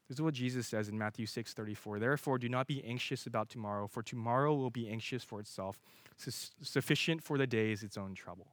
This 0.07 0.17
is 0.17 0.21
what 0.21 0.35
Jesus 0.35 0.67
says 0.67 0.87
in 0.89 0.97
Matthew 0.97 1.25
6 1.25 1.53
34. 1.53 1.99
Therefore, 1.99 2.37
do 2.37 2.49
not 2.49 2.67
be 2.67 2.83
anxious 2.83 3.25
about 3.25 3.49
tomorrow, 3.49 3.87
for 3.87 4.03
tomorrow 4.03 4.53
will 4.53 4.69
be 4.69 4.87
anxious 4.87 5.23
for 5.23 5.39
itself. 5.39 5.79
Sufficient 6.17 7.23
for 7.23 7.37
the 7.37 7.47
day 7.47 7.71
is 7.71 7.83
its 7.83 7.97
own 7.97 8.13
trouble. 8.13 8.47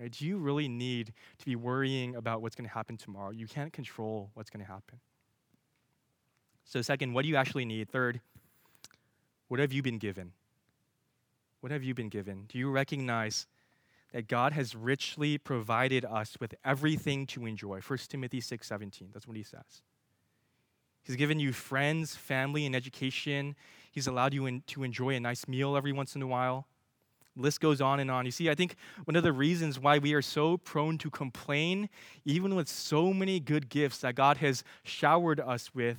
Right? 0.00 0.10
Do 0.10 0.26
you 0.26 0.38
really 0.38 0.68
need 0.68 1.12
to 1.38 1.44
be 1.44 1.56
worrying 1.56 2.16
about 2.16 2.40
what's 2.40 2.56
going 2.56 2.66
to 2.68 2.72
happen 2.72 2.96
tomorrow? 2.96 3.30
You 3.30 3.46
can't 3.46 3.72
control 3.72 4.30
what's 4.32 4.48
going 4.48 4.64
to 4.64 4.70
happen. 4.70 4.98
So, 6.64 6.80
second, 6.80 7.12
what 7.12 7.22
do 7.22 7.28
you 7.28 7.36
actually 7.36 7.66
need? 7.66 7.90
Third, 7.90 8.20
what 9.48 9.60
have 9.60 9.72
you 9.72 9.82
been 9.82 9.98
given? 9.98 10.32
What 11.60 11.70
have 11.70 11.82
you 11.82 11.92
been 11.94 12.08
given? 12.08 12.46
Do 12.48 12.56
you 12.56 12.70
recognize 12.70 13.46
that 14.12 14.26
God 14.26 14.52
has 14.52 14.74
richly 14.74 15.36
provided 15.36 16.04
us 16.06 16.36
with 16.40 16.54
everything 16.64 17.26
to 17.28 17.44
enjoy? 17.44 17.80
1 17.80 17.98
Timothy 18.08 18.40
6 18.40 18.66
17, 18.66 19.10
that's 19.12 19.26
what 19.26 19.36
he 19.36 19.42
says. 19.42 19.82
He's 21.02 21.16
given 21.16 21.38
you 21.38 21.52
friends, 21.52 22.14
family, 22.14 22.64
and 22.64 22.74
education. 22.74 23.54
He's 23.90 24.06
allowed 24.06 24.32
you 24.32 24.46
in, 24.46 24.62
to 24.68 24.82
enjoy 24.82 25.14
a 25.14 25.20
nice 25.20 25.46
meal 25.48 25.76
every 25.76 25.92
once 25.92 26.14
in 26.14 26.22
a 26.22 26.26
while. 26.26 26.66
List 27.40 27.60
goes 27.60 27.80
on 27.80 28.00
and 28.00 28.10
on. 28.10 28.24
You 28.24 28.30
see, 28.30 28.50
I 28.50 28.54
think 28.54 28.76
one 29.04 29.16
of 29.16 29.22
the 29.22 29.32
reasons 29.32 29.78
why 29.78 29.98
we 29.98 30.14
are 30.14 30.22
so 30.22 30.56
prone 30.56 30.98
to 30.98 31.10
complain, 31.10 31.88
even 32.24 32.54
with 32.54 32.68
so 32.68 33.12
many 33.12 33.40
good 33.40 33.68
gifts 33.68 33.98
that 33.98 34.14
God 34.14 34.38
has 34.38 34.62
showered 34.82 35.40
us 35.40 35.74
with, 35.74 35.98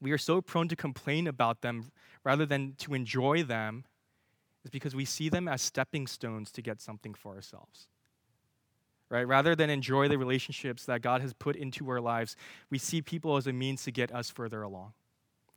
we 0.00 0.12
are 0.12 0.18
so 0.18 0.40
prone 0.40 0.68
to 0.68 0.76
complain 0.76 1.26
about 1.26 1.62
them 1.62 1.90
rather 2.24 2.46
than 2.46 2.74
to 2.78 2.94
enjoy 2.94 3.42
them, 3.42 3.84
is 4.64 4.70
because 4.70 4.94
we 4.94 5.04
see 5.04 5.28
them 5.28 5.48
as 5.48 5.62
stepping 5.62 6.06
stones 6.06 6.50
to 6.52 6.62
get 6.62 6.80
something 6.80 7.14
for 7.14 7.34
ourselves 7.34 7.88
right? 9.14 9.28
Rather 9.28 9.54
than 9.54 9.70
enjoy 9.70 10.08
the 10.08 10.18
relationships 10.18 10.84
that 10.86 11.00
God 11.00 11.20
has 11.20 11.32
put 11.32 11.54
into 11.54 11.88
our 11.88 12.00
lives, 12.00 12.36
we 12.70 12.78
see 12.78 13.00
people 13.00 13.36
as 13.36 13.46
a 13.46 13.52
means 13.52 13.84
to 13.84 13.92
get 13.92 14.12
us 14.12 14.28
further 14.28 14.62
along, 14.62 14.92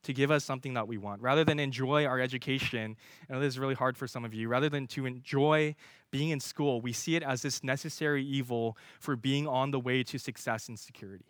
to 0.03 0.13
give 0.13 0.31
us 0.31 0.43
something 0.43 0.73
that 0.75 0.87
we 0.87 0.97
want. 0.97 1.21
Rather 1.21 1.43
than 1.43 1.59
enjoy 1.59 2.05
our 2.05 2.19
education, 2.19 2.95
I 3.29 3.33
know 3.33 3.39
this 3.39 3.53
is 3.53 3.59
really 3.59 3.75
hard 3.75 3.97
for 3.97 4.07
some 4.07 4.23
of 4.23 4.33
you, 4.33 4.47
rather 4.47 4.69
than 4.69 4.87
to 4.87 5.05
enjoy 5.05 5.75
being 6.11 6.29
in 6.29 6.39
school, 6.39 6.79
we 6.81 6.93
see 6.93 7.15
it 7.15 7.23
as 7.23 7.41
this 7.41 7.63
necessary 7.63 8.23
evil 8.23 8.77
for 8.99 9.15
being 9.15 9.47
on 9.47 9.71
the 9.71 9.79
way 9.79 10.03
to 10.03 10.17
success 10.17 10.69
and 10.69 10.79
security. 10.79 11.25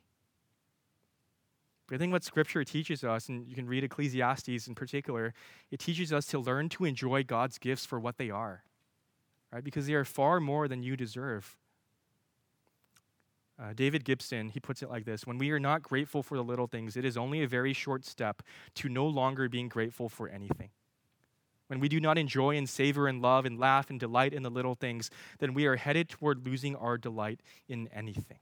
But 1.87 1.95
I 1.95 1.97
think 1.97 2.11
what 2.11 2.23
Scripture 2.23 2.63
teaches 2.63 3.03
us, 3.03 3.29
and 3.29 3.47
you 3.47 3.55
can 3.55 3.65
read 3.65 3.83
Ecclesiastes 3.83 4.67
in 4.67 4.75
particular, 4.75 5.33
it 5.71 5.79
teaches 5.79 6.11
us 6.11 6.25
to 6.27 6.39
learn 6.39 6.69
to 6.69 6.85
enjoy 6.85 7.23
God's 7.23 7.57
gifts 7.57 7.85
for 7.85 7.99
what 7.99 8.17
they 8.17 8.29
are, 8.29 8.63
right? 9.51 9.63
Because 9.63 9.87
they 9.87 9.93
are 9.93 10.05
far 10.05 10.39
more 10.39 10.67
than 10.67 10.83
you 10.83 10.97
deserve. 10.97 11.57
Uh, 13.59 13.73
David 13.73 14.05
Gibson, 14.05 14.49
he 14.49 14.59
puts 14.59 14.83
it 14.83 14.89
like 14.89 15.05
this 15.05 15.25
When 15.25 15.37
we 15.37 15.51
are 15.51 15.59
not 15.59 15.81
grateful 15.81 16.21
for 16.21 16.37
the 16.37 16.43
little 16.43 16.67
things, 16.67 16.95
it 16.95 17.05
is 17.05 17.17
only 17.17 17.43
a 17.43 17.47
very 17.47 17.73
short 17.73 18.05
step 18.05 18.43
to 18.75 18.89
no 18.89 19.07
longer 19.07 19.49
being 19.49 19.67
grateful 19.67 20.09
for 20.09 20.29
anything. 20.29 20.69
When 21.67 21.79
we 21.79 21.89
do 21.89 21.99
not 21.99 22.17
enjoy 22.17 22.55
and 22.55 22.69
savor 22.69 23.07
and 23.07 23.21
love 23.21 23.45
and 23.45 23.59
laugh 23.59 23.89
and 23.89 23.99
delight 23.99 24.33
in 24.33 24.43
the 24.43 24.49
little 24.49 24.75
things, 24.75 25.09
then 25.39 25.53
we 25.53 25.65
are 25.65 25.75
headed 25.75 26.07
toward 26.07 26.45
losing 26.45 26.75
our 26.75 26.97
delight 26.97 27.41
in 27.67 27.89
anything. 27.93 28.39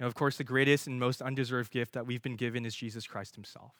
Now, 0.00 0.06
of 0.06 0.14
course, 0.14 0.36
the 0.36 0.44
greatest 0.44 0.86
and 0.86 0.98
most 0.98 1.22
undeserved 1.22 1.70
gift 1.70 1.92
that 1.92 2.06
we've 2.06 2.22
been 2.22 2.36
given 2.36 2.64
is 2.64 2.74
Jesus 2.74 3.06
Christ 3.06 3.34
Himself. 3.34 3.72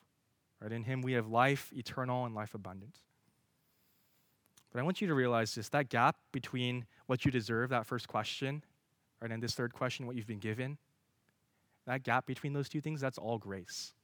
Right? 0.60 0.72
In 0.72 0.84
Him, 0.84 1.00
we 1.00 1.12
have 1.14 1.28
life 1.28 1.72
eternal 1.74 2.24
and 2.24 2.34
life 2.34 2.54
abundant. 2.54 2.98
But 4.72 4.80
I 4.80 4.82
want 4.82 5.00
you 5.00 5.08
to 5.08 5.14
realize 5.14 5.54
this 5.54 5.68
that 5.70 5.88
gap 5.88 6.16
between 6.30 6.86
what 7.06 7.24
you 7.24 7.30
deserve, 7.30 7.70
that 7.70 7.86
first 7.86 8.06
question, 8.06 8.62
Right? 9.20 9.30
And 9.30 9.42
this 9.42 9.54
third 9.54 9.72
question, 9.72 10.06
what 10.06 10.16
you've 10.16 10.26
been 10.26 10.38
given, 10.38 10.78
that 11.86 12.02
gap 12.02 12.26
between 12.26 12.52
those 12.52 12.68
two 12.68 12.80
things, 12.80 13.00
that's 13.00 13.18
all 13.18 13.38
grace. 13.38 13.94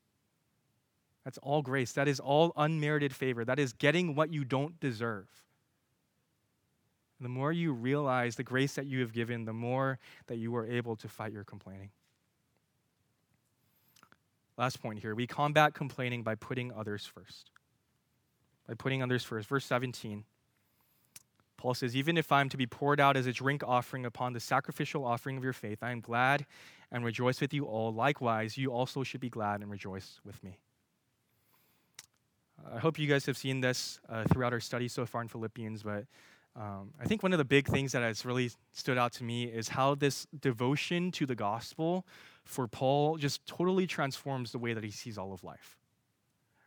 That's 1.24 1.38
all 1.38 1.62
grace. 1.62 1.92
That 1.92 2.08
is 2.08 2.20
all 2.20 2.52
unmerited 2.56 3.14
favor. 3.14 3.44
That 3.44 3.58
is 3.58 3.72
getting 3.72 4.14
what 4.14 4.32
you 4.32 4.44
don't 4.44 4.78
deserve. 4.80 5.26
the 7.20 7.28
more 7.28 7.52
you 7.52 7.72
realize 7.72 8.36
the 8.36 8.42
grace 8.42 8.74
that 8.74 8.84
you 8.84 9.00
have 9.00 9.12
given, 9.12 9.46
the 9.46 9.52
more 9.52 9.98
that 10.26 10.36
you 10.36 10.54
are 10.56 10.66
able 10.66 10.94
to 10.96 11.08
fight 11.08 11.32
your 11.32 11.44
complaining. 11.44 11.88
Last 14.58 14.82
point 14.82 14.98
here 14.98 15.14
we 15.14 15.26
combat 15.26 15.72
complaining 15.74 16.22
by 16.22 16.34
putting 16.34 16.72
others 16.72 17.06
first. 17.06 17.50
By 18.68 18.74
putting 18.74 19.02
others 19.02 19.24
first. 19.24 19.48
Verse 19.48 19.64
17. 19.64 20.24
Paul 21.64 21.72
says, 21.72 21.96
Even 21.96 22.18
if 22.18 22.30
I'm 22.30 22.50
to 22.50 22.58
be 22.58 22.66
poured 22.66 23.00
out 23.00 23.16
as 23.16 23.26
a 23.26 23.32
drink 23.32 23.62
offering 23.66 24.04
upon 24.04 24.34
the 24.34 24.38
sacrificial 24.38 25.02
offering 25.02 25.38
of 25.38 25.42
your 25.42 25.54
faith, 25.54 25.78
I 25.80 25.92
am 25.92 26.02
glad 26.02 26.44
and 26.92 27.02
rejoice 27.02 27.40
with 27.40 27.54
you 27.54 27.64
all. 27.64 27.90
Likewise, 27.90 28.58
you 28.58 28.70
also 28.70 29.02
should 29.02 29.22
be 29.22 29.30
glad 29.30 29.62
and 29.62 29.70
rejoice 29.70 30.20
with 30.26 30.44
me. 30.44 30.58
I 32.70 32.78
hope 32.78 32.98
you 32.98 33.08
guys 33.08 33.24
have 33.24 33.38
seen 33.38 33.62
this 33.62 33.98
uh, 34.10 34.24
throughout 34.24 34.52
our 34.52 34.60
study 34.60 34.88
so 34.88 35.06
far 35.06 35.22
in 35.22 35.28
Philippians, 35.28 35.82
but 35.82 36.04
um, 36.54 36.90
I 37.00 37.06
think 37.06 37.22
one 37.22 37.32
of 37.32 37.38
the 37.38 37.46
big 37.46 37.66
things 37.66 37.92
that 37.92 38.02
has 38.02 38.26
really 38.26 38.50
stood 38.74 38.98
out 38.98 39.14
to 39.14 39.24
me 39.24 39.44
is 39.44 39.70
how 39.70 39.94
this 39.94 40.26
devotion 40.38 41.12
to 41.12 41.24
the 41.24 41.34
gospel 41.34 42.04
for 42.44 42.68
Paul 42.68 43.16
just 43.16 43.46
totally 43.46 43.86
transforms 43.86 44.52
the 44.52 44.58
way 44.58 44.74
that 44.74 44.84
he 44.84 44.90
sees 44.90 45.16
all 45.16 45.32
of 45.32 45.42
life. 45.42 45.78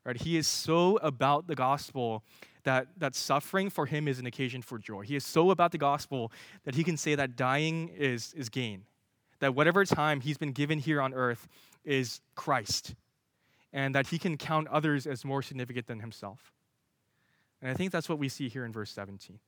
Right? 0.03 0.19
He 0.19 0.37
is 0.37 0.47
so 0.47 0.97
about 1.03 1.45
the 1.45 1.55
gospel 1.55 2.23
that, 2.67 2.87
that 2.97 3.15
suffering 3.15 3.69
for 3.69 3.85
him 3.85 4.09
is 4.09 4.19
an 4.19 4.25
occasion 4.25 4.61
for 4.61 4.77
joy. 4.77 5.01
He 5.01 5.15
is 5.15 5.25
so 5.25 5.51
about 5.51 5.71
the 5.71 5.77
gospel 5.77 6.33
that 6.65 6.75
he 6.75 6.83
can 6.83 6.97
say 6.97 7.15
that 7.15 7.37
dying 7.37 7.89
is, 7.97 8.33
is 8.33 8.49
gain. 8.49 8.83
That 9.39 9.55
whatever 9.55 9.85
time 9.85 10.19
he's 10.19 10.37
been 10.37 10.51
given 10.51 10.77
here 10.77 11.01
on 11.01 11.13
earth 11.13 11.47
is 11.85 12.19
Christ. 12.35 12.93
And 13.71 13.95
that 13.95 14.07
he 14.07 14.19
can 14.19 14.35
count 14.35 14.67
others 14.67 15.07
as 15.07 15.23
more 15.23 15.41
significant 15.41 15.87
than 15.87 16.01
himself. 16.01 16.51
And 17.61 17.71
I 17.71 17.73
think 17.73 17.93
that's 17.93 18.09
what 18.09 18.19
we 18.19 18.27
see 18.27 18.49
here 18.49 18.65
in 18.65 18.73
verse 18.73 18.91
17. 18.91 19.39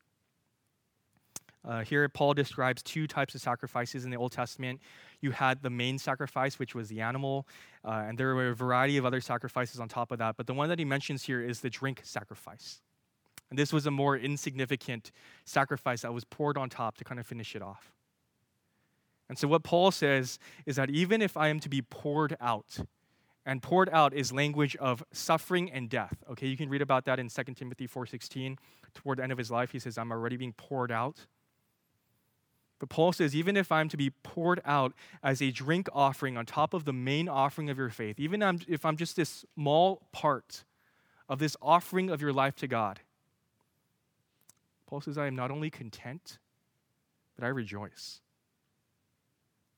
Uh, 1.68 1.84
here, 1.84 2.08
Paul 2.08 2.34
describes 2.34 2.82
two 2.82 3.06
types 3.06 3.36
of 3.36 3.42
sacrifices 3.42 4.06
in 4.06 4.12
the 4.12 4.18
Old 4.18 4.32
Testament. 4.32 4.80
You 5.20 5.32
had 5.32 5.62
the 5.62 5.70
main 5.70 5.98
sacrifice, 5.98 6.58
which 6.58 6.74
was 6.74 6.88
the 6.88 7.02
animal, 7.02 7.46
uh, 7.84 8.06
and 8.08 8.18
there 8.18 8.34
were 8.34 8.52
a 8.52 8.56
variety 8.56 8.96
of 8.96 9.06
other 9.06 9.20
sacrifices 9.20 9.82
on 9.82 9.90
top 9.90 10.12
of 10.12 10.20
that. 10.20 10.38
But 10.38 10.48
the 10.48 10.54
one 10.54 10.70
that 10.70 10.80
he 10.80 10.86
mentions 10.86 11.24
here 11.24 11.42
is 11.42 11.60
the 11.60 11.70
drink 11.70 12.00
sacrifice. 12.06 12.80
And 13.50 13.58
this 13.58 13.74
was 13.74 13.86
a 13.86 13.92
more 13.92 14.16
insignificant 14.16 15.12
sacrifice 15.46 16.02
that 16.02 16.14
was 16.14 16.24
poured 16.24 16.58
on 16.58 16.70
top 16.70 16.98
to 16.98 17.04
kind 17.04 17.20
of 17.20 17.26
finish 17.26 17.56
it 17.56 17.62
off. 17.62 17.92
And 19.28 19.38
so, 19.38 19.48
what 19.48 19.64
Paul 19.64 19.92
says 19.92 20.40
is 20.66 20.76
that 20.76 20.90
even 20.90 21.22
if 21.22 21.38
I 21.38 21.50
am 21.50 21.60
to 21.62 21.70
be 21.70 21.82
poured 21.82 22.36
out, 22.40 22.80
and 23.46 23.64
poured 23.64 23.90
out 23.90 24.14
is 24.14 24.32
language 24.32 24.76
of 24.76 25.04
suffering 25.12 25.72
and 25.72 25.90
death. 25.90 26.24
Okay, 26.30 26.46
you 26.46 26.56
can 26.56 26.70
read 26.70 26.84
about 26.84 27.06
that 27.06 27.20
in 27.20 27.30
2 27.30 27.56
Timothy 27.56 27.88
4:16. 27.88 28.58
Toward 28.94 29.18
the 29.18 29.24
end 29.24 29.32
of 29.32 29.38
his 29.38 29.50
life, 29.50 29.72
he 29.72 29.80
says, 29.80 29.98
I'm 29.98 30.12
already 30.12 30.38
being 30.38 30.54
poured 30.54 30.92
out. 30.92 31.26
But 32.80 32.90
Paul 32.90 33.12
says, 33.12 33.36
even 33.36 33.58
if 33.58 33.72
I'm 33.72 33.90
to 33.90 33.98
be 33.98 34.10
poured 34.10 34.62
out 34.66 34.94
as 35.22 35.42
a 35.42 35.52
drink 35.52 35.90
offering 35.94 36.38
on 36.38 36.46
top 36.46 36.74
of 36.74 36.86
the 36.86 36.94
main 36.94 37.28
offering 37.28 37.70
of 37.70 37.78
your 37.78 37.90
faith, 37.90 38.20
even 38.20 38.42
if 38.68 38.86
I'm 38.86 38.98
just 38.98 39.16
this 39.16 39.46
small 39.56 40.08
part 40.12 40.64
of 41.28 41.40
this 41.40 41.58
offering 41.62 42.10
of 42.10 42.22
your 42.22 42.34
life 42.34 42.56
to 42.58 42.68
God, 42.68 43.02
Paul 44.90 45.02
says, 45.02 45.20
I 45.20 45.28
am 45.28 45.36
not 45.36 45.52
only 45.52 45.70
content, 45.70 46.40
but 47.36 47.46
I 47.46 47.50
rejoice. 47.50 48.22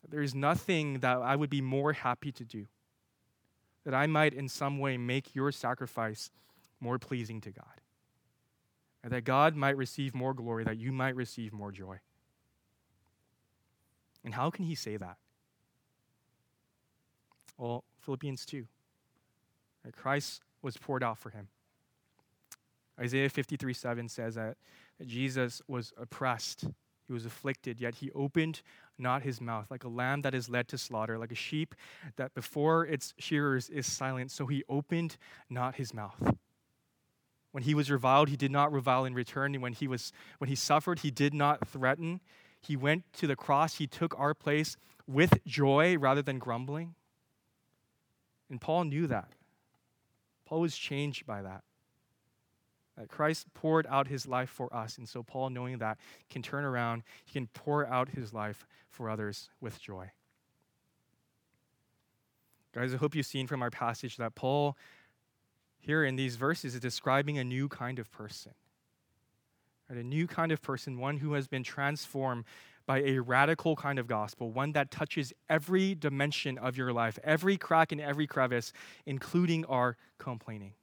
There 0.07 0.21
is 0.21 0.33
nothing 0.33 0.99
that 0.99 1.17
I 1.17 1.35
would 1.35 1.49
be 1.49 1.59
more 1.59 1.91
happy 1.91 2.31
to 2.31 2.45
do, 2.45 2.67
that 3.83 3.93
I 3.93 4.07
might 4.07 4.33
in 4.33 4.47
some 4.47 4.79
way 4.79 4.97
make 4.97 5.35
your 5.35 5.51
sacrifice 5.51 6.31
more 6.79 6.97
pleasing 6.97 7.41
to 7.41 7.51
God, 7.51 7.81
and 9.03 9.11
that 9.11 9.25
God 9.25 9.53
might 9.53 9.75
receive 9.75 10.15
more 10.15 10.33
glory, 10.33 10.63
that 10.63 10.77
you 10.77 10.93
might 10.93 11.15
receive 11.17 11.51
more 11.51 11.73
joy. 11.73 11.99
And 14.23 14.33
how 14.33 14.49
can 14.49 14.63
he 14.63 14.75
say 14.75 14.95
that? 14.95 15.17
Well, 17.57 17.83
Philippians 17.99 18.45
2. 18.45 18.65
That 19.83 19.95
Christ 19.95 20.41
was 20.61 20.77
poured 20.77 21.03
out 21.03 21.17
for 21.17 21.31
him. 21.31 21.49
Isaiah 23.01 23.29
53 23.29 23.73
7 23.73 24.07
says 24.07 24.35
that 24.35 24.57
Jesus 25.05 25.61
was 25.67 25.91
oppressed, 25.97 26.65
he 27.07 27.13
was 27.13 27.25
afflicted, 27.25 27.81
yet 27.81 27.95
he 27.95 28.11
opened 28.11 28.61
not 28.97 29.23
his 29.23 29.41
mouth, 29.41 29.71
like 29.71 29.83
a 29.83 29.89
lamb 29.89 30.21
that 30.21 30.35
is 30.35 30.49
led 30.49 30.67
to 30.69 30.77
slaughter, 30.77 31.17
like 31.17 31.31
a 31.31 31.35
sheep 31.35 31.73
that 32.15 32.33
before 32.35 32.85
its 32.85 33.13
shearers 33.17 33.69
is 33.69 33.87
silent, 33.87 34.29
so 34.31 34.45
he 34.45 34.63
opened 34.69 35.17
not 35.49 35.75
his 35.75 35.93
mouth. 35.93 36.35
When 37.51 37.63
he 37.63 37.73
was 37.73 37.91
reviled, 37.91 38.29
he 38.29 38.37
did 38.37 38.51
not 38.51 38.71
revile 38.71 39.03
in 39.05 39.13
return. 39.13 39.53
And 39.53 39.61
when 39.61 39.73
he 39.73 39.87
was 39.87 40.13
when 40.37 40.49
he 40.49 40.55
suffered, 40.55 40.99
he 40.99 41.11
did 41.11 41.33
not 41.33 41.67
threaten. 41.67 42.21
He 42.61 42.75
went 42.75 43.11
to 43.13 43.27
the 43.27 43.35
cross, 43.35 43.75
he 43.75 43.87
took 43.87 44.17
our 44.17 44.33
place 44.33 44.77
with 45.07 45.43
joy 45.45 45.97
rather 45.97 46.21
than 46.21 46.39
grumbling. 46.39 46.95
And 48.49 48.61
Paul 48.61 48.85
knew 48.85 49.07
that. 49.07 49.33
Paul 50.45 50.61
was 50.61 50.77
changed 50.77 51.25
by 51.25 51.41
that. 51.41 51.63
That 51.63 51.70
Uh, 52.99 53.05
Christ 53.07 53.47
poured 53.53 53.87
out 53.87 54.07
his 54.07 54.27
life 54.27 54.49
for 54.49 54.73
us. 54.73 54.97
And 54.97 55.07
so, 55.07 55.23
Paul, 55.23 55.49
knowing 55.49 55.77
that, 55.77 55.97
can 56.29 56.41
turn 56.41 56.65
around, 56.65 57.03
he 57.25 57.33
can 57.33 57.47
pour 57.47 57.85
out 57.85 58.09
his 58.09 58.33
life 58.33 58.67
for 58.89 59.09
others 59.09 59.49
with 59.61 59.79
joy. 59.79 60.11
Guys, 62.73 62.93
I 62.93 62.97
hope 62.97 63.15
you've 63.15 63.25
seen 63.25 63.47
from 63.47 63.61
our 63.61 63.69
passage 63.69 64.17
that 64.17 64.35
Paul, 64.35 64.77
here 65.79 66.03
in 66.03 66.15
these 66.15 66.35
verses, 66.35 66.73
is 66.75 66.81
describing 66.81 67.37
a 67.37 67.43
new 67.43 67.67
kind 67.67 67.99
of 67.99 68.11
person. 68.11 68.53
Right? 69.89 69.99
A 69.99 70.03
new 70.03 70.27
kind 70.27 70.51
of 70.51 70.61
person, 70.61 70.97
one 70.97 71.17
who 71.17 71.33
has 71.33 71.47
been 71.47 71.63
transformed 71.63 72.45
by 72.85 72.99
a 73.01 73.19
radical 73.19 73.75
kind 73.75 73.99
of 73.99 74.07
gospel, 74.07 74.51
one 74.51 74.71
that 74.73 74.89
touches 74.89 75.33
every 75.49 75.95
dimension 75.95 76.57
of 76.57 76.77
your 76.77 76.91
life, 76.91 77.19
every 77.23 77.57
crack 77.57 77.91
and 77.91 78.01
every 78.01 78.27
crevice, 78.27 78.73
including 79.05 79.65
our 79.65 79.97
complaining. 80.17 80.73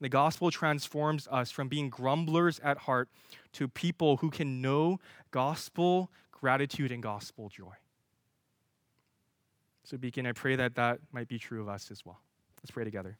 The 0.00 0.08
gospel 0.08 0.50
transforms 0.50 1.26
us 1.30 1.50
from 1.50 1.68
being 1.68 1.90
grumblers 1.90 2.60
at 2.60 2.78
heart 2.78 3.08
to 3.54 3.66
people 3.66 4.18
who 4.18 4.30
can 4.30 4.62
know 4.62 5.00
gospel 5.30 6.10
gratitude 6.30 6.92
and 6.92 7.02
gospel 7.02 7.48
joy. 7.48 7.74
So, 9.82 9.96
Beacon, 9.96 10.26
I 10.26 10.32
pray 10.32 10.54
that 10.56 10.76
that 10.76 11.00
might 11.12 11.28
be 11.28 11.38
true 11.38 11.60
of 11.62 11.68
us 11.68 11.90
as 11.90 12.04
well. 12.04 12.20
Let's 12.58 12.70
pray 12.70 12.84
together. 12.84 13.18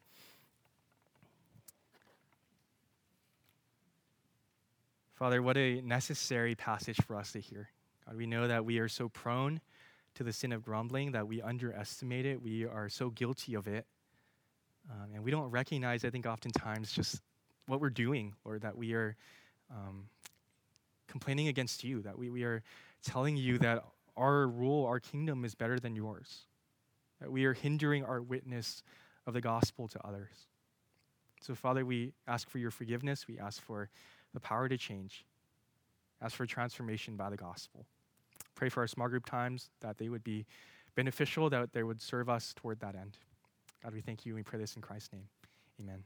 Father, 5.15 5.41
what 5.41 5.57
a 5.57 5.81
necessary 5.81 6.55
passage 6.55 7.01
for 7.05 7.17
us 7.17 7.33
to 7.33 7.41
hear. 7.41 7.69
God, 8.05 8.15
we 8.15 8.25
know 8.25 8.47
that 8.47 8.63
we 8.63 8.79
are 8.79 8.87
so 8.87 9.09
prone 9.09 9.59
to 10.15 10.23
the 10.23 10.31
sin 10.31 10.53
of 10.53 10.63
grumbling 10.63 11.11
that 11.11 11.27
we 11.27 11.41
underestimate 11.41 12.25
it. 12.25 12.41
We 12.41 12.65
are 12.65 12.87
so 12.87 13.09
guilty 13.09 13.53
of 13.55 13.67
it. 13.67 13.85
Um, 14.89 15.13
and 15.13 15.23
we 15.23 15.31
don't 15.31 15.49
recognize, 15.49 16.03
I 16.03 16.09
think, 16.09 16.25
oftentimes 16.25 16.91
just 16.91 17.21
what 17.67 17.79
we're 17.79 17.89
doing, 17.89 18.33
or 18.43 18.57
that 18.59 18.75
we 18.75 18.93
are 18.93 19.15
um, 19.69 20.05
complaining 21.07 21.47
against 21.47 21.83
you, 21.83 22.01
that 22.01 22.17
we, 22.17 22.29
we 22.29 22.43
are 22.43 22.63
telling 23.03 23.37
you 23.37 23.57
that 23.59 23.83
our 24.17 24.47
rule, 24.47 24.85
our 24.85 24.99
kingdom 24.99 25.45
is 25.45 25.53
better 25.55 25.79
than 25.79 25.95
yours, 25.95 26.45
that 27.19 27.31
we 27.31 27.45
are 27.45 27.53
hindering 27.53 28.03
our 28.03 28.21
witness 28.21 28.83
of 29.27 29.33
the 29.33 29.41
gospel 29.41 29.87
to 29.87 30.05
others. 30.05 30.47
So, 31.41 31.55
Father, 31.55 31.85
we 31.85 32.13
ask 32.27 32.49
for 32.49 32.57
your 32.57 32.71
forgiveness. 32.71 33.27
We 33.27 33.39
ask 33.39 33.61
for 33.61 33.89
the 34.33 34.39
power 34.39 34.67
to 34.67 34.77
change. 34.77 35.25
Ask 36.21 36.35
for 36.35 36.45
transformation 36.45 37.15
by 37.15 37.29
the 37.29 37.37
gospel. 37.37 37.85
Pray 38.55 38.69
for 38.69 38.81
our 38.81 38.87
small 38.87 39.07
group 39.07 39.25
times 39.25 39.69
that 39.79 39.97
they 39.97 40.09
would 40.09 40.23
be 40.23 40.45
beneficial, 40.95 41.49
that 41.49 41.71
they 41.71 41.83
would 41.83 42.01
serve 42.01 42.27
us 42.27 42.53
toward 42.55 42.79
that 42.81 42.95
end. 42.95 43.17
God, 43.83 43.93
we 43.93 44.01
thank 44.01 44.25
you 44.25 44.33
and 44.33 44.37
we 44.37 44.43
pray 44.43 44.59
this 44.59 44.75
in 44.75 44.81
Christ's 44.81 45.13
name. 45.13 45.27
Amen. 45.79 46.03